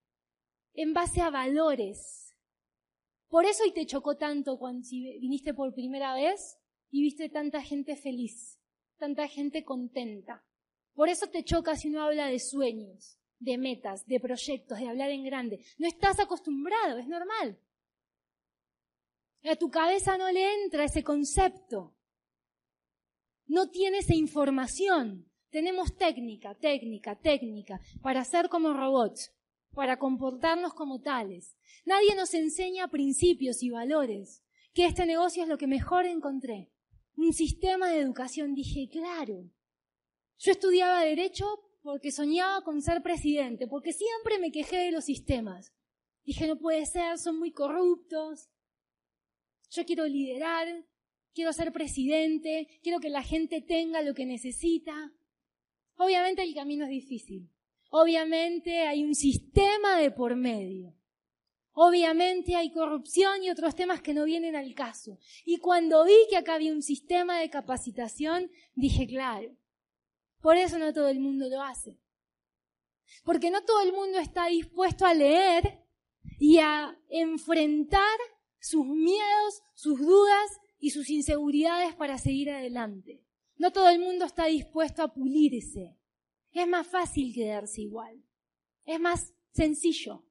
en 0.74 0.94
base 0.94 1.22
a 1.22 1.30
valores. 1.30 2.36
Por 3.30 3.46
eso 3.46 3.64
hoy 3.64 3.72
te 3.72 3.86
chocó 3.86 4.18
tanto 4.18 4.60
cuando 4.60 4.86
viniste 4.92 5.54
por 5.54 5.74
primera 5.74 6.14
vez 6.14 6.58
y 6.92 7.04
viste 7.04 7.30
tanta 7.30 7.62
gente 7.62 7.96
feliz, 7.96 8.60
tanta 8.98 9.30
gente 9.30 9.64
contenta. 9.64 10.44
Por 10.94 11.08
eso 11.08 11.28
te 11.28 11.46
choca 11.46 11.78
si 11.78 11.88
uno 11.88 12.02
habla 12.02 12.28
de 12.28 12.40
sueños, 12.40 13.18
de 13.40 13.58
metas, 13.58 14.06
de 14.06 14.20
proyectos, 14.20 14.80
de 14.80 14.88
hablar 14.88 15.10
en 15.12 15.24
grande. 15.24 15.60
No 15.78 15.88
estás 15.88 16.20
acostumbrado, 16.20 16.98
es 16.98 17.08
normal. 17.08 17.60
A 19.44 19.56
tu 19.56 19.70
cabeza 19.70 20.18
no 20.18 20.32
le 20.32 20.64
entra 20.64 20.84
ese 20.84 21.04
concepto. 21.04 21.96
No 23.46 23.70
tiene 23.70 24.00
esa 24.00 24.14
información. 24.14 25.32
Tenemos 25.50 25.96
técnica, 25.96 26.56
técnica, 26.56 27.16
técnica 27.16 27.80
para 28.02 28.26
ser 28.26 28.50
como 28.50 28.74
robots, 28.74 29.32
para 29.74 29.98
comportarnos 29.98 30.74
como 30.74 31.00
tales. 31.00 31.56
Nadie 31.86 32.16
nos 32.16 32.34
enseña 32.34 32.90
principios 32.90 33.64
y 33.64 33.70
valores, 33.70 34.44
que 34.74 34.86
este 34.86 35.06
negocio 35.06 35.44
es 35.44 35.50
lo 35.50 35.58
que 35.58 35.68
mejor 35.68 36.06
encontré. 36.06 36.70
Un 37.16 37.32
sistema 37.34 37.90
de 37.90 38.00
educación. 38.00 38.54
Dije, 38.54 38.90
claro. 38.92 39.50
Yo 40.40 40.52
estudiaba 40.52 41.02
derecho 41.04 41.67
porque 41.88 42.12
soñaba 42.12 42.66
con 42.66 42.82
ser 42.82 43.02
presidente, 43.02 43.66
porque 43.66 43.94
siempre 43.94 44.40
me 44.40 44.52
quejé 44.52 44.76
de 44.76 44.92
los 44.92 45.06
sistemas. 45.06 45.72
Dije, 46.26 46.46
no 46.46 46.58
puede 46.58 46.86
ser, 46.86 47.18
son 47.18 47.40
muy 47.40 47.54
corruptos. 47.54 48.50
Yo 49.72 49.86
quiero 49.86 50.06
liderar, 50.06 50.68
quiero 51.34 51.54
ser 51.54 51.72
presidente, 51.72 52.68
quiero 52.84 53.00
que 53.00 53.10
la 53.10 53.24
gente 53.24 53.62
tenga 53.62 54.02
lo 54.02 54.14
que 54.14 54.26
necesita. 54.26 55.14
Obviamente 55.96 56.44
el 56.44 56.54
camino 56.54 56.84
es 56.84 56.92
difícil. 56.92 57.50
Obviamente 57.90 58.82
hay 58.82 59.06
un 59.06 59.16
sistema 59.16 59.98
de 59.98 60.12
por 60.12 60.36
medio. 60.36 60.94
Obviamente 61.72 62.58
hay 62.58 62.70
corrupción 62.70 63.44
y 63.44 63.50
otros 63.50 63.76
temas 63.76 64.02
que 64.02 64.14
no 64.14 64.26
vienen 64.26 64.58
al 64.58 64.76
caso. 64.76 65.20
Y 65.46 65.60
cuando 65.60 66.04
vi 66.04 66.18
que 66.30 66.36
acá 66.36 66.56
había 66.56 66.74
un 66.74 66.84
sistema 66.84 67.40
de 67.40 67.50
capacitación, 67.50 68.52
dije, 68.76 69.08
claro, 69.08 69.56
por 70.42 70.58
eso 70.58 70.78
no 70.78 70.94
todo 70.94 71.08
el 71.10 71.20
mundo 71.20 71.48
lo 71.50 71.62
hace. 71.62 71.98
Porque 73.24 73.50
no 73.52 73.64
todo 73.64 73.82
el 73.82 73.94
mundo 73.94 74.20
está 74.20 74.48
dispuesto 74.48 75.06
a 75.06 75.14
leer 75.14 75.84
y 76.40 76.60
a 76.60 76.98
enfrentar 77.10 78.18
sus 78.60 78.86
miedos, 78.86 79.62
sus 79.74 80.00
dudas 80.00 80.60
y 80.80 80.92
sus 80.92 81.10
inseguridades 81.10 81.96
para 81.96 82.18
seguir 82.18 82.52
adelante. 82.52 83.24
No 83.56 83.72
todo 83.72 83.90
el 83.90 84.00
mundo 84.00 84.26
está 84.26 84.46
dispuesto 84.46 85.02
a 85.04 85.14
pulirse. 85.14 85.98
Es 86.52 86.68
más 86.68 86.88
fácil 86.88 87.34
quedarse 87.34 87.82
igual. 87.82 88.24
Es 88.86 89.00
más 89.00 89.34
sencillo. 89.52 90.24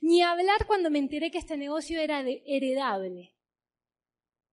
Ni 0.00 0.22
hablar 0.22 0.66
cuando 0.66 0.90
me 0.90 0.98
enteré 0.98 1.30
que 1.30 1.38
este 1.38 1.56
negocio 1.56 2.00
era 2.00 2.20
heredable. 2.20 3.34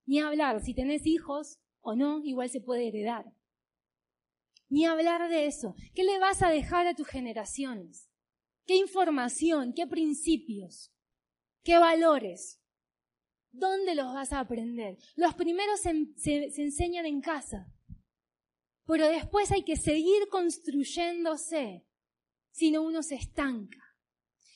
Ni 0.05 0.19
hablar 0.19 0.63
si 0.63 0.73
tenés 0.73 1.05
hijos 1.05 1.59
o 1.81 1.95
no, 1.95 2.23
igual 2.23 2.49
se 2.49 2.61
puede 2.61 2.87
heredar. 2.87 3.31
Ni 4.69 4.85
hablar 4.85 5.29
de 5.29 5.47
eso. 5.47 5.75
¿Qué 5.93 6.03
le 6.03 6.19
vas 6.19 6.41
a 6.41 6.49
dejar 6.49 6.87
a 6.87 6.95
tus 6.95 7.07
generaciones? 7.07 8.09
¿Qué 8.65 8.75
información? 8.75 9.73
¿Qué 9.73 9.87
principios? 9.87 10.93
¿Qué 11.63 11.77
valores? 11.77 12.61
¿Dónde 13.51 13.95
los 13.95 14.13
vas 14.13 14.31
a 14.31 14.39
aprender? 14.39 14.97
Los 15.15 15.33
primeros 15.33 15.81
se, 15.81 16.13
se 16.15 16.61
enseñan 16.61 17.05
en 17.05 17.19
casa 17.21 17.67
pero 18.89 19.07
después 19.07 19.51
hay 19.51 19.61
que 19.61 19.75
seguir 19.75 20.29
construyéndose, 20.29 21.85
si 22.49 22.71
no 22.71 22.81
uno 22.81 23.03
se 23.03 23.13
estanca. 23.13 23.77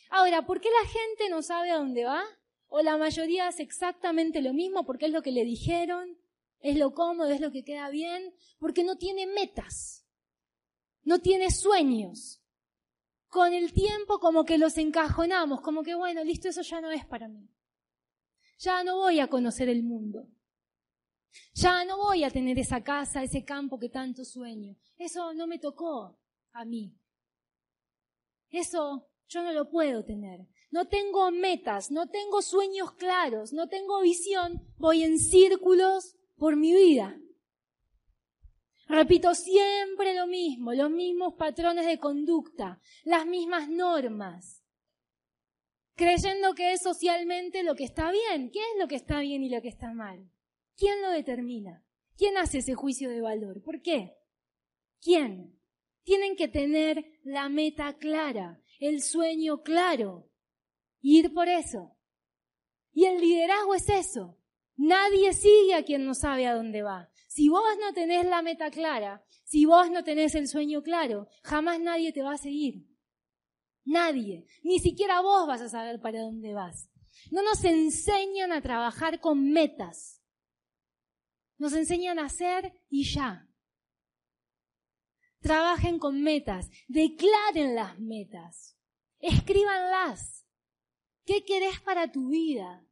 Ahora, 0.09 0.43
¿por 0.47 0.59
qué 0.59 0.70
la 0.72 0.89
gente 0.89 1.30
no 1.30 1.43
sabe 1.43 1.70
a 1.70 1.78
dónde 1.78 2.05
va? 2.05 2.24
O 2.66 2.82
la 2.82 2.97
mayoría 2.97 3.47
hace 3.47 3.61
exactamente 3.61 4.41
lo 4.41 4.51
mismo 4.51 4.88
porque 4.88 5.05
es 5.05 5.11
lo 5.11 5.22
que 5.22 5.32
le 5.32 5.45
dijeron, 5.45 6.18
es 6.61 6.78
lo 6.78 6.95
cómodo, 6.95 7.30
es 7.30 7.41
lo 7.41 7.51
que 7.51 7.64
queda 7.64 7.91
bien, 7.91 8.34
porque 8.57 8.84
no 8.84 8.97
tiene 8.97 9.28
metas, 9.28 10.02
no 11.03 11.19
tiene 11.19 11.51
sueños. 11.51 12.41
Con 13.27 13.53
el 13.53 13.73
tiempo 13.73 14.19
como 14.19 14.45
que 14.45 14.57
los 14.57 14.77
encajonamos, 14.77 15.61
como 15.61 15.83
que 15.83 15.95
bueno, 15.95 16.23
listo, 16.23 16.49
eso 16.49 16.61
ya 16.61 16.81
no 16.81 16.91
es 16.91 17.05
para 17.05 17.27
mí. 17.27 17.49
Ya 18.59 18.83
no 18.83 18.97
voy 18.97 19.19
a 19.19 19.27
conocer 19.27 19.69
el 19.69 19.83
mundo. 19.83 20.27
Ya 21.55 21.83
no 21.83 21.97
voy 21.97 22.23
a 22.23 22.29
tener 22.29 22.59
esa 22.59 22.83
casa, 22.83 23.23
ese 23.23 23.43
campo 23.43 23.79
que 23.79 23.89
tanto 23.89 24.23
sueño. 24.23 24.75
Eso 24.97 25.33
no 25.33 25.47
me 25.47 25.59
tocó. 25.59 26.19
a 26.55 26.65
mí. 26.65 26.95
Eso 28.51 29.09
yo 29.27 29.41
no 29.41 29.51
lo 29.51 29.69
puedo 29.69 30.05
tener. 30.05 30.47
No 30.69 30.87
tengo 30.87 31.31
metas, 31.31 31.89
no 31.89 32.07
tengo 32.07 32.41
sueños 32.41 32.91
claros, 32.93 33.51
no 33.53 33.67
tengo 33.67 34.01
visión, 34.01 34.61
voy 34.77 35.03
en 35.03 35.17
círculos 35.17 36.15
por 36.35 36.55
mi 36.55 36.73
vida. 36.73 37.19
Repito 38.93 39.33
siempre 39.33 40.13
lo 40.13 40.27
mismo, 40.27 40.71
los 40.71 40.91
mismos 40.91 41.33
patrones 41.33 41.87
de 41.87 41.97
conducta, 41.97 42.79
las 43.03 43.25
mismas 43.25 43.67
normas, 43.67 44.63
creyendo 45.95 46.53
que 46.53 46.73
es 46.73 46.83
socialmente 46.83 47.63
lo 47.63 47.73
que 47.73 47.85
está 47.85 48.11
bien. 48.11 48.51
¿Qué 48.51 48.59
es 48.59 48.79
lo 48.79 48.87
que 48.87 48.93
está 48.93 49.19
bien 49.19 49.41
y 49.41 49.49
lo 49.49 49.63
que 49.63 49.69
está 49.69 49.91
mal? 49.93 50.29
¿Quién 50.77 51.01
lo 51.01 51.09
determina? 51.09 51.83
¿Quién 52.15 52.37
hace 52.37 52.59
ese 52.59 52.75
juicio 52.75 53.09
de 53.09 53.21
valor? 53.21 53.63
¿Por 53.63 53.81
qué? 53.81 54.13
¿Quién? 55.01 55.59
Tienen 56.03 56.35
que 56.35 56.47
tener 56.47 57.03
la 57.23 57.49
meta 57.49 57.97
clara, 57.97 58.61
el 58.79 59.01
sueño 59.01 59.63
claro, 59.63 60.29
ir 61.01 61.33
por 61.33 61.47
eso. 61.47 61.97
Y 62.91 63.05
el 63.05 63.19
liderazgo 63.19 63.73
es 63.73 63.89
eso. 63.89 64.37
Nadie 64.75 65.33
sigue 65.33 65.73
a 65.73 65.83
quien 65.83 66.05
no 66.05 66.13
sabe 66.13 66.45
a 66.45 66.53
dónde 66.53 66.83
va. 66.83 67.09
Si 67.34 67.49
vos 67.49 67.63
no 67.81 67.93
tenés 67.93 68.27
la 68.27 68.43
meta 68.43 68.69
clara, 68.69 69.25
si 69.43 69.65
vos 69.65 69.89
no 69.89 70.03
tenés 70.03 70.36
el 70.36 70.47
sueño 70.47 70.84
claro, 70.84 71.27
jamás 71.41 71.79
nadie 71.79 72.13
te 72.13 72.21
va 72.21 72.34
a 72.34 72.38
seguir. 72.38 72.88
Nadie. 73.86 74.45
Ni 74.61 74.77
siquiera 74.77 75.19
vos 75.21 75.47
vas 75.47 75.61
a 75.61 75.67
saber 75.67 75.99
para 75.99 76.21
dónde 76.21 76.53
vas. 76.53 76.91
No 77.31 77.41
nos 77.41 77.63
enseñan 77.63 78.51
a 78.51 78.61
trabajar 78.61 79.19
con 79.19 79.49
metas. 79.49 80.21
Nos 81.57 81.73
enseñan 81.73 82.19
a 82.19 82.25
hacer 82.25 82.71
y 82.88 83.11
ya. 83.11 83.49
Trabajen 85.39 85.97
con 85.97 86.21
metas. 86.21 86.69
Declaren 86.88 87.73
las 87.73 87.97
metas. 87.97 88.77
Escríbanlas. 89.17 90.45
¿Qué 91.25 91.43
querés 91.43 91.81
para 91.81 92.11
tu 92.11 92.27
vida? 92.27 92.86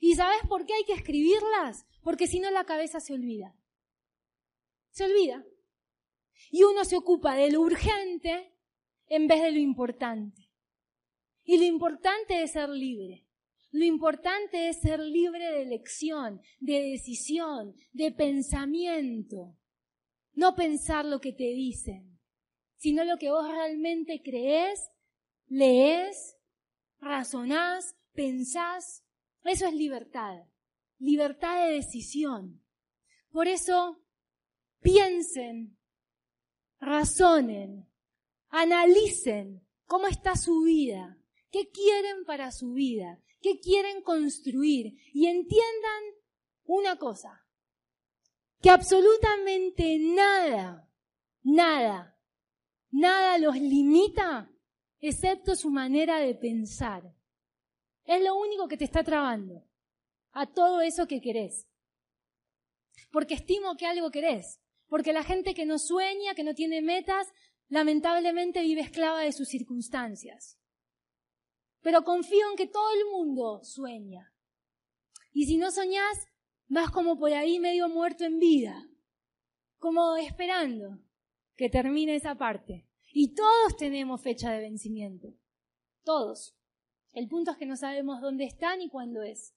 ¿Y 0.00 0.14
sabes 0.14 0.40
por 0.48 0.66
qué 0.66 0.74
hay 0.74 0.84
que 0.84 0.92
escribirlas? 0.92 1.84
Porque 2.02 2.26
si 2.26 2.40
no 2.40 2.50
la 2.50 2.64
cabeza 2.64 3.00
se 3.00 3.14
olvida. 3.14 3.56
Se 4.90 5.04
olvida. 5.04 5.44
Y 6.50 6.62
uno 6.64 6.84
se 6.84 6.96
ocupa 6.96 7.34
de 7.34 7.50
lo 7.50 7.60
urgente 7.60 8.54
en 9.06 9.26
vez 9.26 9.42
de 9.42 9.52
lo 9.52 9.58
importante. 9.58 10.50
Y 11.44 11.58
lo 11.58 11.64
importante 11.64 12.42
es 12.42 12.52
ser 12.52 12.68
libre. 12.68 13.26
Lo 13.72 13.84
importante 13.84 14.68
es 14.68 14.80
ser 14.80 15.00
libre 15.00 15.44
de 15.50 15.62
elección, 15.62 16.40
de 16.58 16.82
decisión, 16.90 17.74
de 17.92 18.10
pensamiento. 18.10 19.56
No 20.32 20.56
pensar 20.56 21.04
lo 21.04 21.20
que 21.20 21.32
te 21.32 21.52
dicen, 21.52 22.18
sino 22.76 23.04
lo 23.04 23.16
que 23.18 23.30
vos 23.30 23.46
realmente 23.46 24.22
crees, 24.24 24.90
lees, 25.46 26.36
razonás, 26.98 27.96
pensás. 28.12 29.04
Eso 29.44 29.66
es 29.66 29.74
libertad 29.74 30.50
libertad 31.00 31.66
de 31.66 31.72
decisión. 31.72 32.62
Por 33.32 33.48
eso, 33.48 34.00
piensen, 34.80 35.78
razonen, 36.78 37.88
analicen 38.48 39.66
cómo 39.86 40.06
está 40.06 40.36
su 40.36 40.62
vida, 40.62 41.18
qué 41.50 41.70
quieren 41.70 42.24
para 42.24 42.52
su 42.52 42.74
vida, 42.74 43.20
qué 43.40 43.58
quieren 43.60 44.02
construir 44.02 44.94
y 45.12 45.26
entiendan 45.26 46.02
una 46.64 46.96
cosa, 46.96 47.46
que 48.60 48.70
absolutamente 48.70 49.98
nada, 49.98 50.88
nada, 51.42 52.18
nada 52.90 53.38
los 53.38 53.58
limita 53.58 54.52
excepto 55.00 55.56
su 55.56 55.70
manera 55.70 56.18
de 56.18 56.34
pensar. 56.34 57.14
Es 58.04 58.22
lo 58.22 58.36
único 58.36 58.68
que 58.68 58.76
te 58.76 58.84
está 58.84 59.02
trabando 59.02 59.69
a 60.32 60.46
todo 60.46 60.80
eso 60.80 61.06
que 61.06 61.20
querés. 61.20 61.68
Porque 63.10 63.34
estimo 63.34 63.76
que 63.76 63.86
algo 63.86 64.10
querés. 64.10 64.60
Porque 64.88 65.12
la 65.12 65.22
gente 65.22 65.54
que 65.54 65.66
no 65.66 65.78
sueña, 65.78 66.34
que 66.34 66.44
no 66.44 66.54
tiene 66.54 66.82
metas, 66.82 67.28
lamentablemente 67.68 68.62
vive 68.62 68.80
esclava 68.80 69.20
de 69.20 69.32
sus 69.32 69.48
circunstancias. 69.48 70.58
Pero 71.80 72.04
confío 72.04 72.50
en 72.50 72.56
que 72.56 72.66
todo 72.66 72.92
el 72.92 73.06
mundo 73.10 73.60
sueña. 73.62 74.34
Y 75.32 75.46
si 75.46 75.56
no 75.56 75.70
soñás, 75.70 76.26
vas 76.66 76.90
como 76.90 77.18
por 77.18 77.32
ahí 77.32 77.58
medio 77.58 77.88
muerto 77.88 78.24
en 78.24 78.38
vida, 78.38 78.86
como 79.78 80.16
esperando 80.16 80.98
que 81.56 81.70
termine 81.70 82.16
esa 82.16 82.34
parte. 82.34 82.86
Y 83.12 83.34
todos 83.34 83.76
tenemos 83.76 84.22
fecha 84.22 84.50
de 84.52 84.60
vencimiento. 84.60 85.34
Todos. 86.04 86.56
El 87.12 87.28
punto 87.28 87.52
es 87.52 87.56
que 87.56 87.66
no 87.66 87.76
sabemos 87.76 88.20
dónde 88.20 88.44
están 88.44 88.80
y 88.82 88.88
cuándo 88.88 89.22
es. 89.22 89.54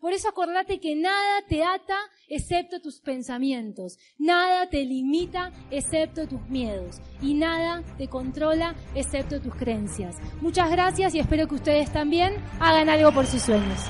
Por 0.00 0.12
eso 0.12 0.28
acordate 0.28 0.80
que 0.80 0.94
nada 0.96 1.42
te 1.48 1.62
ata 1.64 1.98
excepto 2.28 2.80
tus 2.80 3.00
pensamientos, 3.00 3.98
nada 4.18 4.68
te 4.68 4.84
limita 4.84 5.52
excepto 5.70 6.26
tus 6.26 6.40
miedos 6.48 7.00
y 7.20 7.34
nada 7.34 7.82
te 7.98 8.08
controla 8.08 8.74
excepto 8.94 9.40
tus 9.40 9.54
creencias. 9.54 10.16
Muchas 10.40 10.70
gracias 10.70 11.14
y 11.14 11.20
espero 11.20 11.46
que 11.48 11.54
ustedes 11.56 11.92
también 11.92 12.34
hagan 12.60 12.88
algo 12.88 13.12
por 13.12 13.26
sus 13.26 13.42
sueños. 13.42 13.80